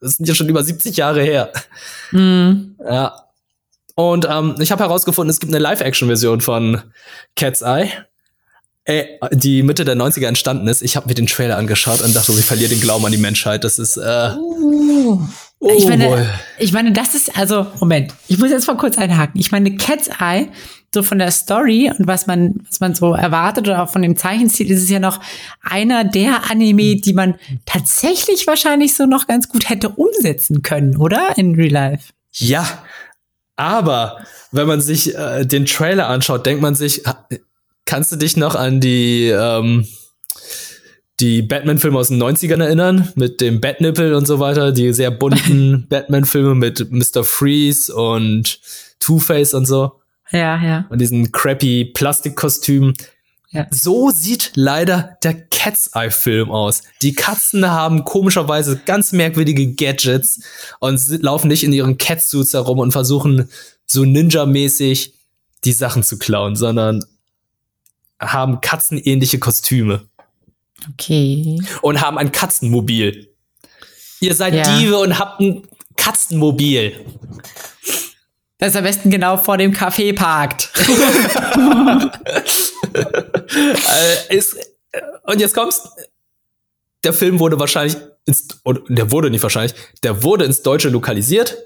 das 0.00 0.14
sind 0.14 0.26
ja 0.26 0.34
schon 0.34 0.48
über 0.48 0.64
70 0.64 0.96
Jahre 0.96 1.22
her. 1.22 1.52
Mhm. 2.10 2.76
Ja. 2.82 3.26
Und 3.96 4.26
ähm, 4.30 4.54
ich 4.60 4.72
habe 4.72 4.82
herausgefunden, 4.82 5.28
es 5.28 5.40
gibt 5.40 5.52
eine 5.52 5.62
Live-Action-Version 5.62 6.40
von 6.40 6.80
Cat's 7.36 7.60
Eye, 7.60 7.90
äh, 8.84 9.04
die 9.32 9.62
Mitte 9.62 9.84
der 9.84 9.96
90er 9.96 10.26
entstanden 10.26 10.66
ist. 10.68 10.82
Ich 10.82 10.96
habe 10.96 11.08
mir 11.08 11.14
den 11.14 11.26
Trailer 11.26 11.56
angeschaut 11.56 12.00
und 12.00 12.14
dachte, 12.16 12.32
ich 12.32 12.44
verliere 12.44 12.70
den 12.70 12.80
Glauben 12.80 13.04
an 13.06 13.12
die 13.12 13.18
Menschheit. 13.18 13.64
Das 13.64 13.78
ist 13.78 13.96
äh, 13.96 14.34
uh. 14.36 15.20
Oh, 15.64 15.70
ich, 15.78 15.86
meine, 15.86 16.28
ich 16.58 16.72
meine, 16.72 16.90
das 16.90 17.14
ist, 17.14 17.38
also, 17.38 17.68
Moment, 17.78 18.12
ich 18.26 18.36
muss 18.38 18.50
jetzt 18.50 18.66
mal 18.66 18.76
kurz 18.76 18.98
einhaken. 18.98 19.40
Ich 19.40 19.52
meine, 19.52 19.76
Cat's 19.76 20.10
Eye, 20.18 20.48
so 20.92 21.04
von 21.04 21.20
der 21.20 21.30
Story 21.30 21.88
und 21.96 22.08
was 22.08 22.26
man, 22.26 22.54
was 22.68 22.80
man 22.80 22.96
so 22.96 23.14
erwartet 23.14 23.68
oder 23.68 23.84
auch 23.84 23.88
von 23.88 24.02
dem 24.02 24.16
Zeichenstil, 24.16 24.68
ist 24.72 24.82
es 24.82 24.90
ja 24.90 24.98
noch 24.98 25.20
einer 25.62 26.02
der 26.02 26.50
Anime, 26.50 26.96
die 26.96 27.12
man 27.12 27.36
tatsächlich 27.64 28.48
wahrscheinlich 28.48 28.96
so 28.96 29.06
noch 29.06 29.28
ganz 29.28 29.48
gut 29.48 29.68
hätte 29.68 29.90
umsetzen 29.90 30.62
können, 30.62 30.96
oder? 30.96 31.38
In 31.38 31.54
Real 31.54 31.70
Life. 31.70 32.12
Ja, 32.32 32.66
aber 33.54 34.18
wenn 34.50 34.66
man 34.66 34.80
sich 34.80 35.16
äh, 35.16 35.46
den 35.46 35.66
Trailer 35.66 36.08
anschaut, 36.08 36.44
denkt 36.44 36.60
man 36.60 36.74
sich, 36.74 37.04
kannst 37.84 38.12
du 38.12 38.16
dich 38.16 38.36
noch 38.36 38.54
an 38.54 38.80
die, 38.80 39.28
ähm, 39.28 39.86
die 41.20 41.42
Batman-Filme 41.42 41.98
aus 41.98 42.08
den 42.08 42.22
90ern 42.22 42.62
erinnern, 42.62 43.12
mit 43.14 43.40
dem 43.40 43.60
Batnippel 43.60 44.14
und 44.14 44.26
so 44.26 44.40
weiter, 44.40 44.72
die 44.72 44.92
sehr 44.92 45.10
bunten 45.10 45.86
Batman-Filme 45.90 46.54
mit 46.54 46.90
Mr. 46.90 47.22
Freeze 47.24 47.94
und 47.94 48.60
Two-Face 48.98 49.54
und 49.54 49.66
so. 49.66 50.00
Ja, 50.30 50.62
ja. 50.62 50.86
Und 50.88 51.00
diesen 51.00 51.30
crappy 51.30 51.84
Plastikkostüm. 51.84 52.94
Ja. 53.50 53.66
So 53.70 54.10
sieht 54.10 54.52
leider 54.54 55.18
der 55.22 55.34
Cat's 55.34 55.90
Eye 55.94 56.10
Film 56.10 56.50
aus. 56.50 56.82
Die 57.02 57.14
Katzen 57.14 57.70
haben 57.70 58.04
komischerweise 58.04 58.80
ganz 58.86 59.12
merkwürdige 59.12 59.74
Gadgets 59.74 60.40
und 60.80 60.98
laufen 61.22 61.48
nicht 61.48 61.62
in 61.62 61.72
ihren 61.72 61.98
Catsuits 61.98 62.54
herum 62.54 62.78
und 62.78 62.92
versuchen 62.92 63.50
so 63.84 64.04
Ninja-mäßig 64.04 65.12
die 65.64 65.72
Sachen 65.72 66.02
zu 66.02 66.18
klauen, 66.18 66.56
sondern 66.56 67.04
haben 68.22 68.60
katzenähnliche 68.60 69.38
Kostüme. 69.38 70.06
Okay. 70.92 71.60
Und 71.80 72.00
haben 72.00 72.18
ein 72.18 72.32
Katzenmobil. 72.32 73.28
Ihr 74.20 74.34
seid 74.34 74.54
ja. 74.54 74.62
Diebe 74.62 74.98
und 74.98 75.18
habt 75.18 75.40
ein 75.40 75.66
Katzenmobil. 75.96 77.04
Das 78.58 78.76
am 78.76 78.84
besten 78.84 79.10
genau 79.10 79.36
vor 79.36 79.58
dem 79.58 79.72
Café 79.72 80.14
parkt. 80.14 80.70
äh, 82.94 84.36
ist, 84.36 84.56
und 85.24 85.40
jetzt 85.40 85.54
kommst, 85.54 85.88
der 87.02 87.12
Film 87.12 87.40
wurde 87.40 87.58
wahrscheinlich 87.58 87.96
ins, 88.24 88.46
der 88.88 89.10
wurde 89.10 89.30
nicht 89.30 89.42
wahrscheinlich, 89.42 89.74
der 90.04 90.22
wurde 90.22 90.44
ins 90.44 90.62
Deutsche 90.62 90.88
lokalisiert. 90.88 91.56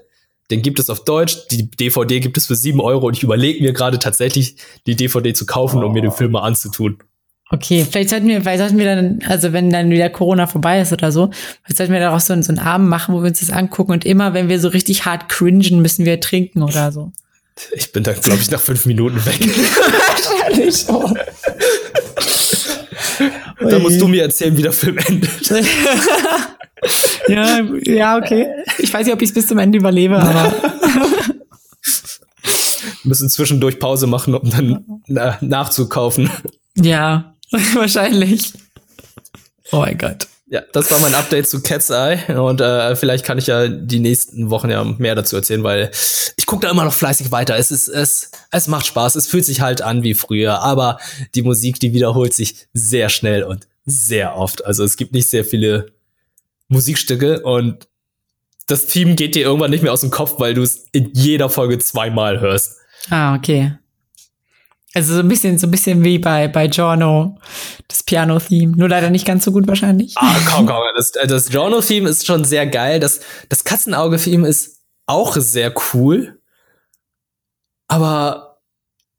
Den 0.49 0.61
gibt 0.61 0.79
es 0.79 0.89
auf 0.89 1.03
Deutsch. 1.03 1.47
Die 1.51 1.69
DVD 1.69 2.19
gibt 2.19 2.37
es 2.37 2.47
für 2.47 2.55
sieben 2.55 2.79
Euro 2.79 3.07
und 3.07 3.17
ich 3.17 3.23
überlege 3.23 3.61
mir 3.61 3.73
gerade 3.73 3.99
tatsächlich, 3.99 4.55
die 4.85 4.95
DVD 4.95 5.33
zu 5.33 5.45
kaufen, 5.45 5.83
oh. 5.83 5.87
um 5.87 5.93
mir 5.93 6.01
den 6.01 6.11
Film 6.11 6.31
mal 6.31 6.41
anzutun. 6.41 6.97
Okay, 7.49 7.85
vielleicht 7.89 8.09
sollten 8.09 8.27
wir, 8.27 8.41
vielleicht 8.41 8.59
sollten 8.59 8.77
wir 8.77 8.85
dann, 8.85 9.19
also 9.25 9.53
wenn 9.53 9.69
dann 9.69 9.89
wieder 9.89 10.09
Corona 10.09 10.47
vorbei 10.47 10.81
ist 10.81 10.91
oder 10.91 11.13
so, 11.13 11.31
vielleicht 11.63 11.77
sollten 11.77 11.93
wir 11.93 12.01
da 12.01 12.13
auch 12.13 12.19
so, 12.19 12.39
so 12.41 12.51
einen 12.51 12.59
Abend 12.59 12.89
machen, 12.89 13.15
wo 13.15 13.21
wir 13.21 13.29
uns 13.29 13.39
das 13.39 13.51
angucken 13.51 13.93
und 13.93 14.05
immer, 14.05 14.33
wenn 14.33 14.49
wir 14.49 14.59
so 14.59 14.67
richtig 14.67 15.05
hart 15.05 15.29
cringen, 15.29 15.81
müssen 15.81 16.05
wir 16.05 16.19
trinken 16.19 16.61
oder 16.61 16.91
so. 16.91 17.13
Ich 17.71 17.91
bin 17.91 18.03
dann, 18.03 18.19
glaube 18.19 18.39
ich, 18.41 18.51
nach 18.51 18.59
fünf 18.59 18.85
Minuten 18.85 19.25
weg. 19.25 19.39
Wahrscheinlich 20.07 20.85
schon. 23.59 23.69
da 23.69 23.79
musst 23.79 24.01
du 24.01 24.07
mir 24.07 24.23
erzählen, 24.23 24.57
wie 24.57 24.61
der 24.61 24.71
Film 24.71 24.97
endet. 24.97 25.49
ja, 27.27 27.59
ja, 27.83 28.17
okay. 28.17 28.47
Ich 28.77 28.93
weiß 28.93 29.05
nicht, 29.05 29.13
ob 29.13 29.21
ich 29.21 29.29
es 29.29 29.33
bis 29.33 29.47
zum 29.47 29.57
Ende 29.57 29.77
überlebe, 29.77 30.17
aber. 30.17 30.53
Wir 33.03 33.09
müssen 33.09 33.29
zwischendurch 33.29 33.79
Pause 33.79 34.07
machen, 34.07 34.35
um 34.35 34.49
dann 34.49 35.01
na, 35.07 35.37
nachzukaufen. 35.41 36.29
Ja, 36.75 37.35
wahrscheinlich. 37.73 38.53
Oh 39.71 39.79
mein 39.79 39.97
Gott. 39.97 40.27
Ja, 40.49 40.61
das 40.71 40.89
war 40.91 40.99
mein 40.99 41.13
Update 41.13 41.47
zu 41.47 41.61
Cat's 41.61 41.89
Eye 41.89 42.39
und 42.39 42.61
äh, 42.61 42.95
vielleicht 42.95 43.25
kann 43.25 43.37
ich 43.37 43.47
ja 43.47 43.67
die 43.67 43.99
nächsten 43.99 44.49
Wochen 44.49 44.69
ja 44.69 44.81
mehr 44.83 45.13
dazu 45.13 45.35
erzählen, 45.35 45.61
weil 45.63 45.91
ich 46.37 46.45
gucke 46.45 46.65
da 46.65 46.71
immer 46.71 46.85
noch 46.85 46.93
fleißig 46.93 47.31
weiter. 47.31 47.57
Es 47.57 47.69
ist 47.69 47.89
es 47.89 48.31
es 48.51 48.67
macht 48.69 48.85
Spaß, 48.85 49.17
es 49.17 49.27
fühlt 49.27 49.43
sich 49.43 49.59
halt 49.59 49.81
an 49.81 50.03
wie 50.03 50.13
früher, 50.13 50.61
aber 50.61 50.99
die 51.35 51.41
Musik, 51.41 51.81
die 51.81 51.93
wiederholt 51.93 52.33
sich 52.33 52.67
sehr 52.73 53.09
schnell 53.09 53.43
und 53.43 53.67
sehr 53.85 54.37
oft. 54.37 54.65
Also 54.65 54.85
es 54.85 54.95
gibt 54.95 55.13
nicht 55.13 55.29
sehr 55.29 55.43
viele 55.43 55.91
Musikstücke 56.69 57.41
und 57.41 57.89
das 58.67 58.85
Team 58.85 59.17
geht 59.17 59.35
dir 59.35 59.43
irgendwann 59.43 59.71
nicht 59.71 59.83
mehr 59.83 59.91
aus 59.93 60.01
dem 60.01 60.11
Kopf, 60.11 60.35
weil 60.39 60.53
du 60.53 60.61
es 60.61 60.85
in 60.93 61.11
jeder 61.13 61.49
Folge 61.49 61.77
zweimal 61.79 62.39
hörst. 62.39 62.77
Ah, 63.09 63.35
okay. 63.35 63.73
Also 64.97 65.13
so 65.13 65.19
ein 65.19 65.27
bisschen, 65.27 65.59
so 65.59 65.67
ein 65.67 65.71
bisschen 65.71 66.03
wie 66.03 66.17
bei, 66.17 66.47
bei 66.47 66.67
Giorno, 66.67 67.37
das 67.87 68.01
Piano-Theme. 68.01 68.75
Nur 68.75 68.89
leider 68.89 69.11
nicht 69.11 69.27
ganz 69.27 69.45
so 69.45 69.51
gut 69.51 69.67
wahrscheinlich. 69.67 70.15
Ah, 70.17 70.35
komm, 70.49 70.65
komm. 70.65 70.81
Das, 70.95 71.11
das 71.11 71.49
Giorno-Theme 71.49 72.09
ist 72.09 72.25
schon 72.25 72.43
sehr 72.45 72.65
geil. 72.65 72.99
Das, 72.99 73.19
das 73.47 73.63
Katzenauge-Theme 73.63 74.47
ist 74.47 74.79
auch 75.05 75.35
sehr 75.35 75.71
cool. 75.93 76.39
Aber 77.87 78.59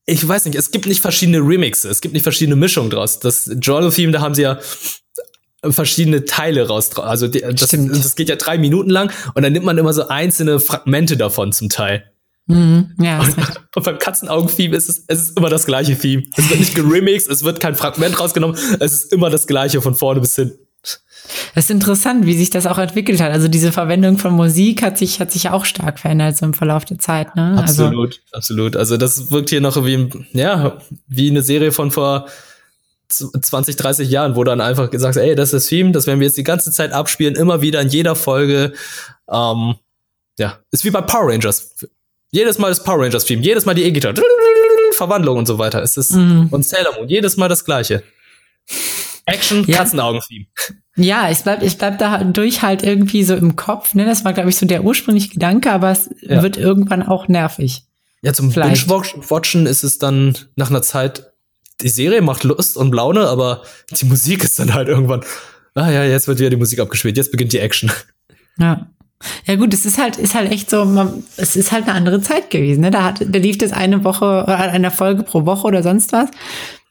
ich 0.05 0.27
weiß 0.27 0.47
nicht, 0.47 0.57
es 0.57 0.73
gibt 0.73 0.87
nicht 0.87 1.01
verschiedene 1.01 1.38
Remixes, 1.38 1.88
es 1.88 2.01
gibt 2.01 2.12
nicht 2.12 2.25
verschiedene 2.25 2.57
Mischungen 2.57 2.91
draus. 2.91 3.21
Das 3.21 3.49
Giorno-Theme, 3.49 4.11
da 4.11 4.21
haben 4.21 4.35
sie 4.35 4.43
ja 4.43 4.59
verschiedene 5.62 6.25
Teile 6.25 6.67
raus. 6.67 6.91
Also 6.99 7.29
das, 7.29 7.71
das 7.71 8.17
geht 8.17 8.29
ja 8.29 8.35
drei 8.35 8.59
Minuten 8.59 8.91
lang 8.91 9.12
und 9.35 9.45
dann 9.45 9.53
nimmt 9.53 9.64
man 9.64 9.79
immer 9.79 9.93
so 9.93 10.09
einzelne 10.09 10.59
Fragmente 10.59 11.17
davon 11.17 11.53
zum 11.53 11.69
Teil. 11.69 12.11
Mhm, 12.49 12.95
ja, 12.99 13.21
und, 13.21 13.37
und 13.77 13.85
beim 13.85 13.99
Katzenaugen-Theme 13.99 14.75
ist 14.75 14.89
es, 14.89 15.05
es 15.07 15.23
ist 15.23 15.37
immer 15.37 15.51
das 15.51 15.67
gleiche 15.67 15.97
Theme. 15.97 16.25
Es 16.37 16.49
wird 16.49 16.61
nicht 16.61 16.75
geremixed, 16.75 17.31
es 17.31 17.45
wird 17.45 17.61
kein 17.61 17.75
Fragment 17.75 18.19
rausgenommen, 18.19 18.57
es 18.81 18.93
ist 18.93 19.13
immer 19.13 19.29
das 19.29 19.47
gleiche 19.47 19.83
von 19.83 19.95
vorne 19.95 20.21
bis 20.21 20.35
hin. 20.35 20.59
Das 21.55 21.65
ist 21.65 21.71
interessant, 21.71 22.25
wie 22.25 22.35
sich 22.35 22.49
das 22.49 22.67
auch 22.67 22.79
entwickelt 22.79 23.21
hat. 23.21 23.33
Also 23.33 23.49
diese 23.49 23.71
Verwendung 23.71 24.17
von 24.17 24.33
Musik 24.33 24.83
hat 24.83 24.97
sich, 24.97 25.21
hat 25.21 25.31
sich 25.31 25.51
auch 25.51 25.67
stark 25.67 25.99
verändert 25.99 26.39
so 26.39 26.47
im 26.47 26.55
Verlauf 26.55 26.87
der 26.87 26.99
Zeit. 26.99 27.37
Ne? 27.37 27.59
Also 27.61 27.85
absolut, 27.85 28.21
also, 28.33 28.37
absolut. 28.37 28.77
Also 28.77 28.97
das 28.97 29.31
wirkt 29.31 29.51
hier 29.51 29.61
noch 29.61 29.85
wie, 29.85 30.09
ja, 30.33 30.79
wie 31.07 31.31
eine 31.31 31.43
Serie 31.43 31.71
von 31.71 31.91
vor 31.91 32.29
20, 33.09 33.77
30 33.77 34.09
Jahren, 34.09 34.37
wo 34.37 34.45
dann 34.45 34.61
einfach 34.61 34.91
gesagt 34.91 35.17
ey, 35.17 35.35
das 35.35 35.53
ist 35.53 35.65
das 35.65 35.67
Theme, 35.67 35.93
das 35.93 36.07
werden 36.07 36.21
wir 36.21 36.27
jetzt 36.27 36.37
die 36.39 36.45
ganze 36.45 36.71
Zeit 36.71 36.93
abspielen, 36.93 37.37
immer 37.37 37.61
wieder 37.61 37.81
in 37.81 37.89
jeder 37.89 38.15
Folge. 38.15 38.73
Ähm, 39.31 39.75
ja, 40.39 40.59
ist 40.71 40.85
wie 40.85 40.91
bei 40.91 41.01
Power 41.01 41.31
Rangers. 41.31 41.75
Jedes 42.31 42.59
Mal 42.59 42.69
das 42.69 42.83
Power 42.83 43.03
Rangers 43.03 43.25
Theme, 43.25 43.43
jedes 43.43 43.64
Mal 43.64 43.75
die 43.75 43.85
E-Gitarre, 43.85 44.23
Verwandlung 44.93 45.38
und 45.38 45.47
so 45.47 45.59
weiter. 45.59 45.83
Es 45.83 45.97
ist 45.97 46.12
mhm. 46.12 46.49
und 46.51 46.64
Sailor 46.64 46.95
Moon, 46.95 47.09
jedes 47.09 47.37
Mal 47.37 47.49
das 47.49 47.64
gleiche. 47.64 48.03
Action, 49.25 49.64
ja. 49.67 49.79
Katzenaugen-Theme. 49.79 50.47
Ja, 50.97 51.29
es 51.29 51.43
bleibt, 51.43 51.62
es 51.62 51.77
bleibt 51.77 52.01
dadurch 52.01 52.62
halt 52.62 52.83
irgendwie 52.83 53.23
so 53.25 53.35
im 53.35 53.57
Kopf. 53.57 53.95
Ne? 53.95 54.05
Das 54.05 54.25
war, 54.25 54.33
glaube 54.33 54.49
ich, 54.49 54.57
so 54.57 54.67
der 54.67 54.85
ursprüngliche 54.85 55.29
Gedanke, 55.29 55.71
aber 55.71 55.91
es 55.91 56.11
ja. 56.21 56.43
wird 56.43 56.57
irgendwann 56.57 57.03
auch 57.03 57.29
nervig. 57.29 57.85
Ja, 58.23 58.33
zum 58.33 58.51
Binge-Watchen 58.51 59.67
ist 59.67 59.85
es 59.85 59.99
dann 59.99 60.37
nach 60.57 60.71
einer 60.71 60.83
Zeit, 60.83 61.31
die 61.81 61.88
Serie 61.88 62.21
macht 62.21 62.43
Lust 62.43 62.77
und 62.77 62.93
Laune, 62.93 63.29
aber 63.29 63.62
die 63.93 64.07
Musik 64.07 64.43
ist 64.43 64.59
dann 64.59 64.75
halt 64.75 64.88
irgendwann, 64.88 65.25
ah 65.75 65.91
ja, 65.91 66.05
jetzt 66.05 66.27
wird 66.27 66.41
wieder 66.41 66.51
die 66.51 66.57
Musik 66.57 66.81
abgespielt, 66.81 67.17
jetzt 67.17 67.31
beginnt 67.31 67.53
die 67.53 67.61
Action. 67.61 67.93
Ja. 68.59 68.89
Ja 69.47 69.57
gut, 69.57 69.75
es 69.75 69.85
ist 69.85 69.99
halt, 69.99 70.16
ist 70.16 70.35
halt 70.35 70.53
echt 70.53 70.71
so, 70.71 70.85
man, 70.85 71.25
es 71.37 71.57
ist 71.57 71.73
halt 71.73 71.85
eine 71.85 71.95
andere 71.95 72.21
Zeit 72.21 72.51
gewesen. 72.51 72.83
Ne? 72.83 72.91
Da, 72.91 73.03
hat, 73.05 73.21
da 73.21 73.39
lief 73.39 73.59
das 73.59 73.73
eine 73.73 74.05
Woche 74.05 74.45
oder 74.45 74.59
eine 74.59 74.91
Folge 74.91 75.25
pro 75.25 75.45
Woche 75.45 75.66
oder 75.66 75.83
sonst 75.83 76.12
was. 76.12 76.31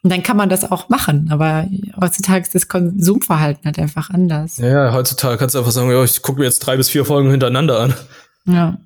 Und 0.04 0.12
dann 0.12 0.24
kann 0.24 0.38
man 0.38 0.50
das 0.50 0.70
auch 0.70 0.90
machen. 0.90 1.30
Aber 1.32 1.68
heutzutage 2.00 2.42
ist 2.42 2.56
das 2.56 2.68
Konsumverhalten 2.68 3.66
halt 3.66 3.80
einfach 3.80 4.10
anders. 4.10 4.58
Ja, 4.58 4.68
ja 4.68 4.94
heutzutage 4.94 5.38
kannst 5.38 5.56
du 5.56 5.60
einfach 5.60 5.72
sagen, 5.72 5.90
ja, 5.90 6.04
ich 6.04 6.22
gucke 6.22 6.40
mir 6.40 6.46
jetzt 6.46 6.60
drei 6.60 6.78
bis 6.78 6.90
vier 6.90 7.06
Folgen 7.06 7.32
hintereinander 7.32 7.80
an. 7.80 7.94
Ja. 8.46 8.78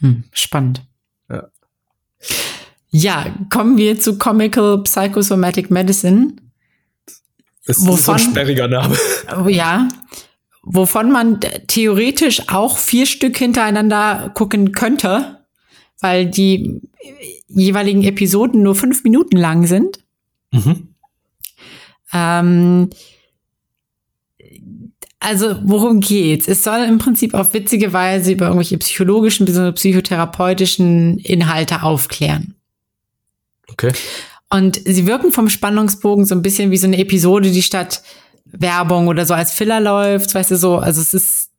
Hm, 0.00 0.24
spannend. 0.32 0.82
Ja. 1.30 1.48
Ja, 2.90 3.26
kommen 3.50 3.78
wir 3.78 3.98
zu 3.98 4.18
Comical 4.18 4.82
Psychosomatic 4.82 5.70
Medicine. 5.70 6.34
Ist, 7.64 7.82
wovon, 7.82 7.94
ist 7.94 8.04
so 8.04 8.12
ein 8.12 8.18
sperriger 8.18 8.68
Name. 8.68 8.96
Ja, 9.48 9.88
wovon 10.62 11.10
man 11.10 11.40
theoretisch 11.66 12.48
auch 12.48 12.78
vier 12.78 13.06
Stück 13.06 13.36
hintereinander 13.36 14.30
gucken 14.34 14.72
könnte, 14.72 15.44
weil 16.00 16.26
die 16.26 16.80
jeweiligen 17.48 18.04
Episoden 18.04 18.62
nur 18.62 18.74
fünf 18.74 19.04
Minuten 19.04 19.36
lang 19.36 19.66
sind. 19.66 19.98
Mhm. 20.52 20.88
Ähm, 22.12 22.90
also 25.18 25.56
worum 25.62 26.00
geht's? 26.00 26.48
Es 26.48 26.64
soll 26.64 26.80
im 26.80 26.98
Prinzip 26.98 27.34
auf 27.34 27.54
witzige 27.54 27.92
Weise 27.92 28.32
über 28.32 28.46
irgendwelche 28.46 28.78
psychologischen 28.78 29.46
bzw. 29.46 29.72
psychotherapeutischen 29.72 31.18
Inhalte 31.18 31.82
aufklären. 31.82 32.54
Okay. 33.68 33.92
Und 34.50 34.80
sie 34.84 35.06
wirken 35.06 35.32
vom 35.32 35.48
Spannungsbogen 35.48 36.26
so 36.26 36.34
ein 36.34 36.42
bisschen 36.42 36.70
wie 36.70 36.76
so 36.76 36.86
eine 36.86 36.98
Episode, 36.98 37.50
die 37.50 37.62
statt 37.62 38.02
Werbung 38.52 39.08
oder 39.08 39.26
so 39.26 39.34
als 39.34 39.52
Filler 39.52 39.80
läuft, 39.80 40.34
weißt 40.34 40.50
du 40.50 40.56
so. 40.56 40.76
Also 40.76 41.00
es 41.00 41.14
ist 41.14 41.50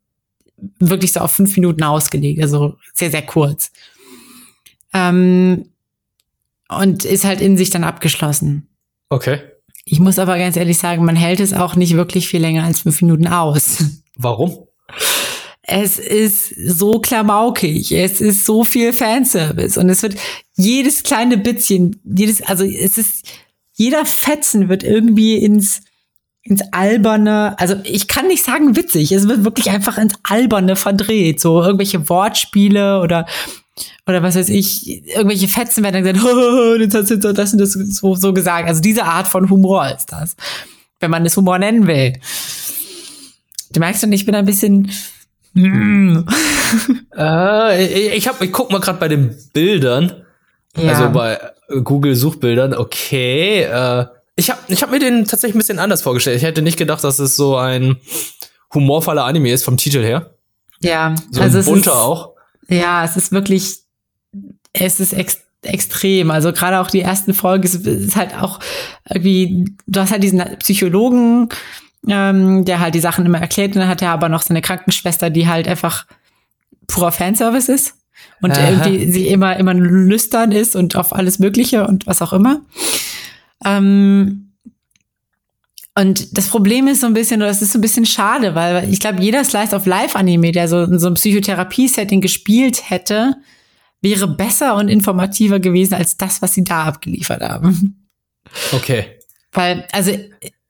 wirklich 0.80 1.12
so 1.12 1.20
auf 1.20 1.32
fünf 1.32 1.56
Minuten 1.56 1.84
ausgelegt, 1.84 2.42
also 2.42 2.76
sehr, 2.94 3.12
sehr 3.12 3.24
kurz. 3.24 3.72
Ähm, 4.94 5.70
und 6.70 7.06
ist 7.06 7.26
halt 7.26 7.42
in 7.42 7.58
sich 7.58 7.70
dann 7.70 7.84
abgeschlossen. 7.84 8.68
Okay. 9.10 9.42
Ich 9.86 10.00
muss 10.00 10.20
aber 10.20 10.38
ganz 10.38 10.56
ehrlich 10.56 10.78
sagen, 10.78 11.04
man 11.04 11.16
hält 11.16 11.40
es 11.40 11.54
auch 11.54 11.76
nicht 11.76 11.96
wirklich 11.96 12.28
viel 12.28 12.42
länger 12.42 12.64
als 12.64 12.82
fünf 12.82 13.02
Minuten 13.02 13.28
aus. 13.28 13.84
Warum? 14.16 14.68
Es 15.62 15.98
ist 15.98 16.50
so 16.50 17.00
klamaukig, 17.00 17.92
es 17.94 18.20
ist 18.20 18.46
so 18.46 18.66
viel 18.66 18.92
Fanservice 18.92 19.78
und 19.78 19.90
es 19.90 20.04
wird 20.04 20.16
jedes 20.56 21.04
kleine 21.04 21.38
Bitzchen, 21.38 22.02
jedes, 22.04 22.42
also 22.42 22.66
es 22.66 22.98
ist, 22.98 23.26
jeder 23.74 24.06
Fetzen 24.06 24.68
wird 24.68 24.84
irgendwie 24.84 25.38
ins, 25.38 25.82
ins 26.44 26.62
Alberne, 26.72 27.58
also 27.58 27.76
ich 27.84 28.08
kann 28.08 28.28
nicht 28.28 28.44
sagen 28.44 28.76
witzig, 28.76 29.12
es 29.14 29.28
wird 29.28 29.46
wirklich 29.46 29.70
einfach 29.70 29.98
ins 29.98 30.16
Alberne 30.24 30.76
verdreht, 30.76 31.40
so 31.40 31.62
irgendwelche 31.62 32.10
Wortspiele 32.10 33.00
oder 33.00 33.26
oder 34.06 34.22
was 34.22 34.36
weiß 34.36 34.50
ich, 34.50 35.08
irgendwelche 35.08 35.48
Fetzen 35.48 35.84
werden 35.84 36.04
dann 36.04 36.14
gesagt, 36.14 36.36
oh, 36.38 36.78
das 36.78 36.94
hast 36.94 37.24
du 37.24 37.34
das 37.34 37.54
und 37.54 37.60
das 37.60 37.72
so, 37.72 38.16
so 38.16 38.34
gesagt. 38.34 38.68
Also 38.68 38.82
diese 38.82 39.06
Art 39.06 39.28
von 39.28 39.50
Humor 39.50 39.88
ist 39.88 40.12
das, 40.12 40.36
wenn 41.00 41.10
man 41.10 41.26
es 41.26 41.38
Humor 41.38 41.58
nennen 41.58 41.88
will. 41.88 42.14
Du 43.72 43.80
merkst 43.80 44.02
schon, 44.02 44.12
ich 44.12 44.26
bin 44.26 44.36
ein 44.36 44.46
bisschen. 44.46 44.92
Mm. 45.56 46.26
äh, 47.16 48.16
ich 48.16 48.28
hab, 48.28 48.42
ich 48.42 48.52
guck 48.52 48.72
mal 48.72 48.82
gerade 48.82 48.98
bei 48.98 49.08
den 49.08 49.38
Bildern, 49.54 50.24
ja. 50.76 50.94
also 50.94 51.12
bei 51.12 51.40
Google 51.84 52.16
Suchbildern. 52.16 52.74
Okay, 52.74 53.62
äh, 53.62 54.08
ich 54.36 54.50
habe 54.50 54.60
ich 54.68 54.82
hab 54.82 54.92
mir 54.92 55.00
den 55.00 55.26
tatsächlich 55.26 55.56
ein 55.56 55.60
bisschen 55.60 55.80
anders 55.80 56.02
vorgestellt. 56.02 56.38
Ich 56.38 56.44
hätte 56.44 56.62
nicht 56.62 56.78
gedacht, 56.78 57.04
dass 57.04 57.20
es 57.20 57.36
so 57.36 57.56
ein 57.58 57.98
humorvoller 58.74 59.26
Anime 59.26 59.52
ist 59.52 59.64
vom 59.64 59.78
Titel 59.78 60.04
her. 60.04 60.32
Ja, 60.82 61.16
so 61.32 61.42
also 61.42 61.60
ein 61.60 61.66
bunter 61.66 61.96
auch. 61.96 62.34
Ja, 62.68 63.04
es 63.04 63.16
ist 63.16 63.32
wirklich, 63.32 63.80
es 64.74 65.00
ist 65.00 65.14
ex 65.14 65.40
extrem. 65.62 66.30
Also 66.30 66.52
gerade 66.52 66.80
auch 66.80 66.90
die 66.90 67.00
ersten 67.00 67.34
Folgen 67.34 67.64
ist, 67.64 67.76
ist 67.88 68.18
halt 68.18 68.36
auch 68.38 68.60
irgendwie, 69.10 69.66
du 69.88 70.02
hast 70.02 70.12
halt 70.12 70.22
diesen 70.22 70.44
Psychologen, 70.60 71.48
ähm, 72.06 72.66
der 72.66 72.82
halt 72.82 72.96
die 72.96 73.00
Sachen 73.00 73.26
immer 73.26 73.40
erklärt 73.40 73.74
und 73.74 73.80
dann 73.80 73.88
hat 73.88 74.02
er 74.02 74.10
aber 74.10 74.28
noch 74.28 74.42
seine 74.42 74.62
Krankenschwester, 74.62 75.30
die 75.30 75.48
halt 75.48 75.70
einfach 75.70 76.06
purer 76.88 77.14
Fanservice 77.14 77.70
ist 77.70 77.96
und 78.42 78.52
Aha. 78.52 78.70
irgendwie 78.70 79.10
sie 79.10 79.28
immer, 79.28 79.56
immer 79.56 79.74
lüstern 79.74 80.52
ist 80.52 80.76
und 80.76 80.98
auf 80.98 81.14
alles 81.14 81.40
Mögliche 81.40 81.88
und 81.88 82.08
was 82.08 82.22
auch 82.22 82.34
immer. 82.34 82.60
Ähm, 83.66 84.54
und 85.96 86.38
das 86.38 86.48
Problem 86.48 86.88
ist 86.88 87.02
so 87.02 87.08
ein 87.08 87.14
bisschen, 87.14 87.42
oder 87.42 87.52
es 87.52 87.62
ist 87.62 87.74
so 87.74 87.78
ein 87.78 87.82
bisschen 87.82 88.06
schade, 88.06 88.56
weil 88.56 88.92
ich 88.92 89.00
glaube, 89.00 89.22
jeder 89.22 89.44
Slice 89.44 89.76
of 89.76 89.86
Life 89.86 90.18
Anime, 90.18 90.52
der 90.52 90.68
so 90.68 90.84
in 90.84 90.98
so 90.98 91.08
einem 91.08 91.16
Psychotherapie-Setting 91.16 92.20
gespielt 92.20 92.90
hätte, 92.90 93.36
wäre 94.02 94.28
besser 94.28 94.76
und 94.76 94.90
informativer 94.90 95.60
gewesen 95.60 95.94
als 95.94 96.18
das, 96.18 96.42
was 96.42 96.54
sie 96.54 96.64
da 96.64 96.86
abgeliefert 96.86 97.42
haben. 97.42 98.10
Okay. 98.72 99.06
Weil, 99.52 99.88
also, 99.92 100.12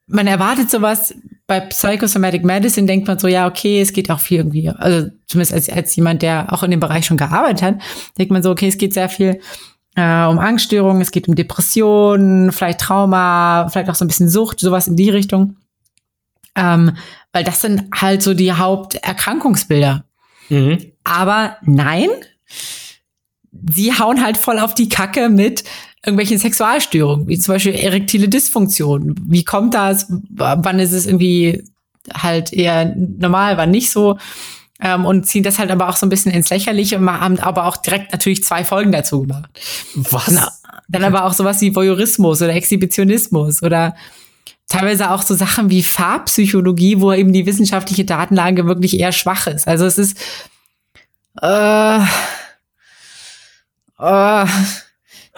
man 0.07 0.27
erwartet 0.27 0.69
sowas, 0.69 1.15
bei 1.47 1.59
Psychosomatic 1.61 2.43
Medicine 2.43 2.87
denkt 2.87 3.07
man 3.07 3.17
so, 3.17 3.27
ja, 3.27 3.47
okay, 3.47 3.81
es 3.81 3.93
geht 3.93 4.09
auch 4.11 4.19
viel 4.19 4.39
irgendwie, 4.39 4.69
also 4.69 5.09
zumindest 5.27 5.53
als, 5.53 5.69
als 5.69 5.95
jemand, 5.95 6.21
der 6.21 6.51
auch 6.51 6.63
in 6.63 6.71
dem 6.71 6.79
Bereich 6.79 7.05
schon 7.05 7.17
gearbeitet 7.17 7.61
hat, 7.61 7.75
denkt 8.17 8.31
man 8.31 8.43
so, 8.43 8.51
okay, 8.51 8.67
es 8.67 8.77
geht 8.77 8.93
sehr 8.93 9.09
viel 9.09 9.39
äh, 9.95 10.25
um 10.25 10.39
Angststörungen, 10.39 11.01
es 11.01 11.11
geht 11.11 11.27
um 11.27 11.35
Depressionen, 11.35 12.51
vielleicht 12.51 12.81
Trauma, 12.81 13.67
vielleicht 13.69 13.89
auch 13.89 13.95
so 13.95 14.05
ein 14.05 14.07
bisschen 14.07 14.29
Sucht, 14.29 14.59
sowas 14.59 14.87
in 14.87 14.95
die 14.95 15.09
Richtung. 15.09 15.57
Ähm, 16.55 16.97
weil 17.31 17.43
das 17.43 17.61
sind 17.61 17.85
halt 17.93 18.21
so 18.21 18.33
die 18.33 18.53
Haupterkrankungsbilder. 18.53 20.05
Mhm. 20.49 20.77
Aber 21.03 21.57
nein, 21.63 22.09
sie 23.69 23.97
hauen 23.97 24.23
halt 24.23 24.37
voll 24.37 24.59
auf 24.59 24.73
die 24.73 24.89
Kacke 24.89 25.29
mit 25.29 25.63
irgendwelchen 26.05 26.37
Sexualstörungen, 26.37 27.27
wie 27.27 27.39
zum 27.39 27.55
Beispiel 27.55 27.75
erektile 27.75 28.27
Dysfunktion. 28.27 29.15
Wie 29.25 29.45
kommt 29.45 29.73
das? 29.73 30.07
Wann 30.29 30.79
ist 30.79 30.91
es 30.91 31.05
irgendwie 31.05 31.63
halt 32.13 32.51
eher 32.51 32.93
normal, 32.95 33.57
wann 33.57 33.71
nicht 33.71 33.89
so? 33.89 34.17
Ähm, 34.83 35.05
und 35.05 35.25
ziehen 35.25 35.43
das 35.43 35.57
halt 35.57 35.71
aber 35.71 35.87
auch 35.87 35.95
so 35.95 36.05
ein 36.05 36.09
bisschen 36.09 36.31
ins 36.31 36.49
Lächerliche 36.49 36.97
und 36.97 37.09
haben 37.09 37.39
aber 37.39 37.65
auch 37.65 37.77
direkt 37.77 38.11
natürlich 38.11 38.43
zwei 38.43 38.65
Folgen 38.65 38.91
dazu 38.91 39.21
gemacht. 39.21 39.49
Was? 39.95 40.25
Dann, 40.25 40.47
dann 40.89 41.03
aber 41.05 41.25
auch 41.25 41.33
sowas 41.33 41.61
wie 41.61 41.73
Voyeurismus 41.73 42.41
oder 42.41 42.53
Exhibitionismus 42.53 43.63
oder 43.63 43.95
teilweise 44.67 45.11
auch 45.11 45.21
so 45.21 45.35
Sachen 45.35 45.69
wie 45.69 45.83
Farbpsychologie, 45.83 46.99
wo 46.99 47.13
eben 47.13 47.31
die 47.31 47.45
wissenschaftliche 47.45 48.03
Datenlage 48.03 48.65
wirklich 48.65 48.99
eher 48.99 49.13
schwach 49.13 49.47
ist. 49.47 49.67
Also 49.67 49.85
es 49.85 49.97
ist 49.97 50.17
äh, 51.41 51.99
äh, 53.99 54.45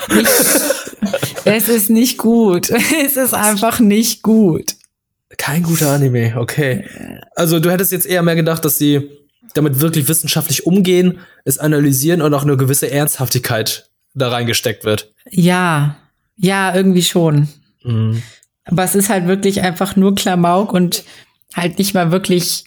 nicht, 0.10 0.30
es 1.46 1.70
ist 1.70 1.90
nicht 1.92 2.18
gut. 2.18 2.72
Es 2.72 3.16
ist 3.16 3.36
einfach 3.36 3.80
nicht 3.80 4.24
gut. 4.24 4.76
Kein 5.38 5.64
guter 5.64 5.92
Anime, 5.92 6.36
okay. 6.38 6.88
Also 7.36 7.60
du 7.60 7.70
hättest 7.70 7.92
jetzt 7.92 8.06
eher 8.06 8.24
mehr 8.24 8.36
gedacht, 8.36 8.66
dass 8.66 8.78
sie 8.78 9.25
damit 9.56 9.80
wirklich 9.80 10.08
wissenschaftlich 10.08 10.66
umgehen, 10.66 11.20
es 11.44 11.58
analysieren 11.58 12.22
und 12.22 12.34
auch 12.34 12.44
eine 12.44 12.58
gewisse 12.58 12.92
Ernsthaftigkeit 12.92 13.90
da 14.14 14.30
reingesteckt 14.30 14.86
wird. 14.86 15.12
Ja, 15.30 15.98
ja, 16.38 16.76
irgendwie 16.76 17.04
schon. 17.04 17.48
Mhm. 17.84 18.22
Aber 18.66 18.84
es 18.84 18.96
ist 18.96 19.10
halt 19.10 19.28
wirklich 19.28 19.62
einfach 19.62 19.96
nur 19.96 20.16
Klamauk 20.16 20.74
und 20.74 21.04
halt 21.54 21.78
nicht 21.80 21.94
mal 21.94 22.12
wirklich 22.12 22.66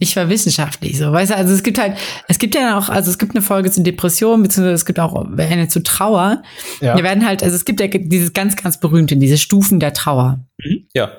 nicht 0.00 0.16
mal 0.16 0.28
wissenschaftlich 0.30 0.98
so, 0.98 1.12
weißt 1.12 1.32
du, 1.32 1.36
also 1.36 1.52
es 1.52 1.62
gibt 1.62 1.78
halt, 1.78 1.96
es 2.26 2.38
gibt 2.38 2.54
ja 2.54 2.78
auch, 2.78 2.88
also 2.88 3.10
es 3.10 3.18
gibt 3.18 3.34
eine 3.34 3.42
Folge 3.42 3.70
zu 3.70 3.82
Depression, 3.82 4.42
beziehungsweise 4.42 4.74
es 4.74 4.86
gibt 4.86 4.98
auch 4.98 5.14
eine 5.14 5.68
zu 5.68 5.82
Trauer. 5.82 6.42
Ja. 6.80 6.96
Wir 6.96 7.04
werden 7.04 7.26
halt, 7.26 7.42
also 7.42 7.54
es 7.54 7.64
gibt 7.64 7.78
ja 7.78 7.86
dieses 7.86 8.32
ganz, 8.32 8.56
ganz 8.56 8.80
berühmte, 8.80 9.16
diese 9.16 9.38
Stufen 9.38 9.80
der 9.80 9.92
Trauer. 9.92 10.40
Mhm. 10.58 10.86
Ja. 10.94 11.12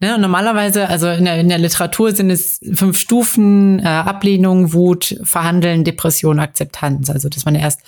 Ne, 0.00 0.16
normalerweise, 0.18 0.88
also 0.88 1.08
in 1.08 1.24
der, 1.24 1.40
in 1.40 1.48
der 1.48 1.58
Literatur 1.58 2.14
sind 2.14 2.30
es 2.30 2.60
fünf 2.74 2.96
Stufen, 2.98 3.80
äh, 3.80 3.88
Ablehnung, 3.88 4.72
Wut, 4.72 5.18
Verhandeln, 5.24 5.82
Depression, 5.82 6.38
Akzeptanz. 6.38 7.10
Also 7.10 7.28
dass 7.28 7.44
man 7.44 7.56
erst, 7.56 7.80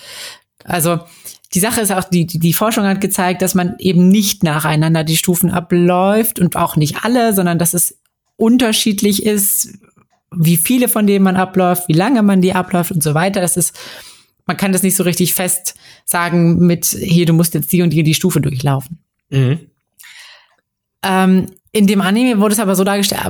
also 0.65 0.99
die 1.55 1.61
Sache 1.61 1.81
ist 1.81 1.93
auch, 1.93 2.05
die, 2.05 2.27
die, 2.27 2.41
die 2.41 2.53
Forschung 2.53 2.85
hat 2.85 3.01
gezeigt, 3.01 3.43
dass 3.43 3.55
man 3.55 3.77
eben 3.79 4.09
nicht 4.09 4.43
nacheinander 4.43 5.05
die 5.05 5.17
Stufen 5.17 5.51
abläuft 5.51 6.41
und 6.41 6.57
auch 6.57 6.75
nicht 6.75 7.05
alle, 7.05 7.35
sondern 7.35 7.59
dass 7.59 7.75
es 7.75 7.99
unterschiedlich 8.37 9.25
ist, 9.25 9.79
wie 10.33 10.57
viele 10.57 10.89
von 10.89 11.07
denen 11.07 11.25
man 11.25 11.37
abläuft, 11.37 11.89
wie 11.89 11.93
lange 11.93 12.23
man 12.23 12.41
die 12.41 12.53
abläuft 12.53 12.93
und 12.93 13.03
so 13.03 13.15
weiter. 13.15 13.41
Das 13.41 13.57
ist, 13.57 13.79
man 14.47 14.57
kann 14.57 14.73
das 14.73 14.83
nicht 14.83 14.97
so 14.97 15.05
richtig 15.05 15.35
fest 15.35 15.75
sagen 16.05 16.59
mit, 16.67 16.87
hier, 16.87 17.27
du 17.27 17.33
musst 17.33 17.55
jetzt 17.55 17.73
die 17.73 17.83
und 17.83 17.91
die, 17.91 18.03
die 18.03 18.15
Stufe 18.15 18.41
durchlaufen. 18.41 18.99
Mhm. 19.29 19.61
Ähm, 21.03 21.47
in 21.73 21.87
dem 21.87 22.01
Anime 22.01 22.41
wurde 22.41 22.55
es 22.55 22.61
aber 22.61 22.75
so 22.75 22.83
dargestellt, 22.83 23.23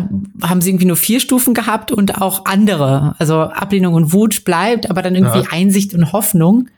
haben 0.42 0.60
sie 0.60 0.70
irgendwie 0.70 0.86
nur 0.86 0.96
vier 0.96 1.20
Stufen 1.20 1.52
gehabt 1.52 1.92
und 1.92 2.20
auch 2.22 2.46
andere. 2.46 3.14
Also 3.18 3.40
Ablehnung 3.40 3.94
und 3.94 4.12
Wut 4.12 4.44
bleibt, 4.44 4.88
aber 4.88 5.02
dann 5.02 5.14
irgendwie 5.14 5.40
ja. 5.40 5.48
Einsicht 5.50 5.94
und 5.94 6.12
Hoffnung. 6.12 6.68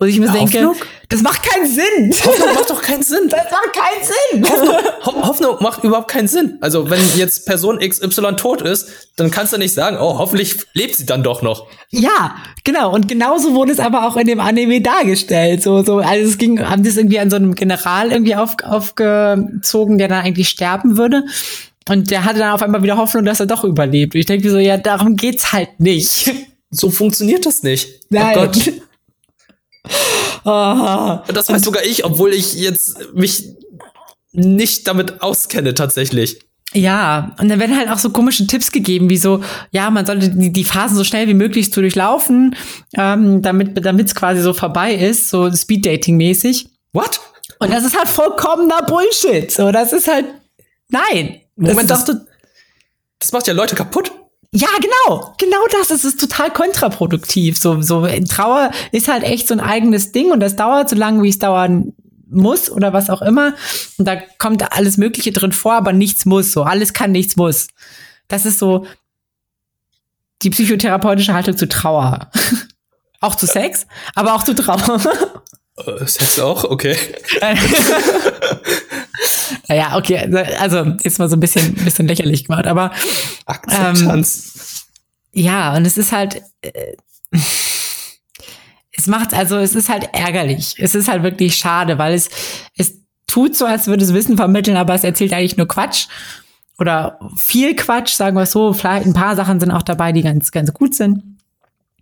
Und 0.00 0.08
ich 0.08 0.18
mir 0.18 0.30
denke, 0.30 0.72
das 1.10 1.20
macht 1.20 1.42
keinen 1.42 1.66
Sinn. 1.66 2.10
Hoffnung 2.24 2.54
macht 2.54 2.70
doch 2.70 2.80
keinen 2.80 3.02
Sinn. 3.02 3.20
Das 3.28 3.50
macht 3.50 3.74
keinen 3.74 4.02
Sinn. 4.02 4.50
Hoffnung, 5.04 5.22
Hoffnung 5.28 5.56
macht 5.60 5.84
überhaupt 5.84 6.08
keinen 6.08 6.26
Sinn. 6.26 6.56
Also 6.62 6.88
wenn 6.88 7.00
jetzt 7.16 7.44
Person 7.44 7.80
XY 7.80 8.36
tot 8.36 8.62
ist, 8.62 8.88
dann 9.16 9.30
kannst 9.30 9.52
du 9.52 9.58
nicht 9.58 9.74
sagen, 9.74 9.98
oh, 10.00 10.16
hoffentlich 10.16 10.56
lebt 10.72 10.96
sie 10.96 11.04
dann 11.04 11.22
doch 11.22 11.42
noch. 11.42 11.66
Ja, 11.90 12.34
genau. 12.64 12.94
Und 12.94 13.08
genauso 13.08 13.52
wurde 13.52 13.72
es 13.72 13.78
aber 13.78 14.06
auch 14.06 14.16
in 14.16 14.26
dem 14.26 14.40
Anime 14.40 14.80
dargestellt. 14.80 15.62
So, 15.62 15.84
so, 15.84 15.98
also 15.98 16.26
es 16.26 16.38
ging, 16.38 16.66
haben 16.66 16.82
das 16.82 16.96
irgendwie 16.96 17.18
an 17.18 17.28
so 17.28 17.36
einem 17.36 17.54
General 17.54 18.10
irgendwie 18.10 18.36
auf, 18.36 18.56
aufgezogen, 18.64 19.98
der 19.98 20.08
dann 20.08 20.24
eigentlich 20.24 20.48
sterben 20.48 20.96
würde. 20.96 21.24
Und 21.90 22.10
der 22.10 22.24
hatte 22.24 22.38
dann 22.38 22.52
auf 22.52 22.62
einmal 22.62 22.82
wieder 22.82 22.96
Hoffnung, 22.96 23.26
dass 23.26 23.40
er 23.40 23.46
doch 23.46 23.64
überlebt. 23.64 24.14
Und 24.14 24.20
ich 24.20 24.26
denke 24.26 24.50
so, 24.50 24.56
ja, 24.56 24.78
darum 24.78 25.16
geht's 25.16 25.52
halt 25.52 25.78
nicht. 25.78 26.32
So 26.70 26.90
funktioniert 26.90 27.44
das 27.44 27.62
nicht. 27.62 27.86
Oh 28.04 28.06
Nein. 28.10 28.38
Oh 28.38 28.40
Gott. 28.46 28.72
Das 30.44 31.48
weiß 31.48 31.62
sogar 31.62 31.84
ich, 31.84 32.04
obwohl 32.04 32.32
ich 32.32 32.54
jetzt 32.54 33.14
mich 33.14 33.44
nicht 34.32 34.86
damit 34.86 35.22
auskenne 35.22 35.74
tatsächlich. 35.74 36.40
Ja, 36.72 37.34
und 37.40 37.48
dann 37.48 37.58
werden 37.58 37.76
halt 37.76 37.88
auch 37.88 37.98
so 37.98 38.10
komische 38.10 38.46
Tipps 38.46 38.70
gegeben, 38.70 39.10
wie 39.10 39.16
so, 39.16 39.42
ja, 39.72 39.90
man 39.90 40.06
sollte 40.06 40.28
die, 40.28 40.52
die 40.52 40.64
Phasen 40.64 40.96
so 40.96 41.02
schnell 41.02 41.26
wie 41.26 41.34
möglich 41.34 41.72
zu 41.72 41.80
durchlaufen, 41.80 42.54
ähm, 42.96 43.42
damit 43.42 44.06
es 44.06 44.14
quasi 44.14 44.40
so 44.40 44.52
vorbei 44.52 44.94
ist, 44.94 45.30
so 45.30 45.50
Speed-Dating-mäßig. 45.50 46.68
What? 46.92 47.20
Und 47.58 47.72
das 47.72 47.84
ist 47.84 47.98
halt 47.98 48.08
vollkommener 48.08 48.82
Bullshit. 48.82 49.50
So, 49.50 49.72
das 49.72 49.92
ist 49.92 50.06
halt, 50.06 50.26
nein. 50.88 51.40
Moment, 51.56 51.90
das, 51.90 52.04
dachte, 52.04 52.26
das 53.18 53.32
macht 53.32 53.48
ja 53.48 53.52
Leute 53.52 53.74
kaputt. 53.74 54.12
Ja, 54.52 54.68
genau, 54.80 55.34
genau 55.38 55.64
das. 55.70 55.90
Es 55.90 56.04
ist 56.04 56.18
total 56.20 56.50
kontraproduktiv. 56.50 57.56
So, 57.56 57.82
so 57.82 58.06
Trauer 58.28 58.72
ist 58.90 59.08
halt 59.08 59.22
echt 59.22 59.46
so 59.46 59.54
ein 59.54 59.60
eigenes 59.60 60.12
Ding 60.12 60.32
und 60.32 60.40
das 60.40 60.56
dauert 60.56 60.88
so 60.88 60.96
lange, 60.96 61.22
wie 61.22 61.28
es 61.28 61.38
dauern 61.38 61.92
muss 62.28 62.70
oder 62.70 62.92
was 62.92 63.10
auch 63.10 63.22
immer. 63.22 63.54
Und 63.98 64.06
da 64.06 64.16
kommt 64.38 64.72
alles 64.72 64.96
Mögliche 64.96 65.32
drin 65.32 65.52
vor, 65.52 65.74
aber 65.74 65.92
nichts 65.92 66.26
muss. 66.26 66.52
So, 66.52 66.62
alles 66.64 66.92
kann, 66.92 67.12
nichts 67.12 67.36
muss. 67.36 67.68
Das 68.28 68.44
ist 68.44 68.58
so 68.58 68.86
die 70.42 70.50
psychotherapeutische 70.50 71.34
Haltung 71.34 71.56
zu 71.56 71.68
Trauer. 71.68 72.30
auch 73.20 73.36
zu 73.36 73.46
Sex, 73.46 73.86
aber 74.14 74.34
auch 74.34 74.42
zu 74.42 74.54
Trauer. 74.54 75.00
Äh, 75.86 76.06
Sex 76.06 76.38
auch? 76.40 76.64
Okay. 76.64 76.94
naja, 79.68 79.96
okay, 79.96 80.18
also 80.58 80.94
ist 81.02 81.18
mal 81.18 81.28
so 81.28 81.36
ein 81.36 81.40
bisschen, 81.40 81.74
bisschen 81.74 82.08
lächerlich 82.08 82.44
gemacht, 82.44 82.66
aber 82.66 82.92
Akzeptanz. 83.46 84.84
Ähm, 85.34 85.42
ja, 85.44 85.76
und 85.76 85.86
es 85.86 85.98
ist 85.98 86.12
halt. 86.12 86.42
Äh, 86.62 86.96
es 88.96 89.06
macht, 89.06 89.32
also 89.32 89.56
es 89.56 89.74
ist 89.74 89.88
halt 89.88 90.08
ärgerlich. 90.12 90.74
Es 90.78 90.94
ist 90.94 91.08
halt 91.08 91.22
wirklich 91.22 91.56
schade, 91.56 91.96
weil 91.98 92.14
es, 92.14 92.28
es 92.76 92.94
tut 93.26 93.56
so, 93.56 93.64
als 93.64 93.86
würde 93.86 94.04
es 94.04 94.12
Wissen 94.12 94.36
vermitteln, 94.36 94.76
aber 94.76 94.94
es 94.94 95.04
erzählt 95.04 95.32
eigentlich 95.32 95.56
nur 95.56 95.68
Quatsch. 95.68 96.06
Oder 96.78 97.18
viel 97.36 97.76
Quatsch, 97.76 98.10
sagen 98.10 98.36
wir 98.36 98.42
es 98.42 98.52
so. 98.52 98.72
Vielleicht 98.72 99.06
ein 99.06 99.12
paar 99.12 99.36
Sachen 99.36 99.60
sind 99.60 99.70
auch 99.70 99.82
dabei, 99.82 100.12
die 100.12 100.22
ganz, 100.22 100.50
ganz 100.50 100.72
gut 100.72 100.94
sind. 100.94 101.22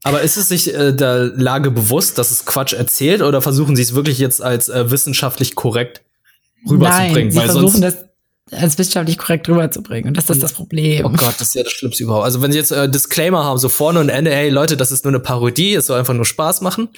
Aber 0.04 0.22
ist 0.22 0.36
es 0.36 0.48
sich 0.48 0.72
äh, 0.74 0.92
der 0.92 1.24
Lage 1.34 1.70
bewusst, 1.70 2.18
dass 2.18 2.30
es 2.30 2.46
Quatsch 2.46 2.72
erzählt, 2.72 3.20
oder 3.22 3.42
versuchen 3.42 3.76
sie 3.76 3.82
es 3.82 3.94
wirklich 3.94 4.18
jetzt 4.18 4.40
als 4.40 4.68
äh, 4.68 4.90
wissenschaftlich 4.90 5.54
korrekt 5.54 6.02
rüberzubringen? 6.68 7.28
Nein, 7.28 7.30
sie 7.30 7.40
versuchen 7.40 7.80
das 7.80 7.96
als 8.50 8.78
wissenschaftlich 8.78 9.18
korrekt 9.18 9.48
rüberzubringen. 9.48 10.08
Und 10.08 10.16
das 10.16 10.30
ist 10.30 10.42
das 10.42 10.52
Problem. 10.52 11.04
Oh 11.04 11.10
Gott, 11.10 11.34
das 11.38 11.48
ist 11.48 11.54
ja 11.54 11.62
das 11.62 11.72
Schlimmste 11.72 12.04
überhaupt. 12.04 12.24
Also 12.24 12.40
wenn 12.40 12.52
sie 12.52 12.58
jetzt 12.58 12.70
äh, 12.70 12.88
Disclaimer 12.88 13.44
haben, 13.44 13.58
so 13.58 13.68
vorne 13.68 14.00
und 14.00 14.08
Ende, 14.08 14.30
hey 14.30 14.48
Leute, 14.48 14.76
das 14.76 14.90
ist 14.90 15.04
nur 15.04 15.12
eine 15.12 15.20
Parodie, 15.20 15.74
es 15.74 15.86
soll 15.86 15.98
einfach 15.98 16.14
nur 16.14 16.24
Spaß 16.24 16.62
machen. 16.62 16.88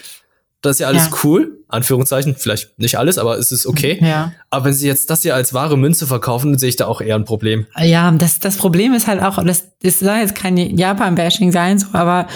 Das 0.63 0.77
ist 0.77 0.81
ja 0.81 0.89
alles 0.89 1.07
ja. 1.07 1.19
cool, 1.25 1.59
Anführungszeichen, 1.69 2.37
vielleicht 2.37 2.79
nicht 2.79 2.99
alles, 2.99 3.17
aber 3.17 3.39
es 3.39 3.51
ist 3.51 3.67
okay. 3.67 3.99
Ja. 4.03 4.33
Aber 4.51 4.67
wenn 4.67 4.75
sie 4.75 4.87
jetzt 4.87 5.09
das 5.09 5.23
hier 5.23 5.35
als 5.35 5.55
wahre 5.55 5.79
Münze 5.79 6.07
verkaufen, 6.07 6.59
sehe 6.59 6.69
ich 6.69 6.77
da 6.77 6.87
auch 6.87 7.01
eher 7.01 7.15
ein 7.15 7.25
Problem. 7.25 7.67
Ja, 7.79 8.11
das, 8.11 8.41
das 8.41 8.57
Problem 8.57 8.93
ist 8.93 9.07
halt 9.07 9.23
auch, 9.23 9.43
das, 9.43 9.69
das 9.83 10.01
soll 10.01 10.17
jetzt 10.17 10.35
kein 10.35 10.59
Japan-Bashing 10.59 11.51
sein, 11.51 11.79
so, 11.79 11.87
aber 11.95 12.27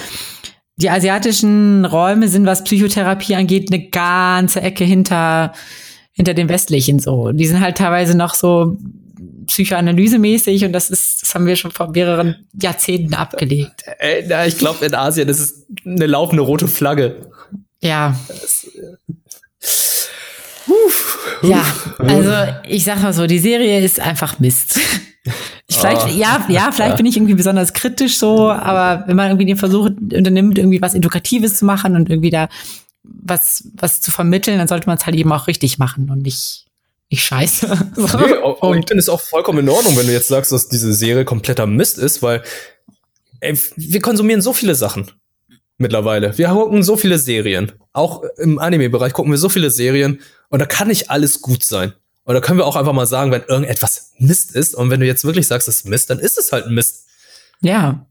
die 0.77 0.89
asiatischen 0.89 1.85
Räume 1.85 2.29
sind, 2.29 2.47
was 2.47 2.65
Psychotherapie 2.65 3.35
angeht, 3.35 3.71
eine 3.71 3.91
ganze 3.91 4.63
Ecke 4.63 4.85
hinter, 4.85 5.53
hinter 6.15 6.33
den 6.33 6.49
westlichen 6.49 6.99
so. 7.01 7.33
Die 7.33 7.47
sind 7.47 7.61
halt 7.61 7.77
teilweise 7.77 8.17
noch 8.17 8.35
so 8.35 8.77
psychoanalysemäßig 9.47 10.65
und 10.65 10.73
das 10.73 10.91
ist, 10.91 11.23
das 11.23 11.35
haben 11.35 11.47
wir 11.47 11.57
schon 11.57 11.71
vor 11.71 11.91
mehreren 11.91 12.47
Jahrzehnten 12.61 13.15
abgelegt. 13.15 13.85
Äh, 13.99 14.23
na, 14.27 14.47
ich 14.47 14.57
glaube, 14.57 14.85
in 14.87 14.95
Asien 14.95 15.29
ist 15.29 15.41
es 15.41 15.67
eine 15.85 16.07
laufende 16.07 16.43
rote 16.43 16.69
Flagge. 16.69 17.31
Ja. 17.83 18.19
Uf, 20.67 21.39
ja, 21.43 21.63
also 21.99 22.33
ich 22.67 22.85
sag 22.85 23.03
mal 23.03 23.13
so, 23.13 23.27
die 23.27 23.39
Serie 23.39 23.81
ist 23.81 24.01
einfach 24.01 24.39
Mist. 24.41 24.81
Ich 25.67 25.77
vielleicht, 25.77 26.07
oh. 26.07 26.09
ja, 26.09 26.45
ja, 26.49 26.71
vielleicht 26.73 26.91
ja. 26.91 26.97
bin 26.97 27.07
ich 27.07 27.17
irgendwie 27.17 27.35
besonders 27.35 27.73
kritisch 27.73 28.19
so, 28.19 28.51
aber 28.51 29.05
wenn 29.07 29.17
man 29.17 29.29
irgendwie 29.29 29.47
den 29.47 29.57
Versuch 29.57 29.87
unternimmt, 29.87 30.59
irgendwie 30.59 30.81
was 30.81 30.95
Edukatives 30.95 31.59
zu 31.59 31.65
machen 31.65 31.97
und 31.97 32.11
irgendwie 32.11 32.31
da 32.31 32.49
was, 33.05 33.65
was 33.75 34.01
zu 34.01 34.11
vermitteln, 34.11 34.59
dann 34.59 34.69
sollte 34.69 34.87
man 34.87 34.97
es 34.97 35.07
halt 35.07 35.17
eben 35.17 35.33
auch 35.33 35.47
richtig 35.47 35.79
machen 35.79 36.11
und 36.11 36.23
nicht 36.23 36.67
ich 37.09 37.23
scheiße. 37.25 37.91
So. 37.97 38.19
Nee, 38.19 38.35
aber 38.43 38.77
ich 38.77 38.87
finde 38.87 39.01
es 39.01 39.09
auch 39.09 39.21
vollkommen 39.21 39.61
in 39.61 39.69
Ordnung, 39.69 39.97
wenn 39.97 40.07
du 40.07 40.13
jetzt 40.13 40.29
sagst, 40.29 40.53
dass 40.53 40.69
diese 40.69 40.93
Serie 40.93 41.25
kompletter 41.25 41.67
Mist 41.67 41.99
ist, 41.99 42.23
weil 42.23 42.43
ey, 43.41 43.59
wir 43.77 44.01
konsumieren 44.01 44.41
so 44.41 44.53
viele 44.53 44.75
Sachen 44.75 45.11
mittlerweile. 45.79 46.37
Wir 46.39 46.49
gucken 46.49 46.83
so 46.83 46.97
viele 46.97 47.19
Serien. 47.19 47.73
Auch 47.93 48.23
im 48.39 48.59
Anime-Bereich 48.59 49.13
gucken 49.13 49.33
wir 49.33 49.39
so 49.39 49.49
viele 49.49 49.71
Serien 49.71 50.21
und 50.49 50.59
da 50.59 50.67
kann 50.67 50.89
nicht 50.89 51.11
alles 51.11 51.41
gut 51.41 51.65
sein. 51.65 51.93
Und 52.25 52.35
da 52.35 52.41
können 52.41 52.59
wir 52.59 52.67
auch 52.67 52.77
einfach 52.77 52.95
mal 52.95 53.07
sagen, 53.07 53.31
wenn 53.31 53.43
irgendetwas 53.43 54.13
Mist 54.19 54.55
ist 54.55 54.75
und 54.75 54.91
wenn 54.91 55.01
du 55.01 55.07
jetzt 55.07 55.25
wirklich 55.25 55.47
sagst, 55.47 55.69
es 55.69 55.81
ist 55.81 55.87
Mist, 55.87 56.09
dann 56.11 56.19
ist 56.19 56.39
es 56.39 56.53
halt 56.53 56.69
Mist. 56.71 57.07
Ja. 57.61 58.07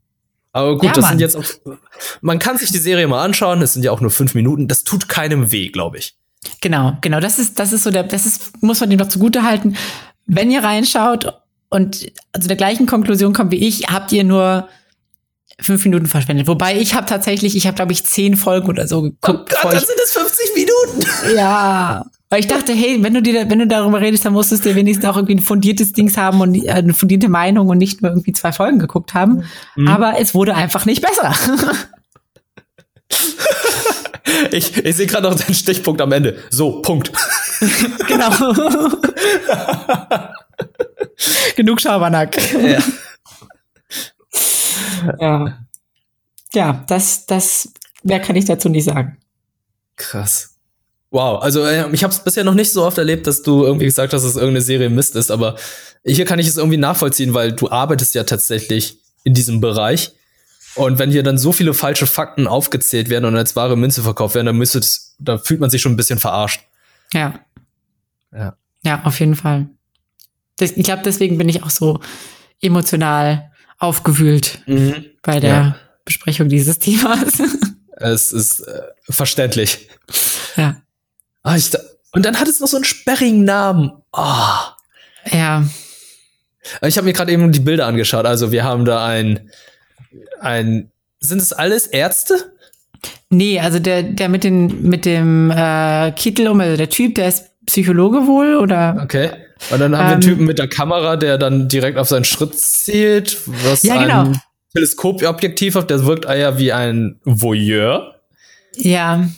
Aber 0.54 0.78
gut, 0.78 0.84
ja, 0.84 0.92
das 0.92 1.08
sind 1.08 1.20
jetzt 1.20 1.36
auch, 1.36 1.44
man 2.20 2.38
kann 2.38 2.56
sich 2.56 2.70
die 2.70 2.78
Serie 2.78 3.08
mal 3.08 3.24
anschauen, 3.24 3.60
es 3.60 3.72
sind 3.72 3.82
ja 3.82 3.90
auch 3.90 4.00
nur 4.00 4.12
fünf 4.12 4.34
Minuten, 4.34 4.68
das 4.68 4.84
tut 4.84 5.08
keinem 5.08 5.50
weh, 5.50 5.68
glaube 5.68 5.98
ich. 5.98 6.14
Genau, 6.60 6.96
genau. 7.00 7.18
Das 7.18 7.40
ist, 7.40 7.58
das 7.58 7.72
ist 7.72 7.82
so 7.82 7.90
der, 7.90 8.04
das 8.04 8.24
ist, 8.24 8.62
muss 8.62 8.78
man 8.78 8.88
dem 8.88 9.00
noch 9.00 9.08
zugute 9.08 9.42
halten. 9.42 9.76
Wenn 10.26 10.52
ihr 10.52 10.62
reinschaut 10.62 11.40
und 11.70 12.06
also 12.30 12.46
der 12.46 12.56
gleichen 12.56 12.86
Konklusion 12.86 13.32
kommt 13.32 13.50
wie 13.50 13.66
ich, 13.66 13.88
habt 13.88 14.12
ihr 14.12 14.22
nur 14.22 14.68
fünf 15.60 15.84
Minuten 15.84 16.06
verschwendet. 16.06 16.46
Wobei 16.46 16.76
ich 16.76 16.94
habe 16.94 17.06
tatsächlich, 17.06 17.56
ich 17.56 17.66
habe 17.66 17.76
glaube 17.76 17.92
ich 17.92 18.04
zehn 18.04 18.36
Folgen 18.36 18.68
oder 18.68 18.86
so 18.86 19.02
geguckt. 19.02 19.54
Oh 19.54 19.62
Gott, 19.62 19.74
dann 19.74 19.80
sind 19.80 19.98
das 19.98 20.12
50 20.12 20.54
Minuten. 20.54 21.34
Ja. 21.36 22.04
Weil 22.30 22.40
ich 22.40 22.48
dachte, 22.48 22.72
hey, 22.72 23.00
wenn 23.00 23.14
du 23.14 23.22
dir, 23.22 23.48
wenn 23.48 23.60
du 23.60 23.66
darüber 23.66 24.00
redest, 24.00 24.24
dann 24.24 24.32
musstest 24.32 24.64
du 24.64 24.74
wenigstens 24.74 25.08
auch 25.08 25.16
irgendwie 25.16 25.36
ein 25.36 25.40
fundiertes 25.40 25.92
Dings 25.92 26.16
haben 26.16 26.40
und 26.40 26.54
äh, 26.56 26.70
eine 26.70 26.92
fundierte 26.92 27.28
Meinung 27.28 27.68
und 27.68 27.78
nicht 27.78 28.02
nur 28.02 28.10
irgendwie 28.10 28.32
zwei 28.32 28.50
Folgen 28.52 28.78
geguckt 28.78 29.14
haben. 29.14 29.44
Mhm. 29.76 29.88
Aber 29.88 30.18
es 30.18 30.34
wurde 30.34 30.54
einfach 30.54 30.84
nicht 30.84 31.02
besser. 31.02 31.32
Ich, 34.50 34.76
ich 34.76 34.96
sehe 34.96 35.06
gerade 35.06 35.28
noch 35.28 35.38
den 35.38 35.54
Stichpunkt 35.54 36.00
am 36.00 36.12
Ende. 36.12 36.38
So, 36.50 36.82
Punkt. 36.82 37.12
genau. 38.08 38.30
Genug 41.56 41.80
Schabernack. 41.80 42.36
Ja. 42.52 42.78
Ja. 45.20 45.58
Ja, 46.54 46.84
das, 46.86 47.26
das, 47.26 47.72
mehr 48.02 48.20
kann 48.20 48.36
ich 48.36 48.44
dazu 48.44 48.68
nicht 48.68 48.84
sagen. 48.84 49.18
Krass. 49.96 50.56
Wow, 51.10 51.42
also 51.42 51.64
äh, 51.64 51.88
ich 51.92 52.02
habe 52.02 52.12
es 52.12 52.20
bisher 52.20 52.44
noch 52.44 52.54
nicht 52.54 52.72
so 52.72 52.84
oft 52.84 52.98
erlebt, 52.98 53.26
dass 53.26 53.42
du 53.42 53.64
irgendwie 53.64 53.86
gesagt 53.86 54.12
hast, 54.12 54.22
dass 54.22 54.30
es 54.30 54.36
irgendeine 54.36 54.62
Serie 54.62 54.90
Mist 54.90 55.14
ist, 55.14 55.30
aber 55.30 55.56
hier 56.04 56.24
kann 56.24 56.38
ich 56.38 56.48
es 56.48 56.56
irgendwie 56.56 56.76
nachvollziehen, 56.76 57.34
weil 57.34 57.52
du 57.52 57.70
arbeitest 57.70 58.14
ja 58.14 58.24
tatsächlich 58.24 58.98
in 59.22 59.34
diesem 59.34 59.60
Bereich 59.60 60.12
und 60.74 60.98
wenn 60.98 61.10
hier 61.10 61.22
dann 61.22 61.38
so 61.38 61.52
viele 61.52 61.72
falsche 61.72 62.06
Fakten 62.06 62.48
aufgezählt 62.48 63.08
werden 63.08 63.26
und 63.26 63.36
als 63.36 63.54
wahre 63.54 63.76
Münze 63.76 64.02
verkauft 64.02 64.34
werden, 64.34 64.46
dann 64.46 64.58
müsste 64.58 64.80
das, 64.80 65.14
da 65.18 65.38
fühlt 65.38 65.60
man 65.60 65.70
sich 65.70 65.80
schon 65.80 65.92
ein 65.92 65.96
bisschen 65.96 66.18
verarscht. 66.18 66.62
Ja. 67.12 67.38
Ja. 68.32 68.56
Ja, 68.82 69.02
auf 69.04 69.20
jeden 69.20 69.36
Fall. 69.36 69.68
Das, 70.56 70.72
ich 70.72 70.84
glaube, 70.84 71.02
deswegen 71.04 71.38
bin 71.38 71.48
ich 71.48 71.62
auch 71.62 71.70
so 71.70 72.00
emotional 72.60 73.52
aufgewühlt 73.78 74.60
mhm. 74.66 75.06
bei 75.22 75.40
der 75.40 75.50
ja. 75.50 75.76
Besprechung 76.04 76.48
dieses 76.48 76.78
Themas. 76.78 77.34
es 77.96 78.32
ist 78.32 78.60
äh, 78.60 78.82
verständlich. 79.08 79.88
Ja. 80.56 80.76
Ah, 81.42 81.56
ich, 81.56 81.70
und 82.12 82.24
dann 82.24 82.38
hat 82.38 82.48
es 82.48 82.60
noch 82.60 82.68
so 82.68 82.76
einen 82.76 82.84
sperrigen 82.84 83.44
Namen. 83.44 83.92
Oh. 84.12 85.30
Ja. 85.30 85.64
Ich 86.82 86.96
habe 86.96 87.06
mir 87.06 87.12
gerade 87.12 87.32
eben 87.32 87.52
die 87.52 87.60
Bilder 87.60 87.86
angeschaut. 87.86 88.24
Also 88.24 88.50
wir 88.52 88.64
haben 88.64 88.84
da 88.84 89.04
ein 89.04 89.50
ein. 90.40 90.90
Sind 91.20 91.40
es 91.40 91.52
alles 91.52 91.86
Ärzte? 91.86 92.52
Nee, 93.30 93.58
also 93.60 93.78
der, 93.78 94.02
der 94.02 94.28
mit, 94.28 94.44
den, 94.44 94.82
mit 94.82 95.04
dem 95.06 95.50
äh, 95.50 96.12
Kittel 96.12 96.48
um, 96.48 96.60
also 96.60 96.76
der 96.76 96.90
Typ, 96.90 97.14
der 97.14 97.28
ist 97.28 97.50
Psychologe 97.66 98.26
wohl, 98.26 98.56
oder? 98.56 99.00
Okay. 99.02 99.30
Und 99.70 99.80
dann 99.80 99.96
haben 99.96 100.04
ähm, 100.04 100.08
wir 100.08 100.14
einen 100.14 100.22
ähm, 100.22 100.28
Typen 100.28 100.44
mit 100.46 100.58
der 100.58 100.68
Kamera, 100.68 101.16
der 101.16 101.38
dann 101.38 101.68
direkt 101.68 101.98
auf 101.98 102.08
seinen 102.08 102.24
Schritt 102.24 102.58
zielt, 102.58 103.38
was 103.46 103.82
ja, 103.82 104.02
genau. 104.02 104.20
ein 104.24 104.42
Teleskopobjektiv 104.74 105.76
hat, 105.76 105.90
der 105.90 106.04
wirkt 106.04 106.24
eher 106.24 106.58
wie 106.58 106.72
ein 106.72 107.20
Voyeur. 107.24 108.20
Ja. 108.76 109.28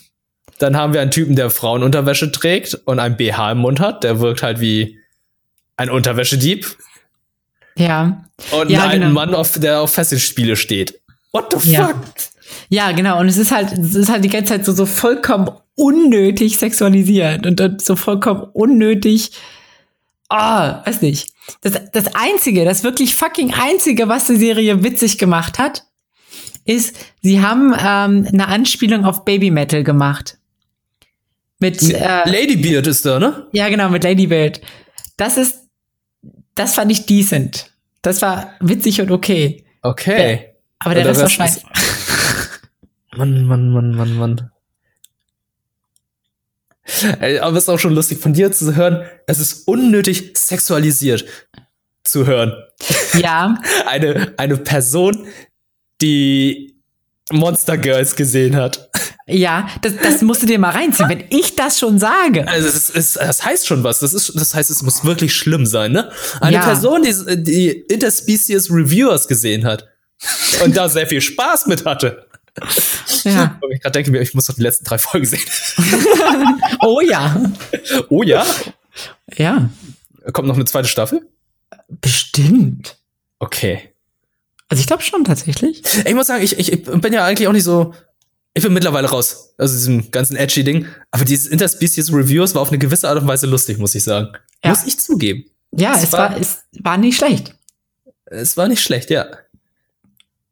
Dann 0.58 0.76
haben 0.76 0.94
wir 0.94 1.00
einen 1.02 1.10
Typen, 1.10 1.36
der 1.36 1.50
Frauenunterwäsche 1.50 2.32
trägt 2.32 2.74
und 2.86 2.98
ein 2.98 3.16
BH 3.16 3.52
im 3.52 3.58
Mund 3.58 3.80
hat, 3.80 4.04
der 4.04 4.20
wirkt 4.20 4.42
halt 4.42 4.60
wie 4.60 4.98
ein 5.76 5.90
Unterwäschedieb. 5.90 6.66
Ja. 7.76 8.24
Und 8.52 8.70
ja, 8.70 8.84
einen 8.84 9.02
genau. 9.02 9.12
Mann, 9.12 9.34
auf, 9.34 9.58
der 9.58 9.80
auf 9.80 9.92
Fesselspiele 9.92 10.56
steht. 10.56 11.00
What 11.32 11.54
the 11.60 11.70
ja. 11.70 11.88
fuck? 11.88 11.96
Ja, 12.68 12.92
genau. 12.92 13.20
Und 13.20 13.28
es 13.28 13.36
ist 13.36 13.50
halt, 13.50 13.72
es 13.72 13.94
ist 13.94 14.08
halt 14.08 14.24
die 14.24 14.28
ganze 14.28 14.54
Zeit 14.54 14.64
so, 14.64 14.72
so 14.72 14.86
vollkommen 14.86 15.50
unnötig 15.74 16.56
sexualisiert 16.56 17.46
und, 17.46 17.60
und 17.60 17.84
so 17.84 17.96
vollkommen 17.96 18.44
unnötig. 18.54 19.32
Ah, 20.28 20.80
oh, 20.80 20.86
weiß 20.86 21.02
nicht. 21.02 21.32
Das, 21.60 21.80
das 21.92 22.14
einzige, 22.14 22.64
das 22.64 22.82
wirklich 22.82 23.14
fucking 23.14 23.54
einzige, 23.54 24.08
was 24.08 24.26
die 24.26 24.36
Serie 24.36 24.82
witzig 24.82 25.18
gemacht 25.18 25.58
hat, 25.58 25.84
ist, 26.64 26.96
sie 27.22 27.40
haben 27.40 27.72
ähm, 27.78 28.26
eine 28.32 28.48
Anspielung 28.48 29.04
auf 29.04 29.24
Baby 29.24 29.50
Metal 29.50 29.84
gemacht. 29.84 30.38
Mit 31.58 31.80
äh, 31.82 32.28
Ladybeard 32.28 32.86
ist 32.86 33.06
da, 33.06 33.18
ne? 33.18 33.46
Ja, 33.52 33.68
genau, 33.68 33.88
mit 33.88 34.04
Ladybeard. 34.04 34.60
das 35.16 35.38
ist, 35.38 35.68
das 36.54 36.74
fand 36.74 36.90
ich 36.90 37.06
decent. 37.06 37.70
Das 38.02 38.20
war 38.22 38.52
witzig 38.60 39.00
und 39.00 39.10
okay. 39.10 39.64
Okay. 39.82 40.54
Aber 40.80 40.94
der, 40.94 41.04
der 41.04 41.12
Rest 41.12 41.22
war 41.22 41.28
scheiße. 41.28 41.62
Mann, 43.16 43.44
Mann, 43.44 43.70
Mann, 43.72 43.94
Mann, 43.94 44.16
Mann. 44.16 44.50
Aber 47.20 47.56
es 47.56 47.64
ist 47.64 47.68
auch 47.68 47.78
schon 47.78 47.94
lustig 47.94 48.20
von 48.20 48.32
dir 48.32 48.52
zu 48.52 48.74
hören, 48.74 49.04
es 49.26 49.40
ist 49.40 49.66
unnötig 49.66 50.32
sexualisiert 50.36 51.24
zu 52.04 52.26
hören. 52.26 52.52
Ja. 53.14 53.58
eine, 53.86 54.34
eine 54.36 54.56
Person, 54.56 55.26
die 56.00 56.76
Monster 57.32 57.76
Girls 57.76 58.14
gesehen 58.14 58.56
hat. 58.56 58.90
Ja, 59.28 59.68
das, 59.82 59.94
das 60.00 60.22
musst 60.22 60.42
du 60.42 60.46
dir 60.46 60.58
mal 60.60 60.70
reinziehen, 60.70 61.08
wenn 61.08 61.24
ich 61.30 61.56
das 61.56 61.80
schon 61.80 61.98
sage. 61.98 62.46
Also 62.46 62.68
es 62.68 62.90
ist, 62.90 63.16
das 63.16 63.44
heißt 63.44 63.66
schon 63.66 63.82
was. 63.82 63.98
Das, 63.98 64.14
ist, 64.14 64.32
das 64.36 64.54
heißt, 64.54 64.70
es 64.70 64.82
muss 64.82 65.04
wirklich 65.04 65.34
schlimm 65.34 65.66
sein, 65.66 65.90
ne? 65.90 66.12
Eine 66.40 66.56
ja. 66.56 66.64
Person, 66.64 67.02
die, 67.02 67.42
die 67.42 67.70
Interspecies 67.70 68.70
Reviewers 68.70 69.26
gesehen 69.26 69.64
hat 69.64 69.88
und 70.64 70.76
da 70.76 70.88
sehr 70.88 71.08
viel 71.08 71.20
Spaß 71.20 71.66
mit 71.66 71.84
hatte. 71.84 72.25
Ja. 73.24 73.60
Ich 73.70 73.80
gerade 73.80 73.92
denke 73.92 74.10
mir, 74.10 74.20
ich 74.20 74.34
muss 74.34 74.46
doch 74.46 74.54
die 74.54 74.62
letzten 74.62 74.84
drei 74.84 74.98
Folgen 74.98 75.26
sehen. 75.26 75.42
oh 76.80 77.00
ja. 77.00 77.40
Oh 78.08 78.22
ja. 78.22 78.46
Ja. 79.36 79.68
Kommt 80.32 80.48
noch 80.48 80.54
eine 80.54 80.64
zweite 80.64 80.88
Staffel? 80.88 81.28
Bestimmt. 81.88 82.98
Okay. 83.38 83.92
Also 84.68 84.80
ich 84.80 84.86
glaube 84.86 85.02
schon 85.02 85.24
tatsächlich. 85.24 85.82
Ich 86.04 86.14
muss 86.14 86.26
sagen, 86.26 86.42
ich, 86.42 86.58
ich 86.58 86.84
bin 86.84 87.12
ja 87.12 87.24
eigentlich 87.24 87.48
auch 87.48 87.52
nicht 87.52 87.64
so. 87.64 87.94
Ich 88.54 88.62
bin 88.62 88.72
mittlerweile 88.72 89.08
raus 89.08 89.54
aus 89.58 89.72
diesem 89.72 90.10
ganzen 90.10 90.36
edgy 90.36 90.64
Ding. 90.64 90.86
Aber 91.10 91.24
dieses 91.24 91.46
Interspecies 91.46 92.12
Reviews 92.12 92.54
war 92.54 92.62
auf 92.62 92.70
eine 92.70 92.78
gewisse 92.78 93.08
Art 93.08 93.20
und 93.20 93.28
Weise 93.28 93.46
lustig, 93.46 93.78
muss 93.78 93.94
ich 93.94 94.02
sagen. 94.02 94.32
Ja. 94.64 94.70
Muss 94.70 94.86
ich 94.86 94.98
zugeben. 94.98 95.44
Ja, 95.72 95.94
es, 95.94 96.04
es 96.04 96.12
war, 96.12 96.30
war, 96.30 96.40
es 96.40 96.64
war 96.80 96.96
nicht 96.96 97.16
schlecht. 97.16 97.54
Es 98.24 98.56
war 98.56 98.66
nicht 98.66 98.82
schlecht, 98.82 99.10
ja. 99.10 99.26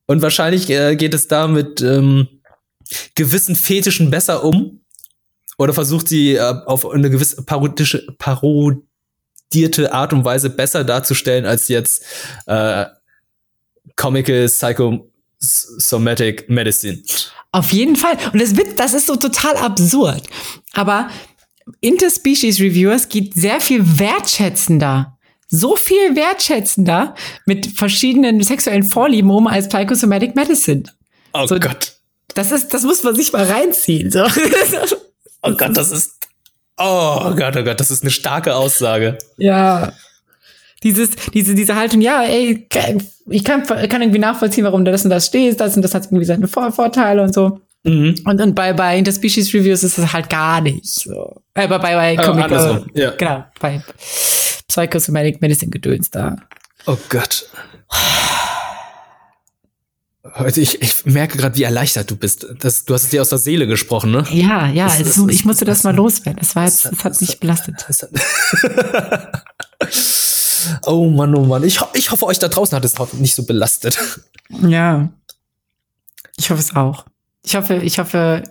Und 0.06 0.22
wahrscheinlich 0.22 0.70
äh, 0.70 0.96
geht 0.96 1.14
es 1.14 1.28
da 1.28 1.46
mit 1.46 1.80
ähm, 1.80 2.28
gewissen 3.14 3.54
Fetischen 3.56 4.10
besser 4.10 4.44
um. 4.44 4.80
Oder 5.56 5.72
versucht 5.72 6.08
sie 6.08 6.34
äh, 6.34 6.54
auf 6.66 6.86
eine 6.88 7.08
gewisse 7.10 7.44
parodische, 7.44 8.04
parodierte 8.18 9.92
Art 9.92 10.12
und 10.12 10.24
Weise 10.24 10.50
besser 10.50 10.82
darzustellen 10.84 11.46
als 11.46 11.68
jetzt 11.68 12.04
äh, 12.46 12.86
Comical 13.96 14.46
Psychosomatic 14.46 16.50
Medicine. 16.50 17.02
Auf 17.52 17.72
jeden 17.72 17.96
Fall. 17.96 18.18
Und 18.32 18.42
das 18.42 18.56
wird, 18.56 18.80
das 18.80 18.94
ist 18.94 19.06
so 19.06 19.16
total 19.16 19.56
absurd. 19.56 20.22
Aber 20.72 21.08
Interspecies 21.80 22.60
Reviewers 22.60 23.08
geht 23.08 23.34
sehr 23.34 23.60
viel 23.60 23.98
wertschätzender 23.98 25.13
so 25.54 25.76
viel 25.76 26.16
wertschätzender 26.16 27.14
mit 27.46 27.66
verschiedenen 27.66 28.42
sexuellen 28.42 28.82
Vorlieben 28.82 29.30
um 29.30 29.46
als 29.46 29.68
Psychosomatic 29.68 30.34
Medicine. 30.34 30.84
Oh 31.32 31.46
so, 31.46 31.58
Gott. 31.58 31.92
Das 32.34 32.50
ist, 32.50 32.74
das 32.74 32.82
muss 32.82 33.02
man 33.02 33.14
sich 33.14 33.32
mal 33.32 33.44
reinziehen. 33.44 34.10
So. 34.10 34.24
oh 35.42 35.52
Gott, 35.52 35.76
das 35.76 35.92
ist, 35.92 36.12
oh 36.78 37.34
Gott, 37.36 37.56
oh 37.56 37.62
Gott, 37.62 37.78
das 37.78 37.90
ist 37.90 38.02
eine 38.02 38.10
starke 38.10 38.54
Aussage. 38.54 39.18
Ja. 39.36 39.92
Dieses, 40.82 41.10
diese, 41.32 41.54
diese 41.54 41.76
Haltung, 41.76 42.00
ja, 42.00 42.24
ey, 42.24 42.66
ich 43.30 43.44
kann, 43.44 43.64
kann 43.66 44.02
irgendwie 44.02 44.18
nachvollziehen, 44.18 44.64
warum 44.64 44.84
du 44.84 44.90
das 44.90 45.04
und 45.04 45.10
das 45.10 45.26
stehst, 45.26 45.60
das 45.60 45.76
und 45.76 45.82
das 45.82 45.94
hat 45.94 46.04
irgendwie 46.06 46.26
seine 46.26 46.46
Vor 46.46 46.70
Vorteile 46.72 47.22
und 47.22 47.32
so. 47.32 47.60
Mhm. 47.84 48.16
Und, 48.24 48.40
und 48.40 48.54
bei, 48.54 48.72
bei 48.72 48.98
Interspecies 48.98 49.52
Reviews 49.54 49.82
ist 49.82 49.98
es 49.98 50.12
halt 50.12 50.28
gar 50.28 50.60
nicht 50.60 50.86
so. 50.86 51.42
Äh, 51.54 51.68
bei, 51.68 51.78
bei 51.78 52.16
Comic, 52.16 52.50
äh, 52.50 53.00
ja. 53.00 53.10
genau, 53.10 53.44
bei 53.60 53.82
Psychosomatic 54.74 55.40
Medicine 55.40 55.70
Gedöns 55.70 56.10
da. 56.10 56.36
Oh 56.86 56.98
Gott. 57.08 57.48
Also 60.22 60.60
ich, 60.60 60.82
ich 60.82 61.06
merke 61.06 61.38
gerade, 61.38 61.56
wie 61.56 61.62
erleichtert 61.62 62.10
du 62.10 62.16
bist. 62.16 62.46
Das, 62.58 62.84
du 62.84 62.94
hast 62.94 63.04
es 63.04 63.10
dir 63.10 63.20
aus 63.20 63.28
der 63.28 63.38
Seele 63.38 63.68
gesprochen, 63.68 64.10
ne? 64.10 64.24
Ja, 64.30 64.66
ja. 64.66 64.86
Das, 64.86 64.98
also, 64.98 65.26
das, 65.26 65.34
ich 65.34 65.44
musste 65.44 65.64
das, 65.64 65.84
mal 65.84 65.94
loswerden. 65.94 66.40
Das 66.40 66.56
war 66.56 66.64
jetzt, 66.64 66.86
das 66.86 67.04
hat 67.04 67.20
mich 67.20 67.38
belastet. 67.38 67.86
oh 70.86 71.08
Mann, 71.08 71.36
oh 71.36 71.44
Mann. 71.44 71.62
Ich, 71.62 71.78
ich 71.94 72.10
hoffe, 72.10 72.26
euch 72.26 72.40
da 72.40 72.48
draußen 72.48 72.74
hat 72.74 72.84
es 72.84 72.94
nicht 73.12 73.36
so 73.36 73.44
belastet. 73.44 73.96
Ja. 74.60 75.08
Ich 76.36 76.50
hoffe 76.50 76.60
es 76.60 76.74
auch. 76.74 77.04
Ich 77.44 77.54
hoffe, 77.54 77.76
ich 77.76 78.00
hoffe, 78.00 78.42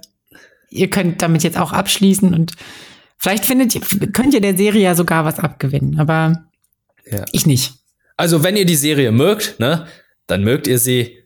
ihr 0.69 0.89
könnt 0.89 1.21
damit 1.21 1.43
jetzt 1.43 1.57
auch 1.57 1.73
abschließen 1.73 2.33
und 2.33 2.53
Vielleicht 3.23 3.45
findet 3.45 3.73
ihr, 3.73 3.81
könnt 4.11 4.33
ihr 4.33 4.41
der 4.41 4.57
Serie 4.57 4.81
ja 4.81 4.95
sogar 4.95 5.23
was 5.23 5.39
abgewinnen, 5.39 5.97
aber 5.97 6.43
ja. 7.09 7.23
ich 7.31 7.45
nicht. 7.45 7.75
Also, 8.17 8.43
wenn 8.43 8.57
ihr 8.57 8.65
die 8.65 8.75
Serie 8.75 9.13
mögt, 9.13 9.61
ne, 9.61 9.87
dann 10.27 10.43
mögt 10.43 10.67
ihr 10.67 10.77
sie. 10.77 11.23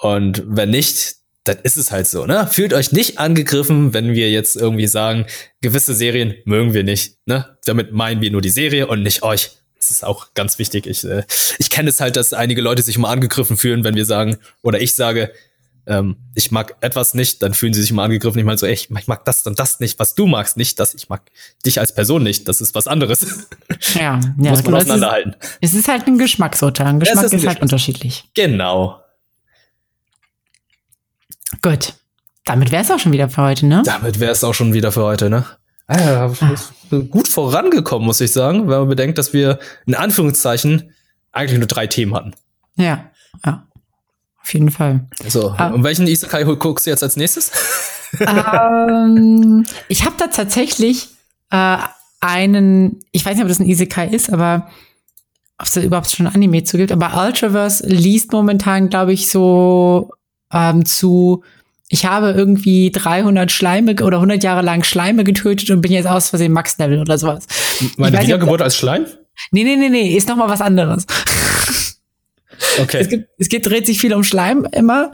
Und 0.00 0.44
wenn 0.46 0.70
nicht, 0.70 1.16
dann 1.42 1.58
ist 1.64 1.76
es 1.76 1.90
halt 1.90 2.06
so, 2.06 2.26
ne? 2.26 2.46
Fühlt 2.46 2.72
euch 2.72 2.92
nicht 2.92 3.18
angegriffen, 3.18 3.92
wenn 3.92 4.12
wir 4.12 4.30
jetzt 4.30 4.54
irgendwie 4.54 4.86
sagen, 4.86 5.26
gewisse 5.60 5.94
Serien 5.94 6.34
mögen 6.44 6.74
wir 6.74 6.84
nicht, 6.84 7.16
ne? 7.26 7.58
Damit 7.64 7.90
meinen 7.90 8.20
wir 8.20 8.30
nur 8.30 8.40
die 8.40 8.48
Serie 8.48 8.86
und 8.86 9.02
nicht 9.02 9.24
euch. 9.24 9.50
Das 9.76 9.90
ist 9.90 10.04
auch 10.04 10.34
ganz 10.34 10.60
wichtig. 10.60 10.86
Ich, 10.86 11.02
äh, 11.02 11.24
ich 11.58 11.70
kenne 11.70 11.90
es 11.90 12.00
halt, 12.00 12.14
dass 12.14 12.32
einige 12.32 12.62
Leute 12.62 12.82
sich 12.82 12.98
mal 12.98 13.10
angegriffen 13.10 13.56
fühlen, 13.56 13.82
wenn 13.82 13.96
wir 13.96 14.04
sagen, 14.04 14.36
oder 14.62 14.80
ich 14.80 14.94
sage, 14.94 15.32
ähm, 15.86 16.16
ich 16.34 16.50
mag 16.50 16.76
etwas 16.80 17.14
nicht, 17.14 17.42
dann 17.42 17.54
fühlen 17.54 17.74
sie 17.74 17.82
sich 17.82 17.92
mal 17.92 18.04
angegriffen. 18.04 18.38
Ich 18.38 18.44
meine 18.44 18.58
so, 18.58 18.66
ey, 18.66 18.72
ich 18.72 18.88
mag 18.90 19.24
das 19.24 19.46
und 19.46 19.58
das 19.58 19.80
nicht, 19.80 19.98
was 19.98 20.14
du 20.14 20.26
magst, 20.26 20.56
nicht 20.56 20.78
das. 20.78 20.94
Ich 20.94 21.08
mag 21.08 21.22
dich 21.66 21.80
als 21.80 21.94
Person 21.94 22.22
nicht. 22.22 22.48
Das 22.48 22.60
ist 22.60 22.74
was 22.74 22.86
anderes. 22.86 23.26
Ja, 23.94 24.20
ja 24.38 24.50
muss 24.50 24.62
man 24.62 24.74
auseinanderhalten. 24.74 25.34
Es 25.60 25.70
ist, 25.70 25.74
es 25.74 25.80
ist 25.80 25.88
halt 25.88 26.06
ein 26.06 26.18
Geschmacksurteil. 26.18 26.86
Ein 26.86 27.00
Geschmack 27.00 27.24
ist, 27.24 27.32
ist, 27.32 27.46
halt 27.46 27.60
unterschiedlich. 27.62 28.30
Genau. 28.34 29.00
Gut. 31.62 31.94
Damit 32.44 32.70
wäre 32.70 32.82
es 32.82 32.90
auch 32.90 32.98
schon 32.98 33.12
wieder 33.12 33.28
für 33.28 33.42
heute, 33.42 33.66
ne? 33.66 33.82
Damit 33.84 34.20
wäre 34.20 34.32
es 34.32 34.44
auch 34.44 34.54
schon 34.54 34.72
wieder 34.72 34.92
für 34.92 35.02
heute, 35.02 35.30
ne? 35.30 35.44
Ah, 35.86 36.00
ja, 36.00 36.32
ah. 36.40 36.96
gut 37.10 37.28
vorangekommen, 37.28 38.06
muss 38.06 38.20
ich 38.20 38.32
sagen, 38.32 38.68
wenn 38.68 38.78
man 38.78 38.88
bedenkt, 38.88 39.18
dass 39.18 39.32
wir 39.32 39.58
in 39.86 39.94
Anführungszeichen 39.94 40.92
eigentlich 41.32 41.58
nur 41.58 41.66
drei 41.68 41.86
Themen 41.86 42.14
hatten. 42.14 42.34
Ja, 42.76 43.10
ja. 43.44 43.66
Auf 44.42 44.52
jeden 44.54 44.70
Fall. 44.70 45.06
So, 45.28 45.54
ah. 45.56 45.68
und 45.68 45.84
welchen 45.84 46.06
Isekai 46.06 46.44
guckst 46.44 46.86
du 46.86 46.90
jetzt 46.90 47.02
als 47.02 47.16
nächstes? 47.16 47.52
ähm, 48.20 49.64
ich 49.88 50.04
habe 50.04 50.16
da 50.18 50.26
tatsächlich 50.26 51.08
äh, 51.50 51.78
einen, 52.20 53.00
ich 53.12 53.24
weiß 53.24 53.34
nicht, 53.34 53.42
ob 53.42 53.48
das 53.48 53.60
ein 53.60 53.68
Isekai 53.68 54.08
ist, 54.08 54.32
aber 54.32 54.68
ob 55.58 55.66
es 55.66 55.72
da 55.72 55.80
überhaupt 55.80 56.10
schon 56.10 56.26
ein 56.26 56.34
Anime 56.34 56.64
zu 56.64 56.76
gibt, 56.76 56.90
aber 56.90 57.24
Ultraverse 57.24 57.86
liest 57.86 58.32
momentan, 58.32 58.88
glaube 58.88 59.12
ich, 59.12 59.28
so 59.28 60.10
ähm, 60.52 60.84
zu, 60.84 61.44
ich 61.88 62.06
habe 62.06 62.30
irgendwie 62.32 62.90
300 62.90 63.50
Schleime 63.52 63.92
oder 64.02 64.16
100 64.16 64.42
Jahre 64.42 64.62
lang 64.62 64.82
Schleime 64.82 65.22
getötet 65.22 65.70
und 65.70 65.80
bin 65.80 65.92
jetzt 65.92 66.06
aus 66.06 66.30
Versehen 66.30 66.52
Max-Level 66.52 67.00
oder 67.00 67.16
sowas. 67.16 67.46
Meine 67.96 68.20
Wiedergeburt 68.20 68.60
als 68.60 68.76
Schleim? 68.76 69.06
Nee, 69.50 69.64
nee, 69.64 69.76
nee, 69.76 69.88
nee, 69.88 70.16
ist 70.16 70.28
noch 70.28 70.36
mal 70.36 70.48
was 70.48 70.60
anderes. 70.60 71.06
Okay. 72.80 72.98
Es, 73.00 73.08
gibt, 73.08 73.28
es 73.38 73.48
geht, 73.48 73.66
dreht 73.66 73.86
sich 73.86 74.00
viel 74.00 74.14
um 74.14 74.24
Schleim 74.24 74.66
immer 74.72 75.12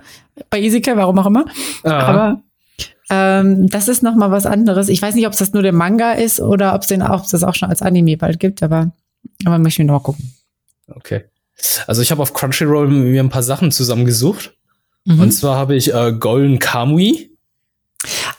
bei 0.51 0.61
Isika, 0.61 0.97
warum 0.97 1.19
auch 1.19 1.27
immer. 1.27 1.47
Aha. 1.85 1.99
Aber 1.99 2.43
ähm, 3.11 3.69
das 3.69 3.89
ist 3.89 4.03
noch 4.03 4.15
mal 4.15 4.31
was 4.31 4.47
anderes. 4.47 4.89
Ich 4.89 5.01
weiß 5.01 5.15
nicht, 5.15 5.27
ob 5.27 5.33
es 5.33 5.39
das 5.39 5.53
nur 5.53 5.63
der 5.63 5.73
Manga 5.73 6.13
ist 6.13 6.41
oder 6.41 6.75
ob 6.75 6.83
es 6.83 6.89
den 6.89 7.03
auch, 7.03 7.29
das 7.29 7.43
auch 7.43 7.55
schon 7.55 7.71
als 7.71 7.83
Anime 7.83 8.17
bald 8.17 8.39
gibt, 8.39 8.63
aber, 8.63 8.93
aber 9.45 9.59
möchte 9.59 9.83
ich 9.83 9.89
noch 9.89 9.95
mal 9.95 10.03
gucken. 10.03 10.35
Okay. 10.89 11.25
Also 11.87 12.03
ich 12.03 12.11
habe 12.11 12.23
auf 12.23 12.35
Crunchyroll 12.35 12.89
mir 12.89 13.23
ein 13.23 13.31
paar 13.31 13.43
Sachen 13.43 13.73
zusammengesucht. 13.73 14.53
Mhm. 15.05 15.21
Und 15.21 15.33
zwar 15.33 15.57
habe 15.57 15.75
ich 15.75 15.93
äh, 15.93 16.13
Golden 16.13 16.59
Kamui. 16.59 17.31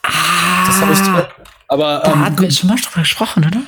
Ah. 0.03 0.67
Das 0.67 0.81
habe 0.81 0.93
ich. 0.93 0.99
Aber 1.67 2.01
da 2.03 2.13
ähm, 2.13 2.25
hatten 2.25 2.41
wir 2.41 2.51
schon 2.51 2.69
mal 2.69 2.77
drüber 2.77 3.01
gesprochen, 3.01 3.45
oder? 3.45 3.61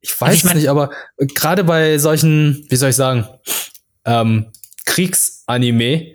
Ich 0.00 0.20
weiß 0.20 0.34
ich 0.34 0.44
mein, 0.44 0.56
nicht, 0.56 0.68
aber 0.68 0.90
gerade 1.18 1.62
bei 1.64 1.98
solchen, 1.98 2.66
wie 2.68 2.76
soll 2.76 2.90
ich 2.90 2.96
sagen, 2.96 3.26
ähm, 4.04 4.46
Kriegsanime, 4.84 6.14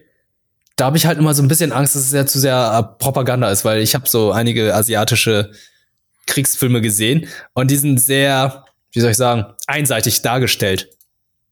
da 0.76 0.86
habe 0.86 0.98
ich 0.98 1.06
halt 1.06 1.18
immer 1.18 1.34
so 1.34 1.42
ein 1.42 1.48
bisschen 1.48 1.72
Angst, 1.72 1.96
dass 1.96 2.04
es 2.04 2.12
ja 2.12 2.26
zu 2.26 2.40
sehr 2.40 2.78
äh, 2.78 3.00
Propaganda 3.00 3.50
ist, 3.50 3.66
weil 3.66 3.82
ich 3.82 3.96
habe 3.96 4.08
so 4.08 4.32
einige 4.32 4.76
asiatische 4.76 5.52
Kriegsfilme 6.28 6.82
gesehen 6.82 7.28
und 7.54 7.72
die 7.72 7.78
sind 7.78 8.00
sehr, 8.00 8.66
wie 8.92 9.00
soll 9.00 9.12
ich 9.12 9.18
sagen, 9.18 9.46
einseitig 9.66 10.22
dargestellt. 10.22 10.90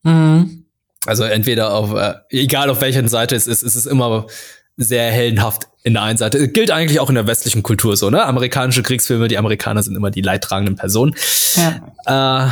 Mhm. 0.03 0.65
Also 1.05 1.23
entweder 1.23 1.73
auf, 1.73 1.93
äh, 1.93 2.15
egal 2.29 2.69
auf 2.69 2.81
welcher 2.81 3.07
Seite 3.07 3.35
es 3.35 3.47
ist, 3.47 3.63
ist 3.63 3.75
es 3.75 3.85
immer 3.85 4.27
sehr 4.77 5.11
heldenhaft 5.11 5.67
in 5.83 5.93
der 5.93 6.03
einen 6.03 6.17
Seite. 6.17 6.49
Gilt 6.49 6.71
eigentlich 6.71 6.99
auch 6.99 7.09
in 7.09 7.15
der 7.15 7.27
westlichen 7.27 7.63
Kultur 7.63 7.95
so, 7.95 8.09
ne? 8.09 8.23
Amerikanische 8.25 8.83
Kriegsfilme, 8.83 9.27
die 9.27 9.37
Amerikaner 9.37 9.83
sind 9.83 9.95
immer 9.95 10.11
die 10.11 10.21
leidtragenden 10.21 10.75
Personen. 10.75 11.15
Ja. 11.55 12.47
Äh, 12.47 12.51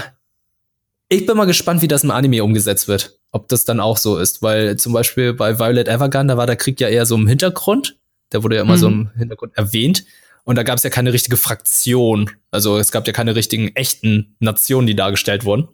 ich 1.14 1.26
bin 1.26 1.38
mal 1.38 1.45
gespannt, 1.45 1.82
wie 1.82 1.88
das 1.88 2.03
im 2.03 2.11
Anime 2.11 2.43
umgesetzt 2.43 2.88
wird 2.88 3.18
ob 3.34 3.47
das 3.47 3.66
dann 3.66 3.80
auch 3.80 3.97
so 3.97 4.18
ist, 4.18 4.41
weil 4.41 4.78
zum 4.78 4.93
Beispiel 4.93 5.34
bei 5.34 5.59
Violet 5.59 5.88
Evergarden, 5.88 6.28
da 6.28 6.38
war 6.38 6.45
der 6.45 6.55
Krieg 6.55 6.80
ja 6.80 6.88
eher 6.88 7.07
so 7.07 7.16
im 7.16 7.28
Hintergrund, 7.28 7.97
der 8.32 8.43
wurde 8.43 8.55
ja 8.55 8.61
immer 8.61 8.76
mhm. 8.76 8.80
so 8.80 8.88
im 8.88 9.09
Hintergrund 9.18 9.57
erwähnt 9.57 10.05
und 10.43 10.55
da 10.55 10.61
gab 10.64 10.78
es 10.78 10.84
ja 10.84 10.91
keine 10.91 11.11
richtige 11.14 11.36
Fraktion, 11.36 12.30
also 12.51 12.78
es 12.78 12.91
gab 12.91 13.07
ja 13.07 13.11
keine 13.11 13.36
richtigen 13.36 13.76
echten 13.76 14.36
Nationen, 14.39 14.86
die 14.86 14.95
dargestellt 14.95 15.45
wurden. 15.45 15.68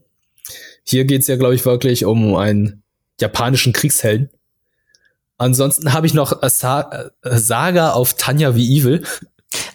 Hier 0.84 1.04
geht's 1.04 1.28
ja, 1.28 1.36
glaube 1.36 1.54
ich, 1.54 1.66
wirklich 1.66 2.06
um 2.06 2.36
einen 2.36 2.82
japanischen 3.20 3.74
Kriegshelden. 3.74 4.30
Ansonsten 5.38 5.92
habe 5.94 6.08
ich 6.08 6.14
noch 6.14 6.42
Sa 6.50 7.12
a 7.22 7.38
Saga 7.38 7.92
auf 7.92 8.16
Tanja 8.16 8.56
wie 8.56 8.80
Evil. 8.80 9.04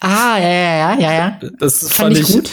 Ah, 0.00 0.38
ja, 0.38 0.48
ja, 0.48 0.76
ja, 0.76 1.00
ja, 1.00 1.12
ja. 1.12 1.40
Das 1.58 1.80
fand, 1.80 2.16
fand 2.16 2.18
ich, 2.18 2.32
gut. 2.32 2.50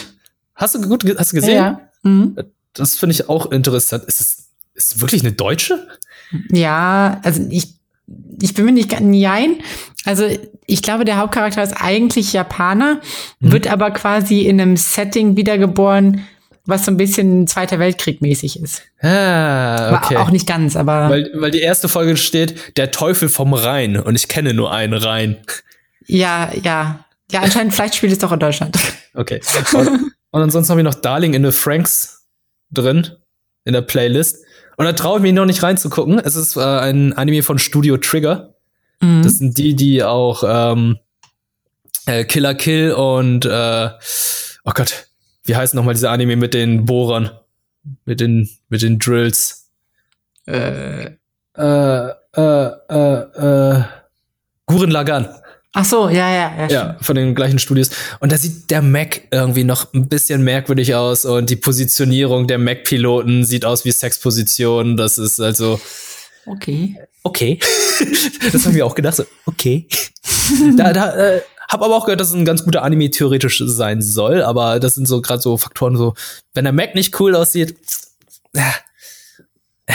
Hast 0.54 0.74
du 0.74 0.82
gut 0.82 1.04
hast 1.18 1.32
du 1.32 1.36
gesehen? 1.36 1.56
Ja. 1.56 1.64
ja. 1.64 1.90
Mhm. 2.02 2.36
Das 2.74 2.94
finde 2.96 3.14
ich 3.14 3.28
auch 3.28 3.50
interessant. 3.50 4.04
Ist 4.04 4.20
es 4.20 4.48
ist 4.74 4.96
es 4.96 5.00
wirklich 5.00 5.22
eine 5.22 5.32
Deutsche? 5.32 5.86
Ja, 6.50 7.20
also 7.22 7.46
ich 7.50 7.74
ich 8.40 8.54
bin 8.54 8.64
mir 8.64 8.72
nicht 8.72 8.90
ganz 8.90 9.02
nein. 9.02 9.56
Also 10.04 10.26
ich 10.66 10.82
glaube, 10.82 11.04
der 11.04 11.18
Hauptcharakter 11.18 11.62
ist 11.62 11.74
eigentlich 11.74 12.32
Japaner, 12.32 13.00
mhm. 13.40 13.52
wird 13.52 13.66
aber 13.70 13.90
quasi 13.90 14.42
in 14.42 14.60
einem 14.60 14.76
Setting 14.76 15.36
wiedergeboren, 15.36 16.26
was 16.64 16.84
so 16.84 16.90
ein 16.90 16.96
bisschen 16.96 17.46
Zweiter 17.46 17.78
Weltkrieg 17.78 18.22
mäßig 18.22 18.60
ist. 18.60 18.82
Ah, 19.00 19.96
okay. 19.96 20.16
Auch 20.16 20.30
nicht 20.30 20.46
ganz, 20.46 20.76
aber. 20.76 21.10
Weil, 21.10 21.30
weil 21.34 21.50
die 21.50 21.60
erste 21.60 21.88
Folge 21.88 22.16
steht, 22.16 22.76
der 22.76 22.90
Teufel 22.90 23.28
vom 23.28 23.52
Rhein 23.52 23.98
und 23.98 24.14
ich 24.14 24.28
kenne 24.28 24.54
nur 24.54 24.72
einen 24.72 24.94
Rhein. 24.94 25.38
Ja, 26.06 26.50
ja. 26.62 27.04
Ja, 27.30 27.40
anscheinend, 27.40 27.72
vielleicht 27.72 27.94
spielt 27.94 28.12
es 28.12 28.18
doch 28.18 28.32
in 28.32 28.40
Deutschland. 28.40 28.78
Okay. 29.14 29.40
Und, 29.74 29.88
und 30.30 30.42
ansonsten 30.42 30.70
habe 30.70 30.80
ich 30.80 30.84
noch 30.84 30.94
Darling 30.94 31.34
in 31.34 31.44
the 31.44 31.52
Franks 31.52 32.21
drin 32.72 33.10
in 33.64 33.72
der 33.72 33.82
Playlist. 33.82 34.44
Und 34.76 34.86
da 34.86 34.92
traue 34.92 35.18
ich 35.18 35.22
mich 35.22 35.32
noch 35.32 35.44
nicht 35.44 35.62
reinzugucken. 35.62 36.18
Es 36.18 36.34
ist 36.34 36.56
äh, 36.56 36.60
ein 36.60 37.12
Anime 37.12 37.42
von 37.42 37.58
Studio 37.58 37.96
Trigger. 37.98 38.54
Mhm. 39.00 39.22
Das 39.22 39.38
sind 39.38 39.58
die, 39.58 39.76
die 39.76 40.02
auch 40.02 40.42
ähm, 40.46 40.98
äh, 42.06 42.24
Killer 42.24 42.54
Kill 42.54 42.92
und 42.92 43.44
äh, 43.44 43.90
oh 44.64 44.72
Gott, 44.74 45.08
wie 45.44 45.56
heißt 45.56 45.74
nochmal 45.74 45.94
dieser 45.94 46.10
Anime 46.10 46.36
mit 46.36 46.54
den 46.54 46.84
Bohrern? 46.84 47.30
Mit 48.04 48.20
den, 48.20 48.48
mit 48.68 48.82
den 48.82 48.98
Drills. 48.98 49.70
Äh, 50.46 51.10
äh, 51.56 52.08
äh, 52.34 52.70
äh, 52.88 53.76
äh, 53.76 53.82
Guren 54.66 54.90
Lagan. 54.90 55.28
Ach 55.74 55.84
so, 55.86 56.08
ja, 56.10 56.30
ja, 56.30 56.54
ja. 56.58 56.68
Ja, 56.68 56.96
von 57.00 57.16
den 57.16 57.34
gleichen 57.34 57.58
Studios. 57.58 57.90
Und 58.20 58.30
da 58.30 58.36
sieht 58.36 58.70
der 58.70 58.82
Mac 58.82 59.22
irgendwie 59.30 59.64
noch 59.64 59.94
ein 59.94 60.06
bisschen 60.06 60.42
merkwürdig 60.42 60.94
aus 60.94 61.24
und 61.24 61.48
die 61.48 61.56
Positionierung 61.56 62.46
der 62.46 62.58
Mac-Piloten 62.58 63.44
sieht 63.44 63.64
aus 63.64 63.84
wie 63.86 63.90
Sexposition. 63.90 64.98
Das 64.98 65.16
ist 65.16 65.40
also. 65.40 65.80
Okay. 66.44 66.98
Okay. 67.22 67.58
das 68.52 68.66
haben 68.66 68.74
wir 68.74 68.84
auch 68.84 68.94
gedacht. 68.94 69.14
So, 69.14 69.24
okay. 69.46 69.86
da, 70.76 70.92
da, 70.92 71.16
äh, 71.16 71.42
hab 71.68 71.80
aber 71.80 71.96
auch 71.96 72.04
gehört, 72.04 72.20
dass 72.20 72.28
es 72.28 72.34
ein 72.34 72.44
ganz 72.44 72.64
guter 72.64 72.82
Anime 72.82 73.10
theoretisch 73.10 73.62
sein 73.64 74.02
soll, 74.02 74.42
aber 74.42 74.78
das 74.78 74.94
sind 74.94 75.08
so 75.08 75.22
gerade 75.22 75.40
so 75.40 75.56
Faktoren, 75.56 75.96
so, 75.96 76.14
wenn 76.52 76.64
der 76.64 76.72
Mac 76.74 76.94
nicht 76.94 77.18
cool 77.18 77.34
aussieht, 77.34 77.78
äh, 78.52 78.60
äh, 79.86 79.94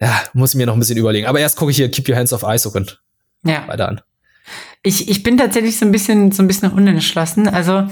ja, 0.00 0.22
muss 0.34 0.50
ich 0.50 0.56
mir 0.56 0.66
noch 0.66 0.74
ein 0.74 0.78
bisschen 0.78 0.98
überlegen. 0.98 1.26
Aber 1.26 1.40
erst 1.40 1.56
gucke 1.56 1.72
ich 1.72 1.78
hier 1.78 1.90
Keep 1.90 2.08
Your 2.08 2.16
Hands 2.16 2.32
Off 2.32 2.44
Ice 2.46 2.68
und 2.68 3.02
ja. 3.44 3.66
weiter 3.66 3.88
an. 3.88 4.00
Ich, 4.82 5.08
ich 5.08 5.22
bin 5.22 5.36
tatsächlich 5.36 5.78
so 5.78 5.86
ein 5.86 5.92
bisschen, 5.92 6.32
so 6.32 6.42
ein 6.42 6.46
bisschen 6.46 6.72
unentschlossen. 6.72 7.48
Also, 7.48 7.88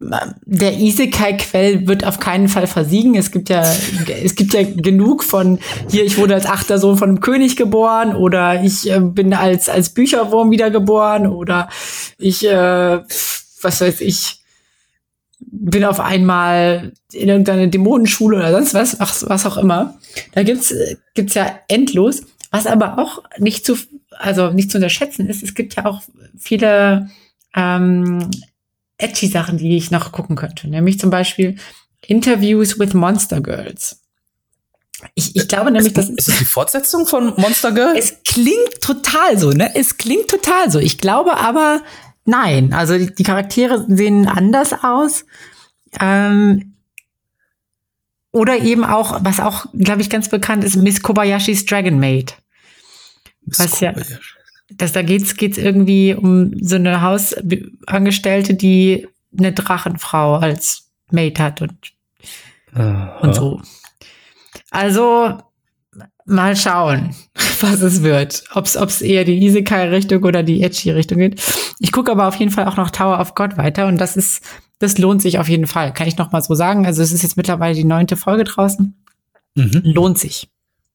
der 0.00 0.78
Isekai-Quell 0.78 1.86
wird 1.86 2.04
auf 2.04 2.18
keinen 2.18 2.48
Fall 2.48 2.66
versiegen. 2.66 3.14
Es 3.14 3.30
gibt 3.30 3.48
ja, 3.48 3.62
es 4.22 4.34
gibt 4.34 4.52
ja 4.52 4.62
genug 4.62 5.22
von 5.22 5.58
hier, 5.88 6.04
ich 6.04 6.18
wurde 6.18 6.34
als 6.34 6.46
achter 6.46 6.78
Sohn 6.78 6.98
von 6.98 7.08
einem 7.10 7.20
König 7.20 7.56
geboren 7.56 8.14
oder 8.14 8.62
ich 8.62 8.90
äh, 8.90 9.00
bin 9.00 9.32
als, 9.32 9.68
als 9.68 9.90
Bücherwurm 9.90 10.50
wiedergeboren 10.50 11.26
oder 11.26 11.68
ich, 12.18 12.46
äh, 12.46 13.00
was 13.62 13.80
weiß 13.80 14.00
ich, 14.00 14.40
bin 15.38 15.84
auf 15.84 16.00
einmal 16.00 16.92
in 17.12 17.28
irgendeiner 17.28 17.66
Dämonenschule 17.68 18.36
oder 18.36 18.50
sonst 18.50 18.74
was, 18.74 18.98
was, 18.98 19.28
was 19.28 19.46
auch 19.46 19.56
immer. 19.56 19.94
Da 20.32 20.42
gibt's, 20.42 20.74
gibt's 21.14 21.34
ja 21.34 21.58
endlos. 21.68 22.22
Was 22.50 22.68
aber 22.68 23.00
auch 23.00 23.22
nicht 23.38 23.66
zu, 23.66 23.76
also 24.18 24.50
nicht 24.50 24.70
zu 24.70 24.78
unterschätzen 24.78 25.28
ist, 25.28 25.42
es 25.42 25.54
gibt 25.54 25.74
ja 25.74 25.86
auch 25.86 26.02
viele 26.38 27.10
ähm, 27.54 28.30
edgy 28.98 29.28
Sachen, 29.28 29.58
die 29.58 29.76
ich 29.76 29.90
noch 29.90 30.12
gucken 30.12 30.36
könnte. 30.36 30.68
Nämlich 30.68 30.98
zum 30.98 31.10
Beispiel 31.10 31.56
Interviews 32.06 32.78
with 32.78 32.94
Monster 32.94 33.40
Girls. 33.40 34.00
Ich, 35.14 35.36
ich 35.36 35.48
glaube 35.48 35.70
nämlich, 35.70 35.92
das 35.92 36.08
ist 36.08 36.28
das 36.28 36.38
die 36.38 36.44
Fortsetzung 36.44 37.06
von 37.06 37.34
Monster 37.36 37.72
Girl. 37.72 37.96
Es 37.96 38.22
klingt 38.24 38.80
total 38.80 39.38
so, 39.38 39.50
ne? 39.50 39.74
Es 39.74 39.98
klingt 39.98 40.28
total 40.28 40.70
so. 40.70 40.78
Ich 40.78 40.98
glaube 40.98 41.36
aber, 41.36 41.82
nein. 42.24 42.72
Also 42.72 42.96
die, 42.96 43.14
die 43.14 43.22
Charaktere 43.22 43.84
sehen 43.88 44.26
anders 44.26 44.72
aus. 44.82 45.24
Ähm, 46.00 46.74
oder 48.32 48.58
eben 48.58 48.84
auch, 48.84 49.20
was 49.22 49.40
auch, 49.40 49.66
glaube 49.74 50.00
ich, 50.00 50.10
ganz 50.10 50.28
bekannt 50.28 50.64
ist, 50.64 50.76
Miss 50.76 51.02
Kobayashis 51.02 51.66
Dragon 51.66 51.98
Maid. 52.00 52.36
Miss 53.46 53.58
was 53.58 53.80
ja, 53.80 53.92
das, 54.70 54.92
da 54.92 55.02
geht's, 55.02 55.36
geht's 55.36 55.58
irgendwie 55.58 56.14
um 56.14 56.52
so 56.60 56.76
eine 56.76 57.02
Hausangestellte, 57.02 58.54
die 58.54 59.06
eine 59.36 59.52
Drachenfrau 59.52 60.36
als 60.36 60.90
Maid 61.10 61.38
hat 61.38 61.62
und, 61.62 61.76
und 63.20 63.34
so. 63.34 63.60
Also, 64.70 65.38
mal 66.24 66.56
schauen, 66.56 67.14
was 67.60 67.82
es 67.82 68.02
wird. 68.02 68.44
Ob 68.54 68.66
es 68.66 69.02
eher 69.02 69.24
die 69.24 69.44
Isekai-Richtung 69.44 70.22
oder 70.24 70.42
die 70.42 70.62
Edgy-Richtung 70.62 71.18
geht. 71.18 71.42
Ich 71.78 71.92
gucke 71.92 72.10
aber 72.10 72.26
auf 72.26 72.36
jeden 72.36 72.50
Fall 72.50 72.66
auch 72.66 72.76
noch 72.76 72.90
Tower 72.90 73.20
of 73.20 73.34
God 73.34 73.56
weiter 73.56 73.86
und 73.86 73.98
das 73.98 74.16
ist, 74.16 74.42
das 74.78 74.98
lohnt 74.98 75.22
sich 75.22 75.38
auf 75.38 75.48
jeden 75.48 75.66
Fall. 75.66 75.92
Kann 75.92 76.08
ich 76.08 76.16
noch 76.16 76.32
mal 76.32 76.42
so 76.42 76.54
sagen. 76.54 76.86
Also 76.86 77.02
es 77.02 77.12
ist 77.12 77.22
jetzt 77.22 77.36
mittlerweile 77.36 77.74
die 77.74 77.84
neunte 77.84 78.16
Folge 78.16 78.44
draußen. 78.44 78.94
Mhm. 79.54 79.80
Lohnt 79.84 80.18
sich. 80.18 80.48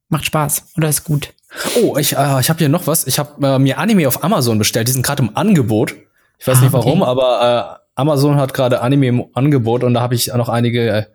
Macht 0.09 0.25
Spaß 0.25 0.73
oder 0.75 0.89
ist 0.89 1.03
gut. 1.03 1.33
Oh, 1.81 1.97
ich, 1.97 2.15
äh, 2.15 2.39
ich 2.39 2.49
habe 2.49 2.59
hier 2.59 2.69
noch 2.69 2.87
was. 2.87 3.07
Ich 3.07 3.19
habe 3.19 3.45
äh, 3.45 3.59
mir 3.59 3.77
Anime 3.77 4.07
auf 4.07 4.23
Amazon 4.23 4.57
bestellt. 4.57 4.87
Die 4.87 4.91
sind 4.91 5.05
gerade 5.05 5.23
im 5.23 5.35
Angebot. 5.35 5.95
Ich 6.37 6.47
weiß 6.47 6.59
ah, 6.59 6.61
nicht 6.61 6.73
warum, 6.73 7.01
okay. 7.01 7.11
aber 7.11 7.79
äh, 7.95 7.99
Amazon 7.99 8.37
hat 8.37 8.53
gerade 8.53 8.81
Anime 8.81 9.07
im 9.07 9.25
Angebot 9.33 9.83
und 9.83 9.93
da 9.93 10.01
habe 10.01 10.15
ich 10.15 10.27
noch 10.27 10.47
einige 10.47 10.89
äh, 10.89 11.05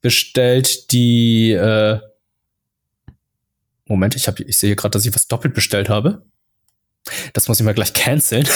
bestellt, 0.00 0.92
die 0.92 1.52
äh, 1.52 1.98
Moment, 3.86 4.16
ich, 4.16 4.26
hab, 4.26 4.40
ich 4.40 4.56
sehe 4.56 4.74
gerade, 4.76 4.92
dass 4.92 5.04
ich 5.04 5.14
was 5.14 5.26
doppelt 5.26 5.54
bestellt 5.54 5.88
habe. 5.88 6.22
Das 7.32 7.48
muss 7.48 7.60
ich 7.60 7.66
mal 7.66 7.74
gleich 7.74 7.92
canceln. 7.92 8.48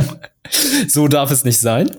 so 0.88 1.08
darf 1.08 1.30
es 1.30 1.44
nicht 1.44 1.58
sein. 1.58 1.90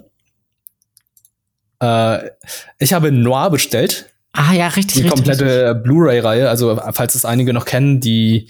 Äh, 1.82 2.30
ich 2.78 2.94
habe 2.94 3.12
Noir 3.12 3.50
bestellt. 3.50 4.11
Ah 4.34 4.54
ja, 4.54 4.68
richtig. 4.70 5.04
Die 5.04 5.10
komplette 5.10 5.76
Blu-ray-Reihe. 5.76 6.50
Also 6.50 6.80
falls 6.94 7.16
es 7.16 7.26
einige 7.26 7.54
noch 7.54 7.66
kennen, 7.66 8.00
die 8.00 8.48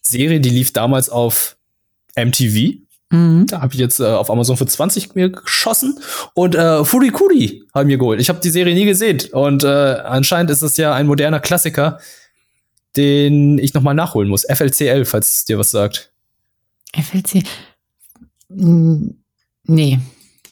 Serie, 0.00 0.40
die 0.40 0.50
lief 0.50 0.72
damals 0.72 1.08
auf 1.08 1.56
MTV. 2.16 2.78
Mhm. 3.10 3.46
Da 3.46 3.60
habe 3.60 3.74
ich 3.74 3.78
jetzt 3.78 4.00
äh, 4.00 4.04
auf 4.04 4.30
Amazon 4.30 4.56
für 4.56 4.66
20 4.66 5.14
mir 5.14 5.30
geschossen 5.30 6.00
und 6.34 6.54
äh, 6.54 6.84
Furikuri 6.84 7.62
haben 7.74 7.86
mir 7.86 7.98
geholt. 7.98 8.20
Ich 8.20 8.28
habe 8.28 8.40
die 8.40 8.50
Serie 8.50 8.74
nie 8.74 8.86
gesehen 8.86 9.20
und 9.32 9.64
äh, 9.64 9.68
anscheinend 9.68 10.50
ist 10.50 10.62
es 10.62 10.76
ja 10.78 10.94
ein 10.94 11.06
moderner 11.06 11.38
Klassiker, 11.38 12.00
den 12.96 13.58
ich 13.58 13.74
noch 13.74 13.82
mal 13.82 13.94
nachholen 13.94 14.28
muss. 14.28 14.46
FLCL, 14.50 15.04
falls 15.04 15.36
es 15.36 15.44
dir 15.44 15.58
was 15.58 15.70
sagt. 15.70 16.10
FLC? 16.94 17.44
Nee. 18.48 20.00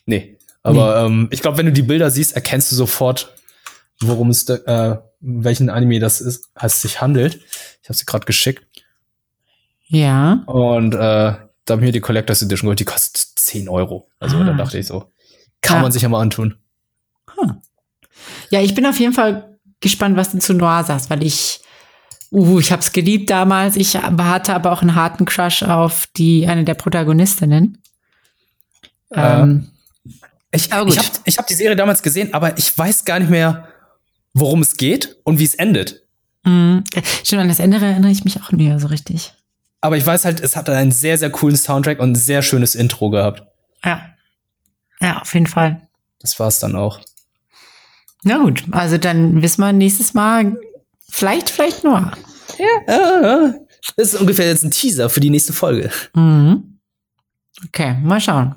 Nee. 0.06 0.38
Aber 0.62 1.00
nee. 1.00 1.06
Ähm, 1.06 1.28
ich 1.30 1.40
glaube, 1.40 1.58
wenn 1.58 1.66
du 1.66 1.72
die 1.72 1.82
Bilder 1.82 2.10
siehst, 2.10 2.34
erkennst 2.34 2.70
du 2.70 2.76
sofort, 2.76 3.34
worum 4.00 4.30
es, 4.30 4.48
äh, 4.48 4.96
welchen 5.20 5.70
Anime 5.70 6.00
das 6.00 6.20
ist, 6.20 6.50
es 6.54 6.82
sich 6.82 7.00
handelt. 7.00 7.40
Ich 7.82 7.88
habe 7.88 7.94
sie 7.94 8.06
gerade 8.06 8.26
geschickt. 8.26 8.66
Ja. 9.88 10.42
Und 10.46 10.94
äh, 10.94 10.98
da 10.98 11.40
haben 11.68 11.82
wir 11.82 11.92
die 11.92 12.00
Collectors 12.00 12.42
Edition 12.42 12.66
geholt, 12.66 12.80
die 12.80 12.84
kostet 12.84 13.38
10 13.38 13.68
Euro. 13.68 14.08
Also 14.18 14.38
ah. 14.38 14.44
da 14.44 14.52
dachte 14.54 14.78
ich 14.78 14.86
so, 14.86 15.10
kann 15.60 15.78
ja. 15.78 15.82
man 15.82 15.92
sich 15.92 16.02
ja 16.02 16.08
mal 16.08 16.20
antun. 16.20 16.56
Hm. 17.38 17.60
Ja, 18.50 18.60
ich 18.60 18.74
bin 18.74 18.86
auf 18.86 18.98
jeden 18.98 19.12
Fall 19.12 19.58
gespannt, 19.80 20.16
was 20.16 20.32
du 20.32 20.38
zu 20.38 20.54
Noir 20.54 20.84
sagst, 20.84 21.10
weil 21.10 21.22
ich, 21.22 21.60
uh, 22.30 22.58
ich 22.58 22.72
habe 22.72 22.82
es 22.82 22.92
geliebt 22.92 23.30
damals. 23.30 23.76
Ich 23.76 23.96
hatte 23.96 24.54
aber 24.54 24.72
auch 24.72 24.82
einen 24.82 24.94
harten 24.94 25.24
Crush 25.24 25.62
auf 25.62 26.08
die 26.16 26.46
eine 26.46 26.64
der 26.64 26.74
Protagonistinnen. 26.74 27.78
Äh, 29.10 29.40
ähm, 29.40 29.70
ich 30.52 30.66
ich 30.66 30.72
habe 30.72 30.90
ich 31.24 31.38
hab 31.38 31.46
die 31.46 31.54
Serie 31.54 31.76
damals 31.76 32.02
gesehen, 32.02 32.34
aber 32.34 32.58
ich 32.58 32.76
weiß 32.76 33.04
gar 33.04 33.20
nicht 33.20 33.30
mehr, 33.30 33.68
worum 34.40 34.62
es 34.62 34.76
geht 34.76 35.16
und 35.24 35.38
wie 35.38 35.44
es 35.44 35.54
endet. 35.54 36.02
Mhm. 36.44 36.84
Stimmt, 37.22 37.42
an 37.42 37.48
das 37.48 37.60
Ende 37.60 37.78
erinnere 37.78 38.10
ich 38.10 38.24
mich 38.24 38.40
auch 38.42 38.52
nie 38.52 38.76
so 38.78 38.88
richtig. 38.88 39.32
Aber 39.80 39.96
ich 39.96 40.04
weiß 40.04 40.24
halt, 40.24 40.40
es 40.40 40.56
hat 40.56 40.68
einen 40.68 40.92
sehr, 40.92 41.16
sehr 41.18 41.30
coolen 41.30 41.56
Soundtrack 41.56 42.00
und 42.00 42.12
ein 42.12 42.16
sehr 42.16 42.42
schönes 42.42 42.74
Intro 42.74 43.10
gehabt. 43.10 43.42
Ja. 43.84 44.02
Ja, 45.00 45.20
auf 45.20 45.32
jeden 45.32 45.46
Fall. 45.46 45.88
Das 46.20 46.38
war's 46.38 46.58
dann 46.58 46.76
auch. 46.76 47.00
Na 48.22 48.36
gut, 48.38 48.64
also 48.72 48.98
dann 48.98 49.40
wissen 49.40 49.62
wir 49.62 49.72
nächstes 49.72 50.12
Mal 50.12 50.58
vielleicht, 51.08 51.48
vielleicht 51.48 51.84
nur. 51.84 52.12
Ja. 52.58 53.54
Das 53.96 54.12
ist 54.12 54.20
ungefähr 54.20 54.48
jetzt 54.48 54.62
ein 54.62 54.70
Teaser 54.70 55.08
für 55.08 55.20
die 55.20 55.30
nächste 55.30 55.54
Folge. 55.54 55.90
Mhm. 56.14 56.78
Okay, 57.66 57.96
mal 58.02 58.20
schauen. 58.20 58.54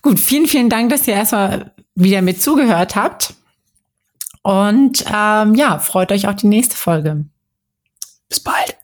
Gut, 0.00 0.18
vielen, 0.18 0.46
vielen 0.46 0.70
Dank, 0.70 0.90
dass 0.90 1.06
ihr 1.06 1.14
erstmal 1.14 1.72
wieder 1.94 2.22
mit 2.22 2.40
zugehört 2.40 2.96
habt. 2.96 3.34
Und 4.42 5.04
ähm, 5.12 5.54
ja, 5.54 5.78
freut 5.78 6.12
euch 6.12 6.26
auf 6.28 6.36
die 6.36 6.46
nächste 6.46 6.76
Folge. 6.76 7.24
Bis 8.28 8.40
bald. 8.40 8.79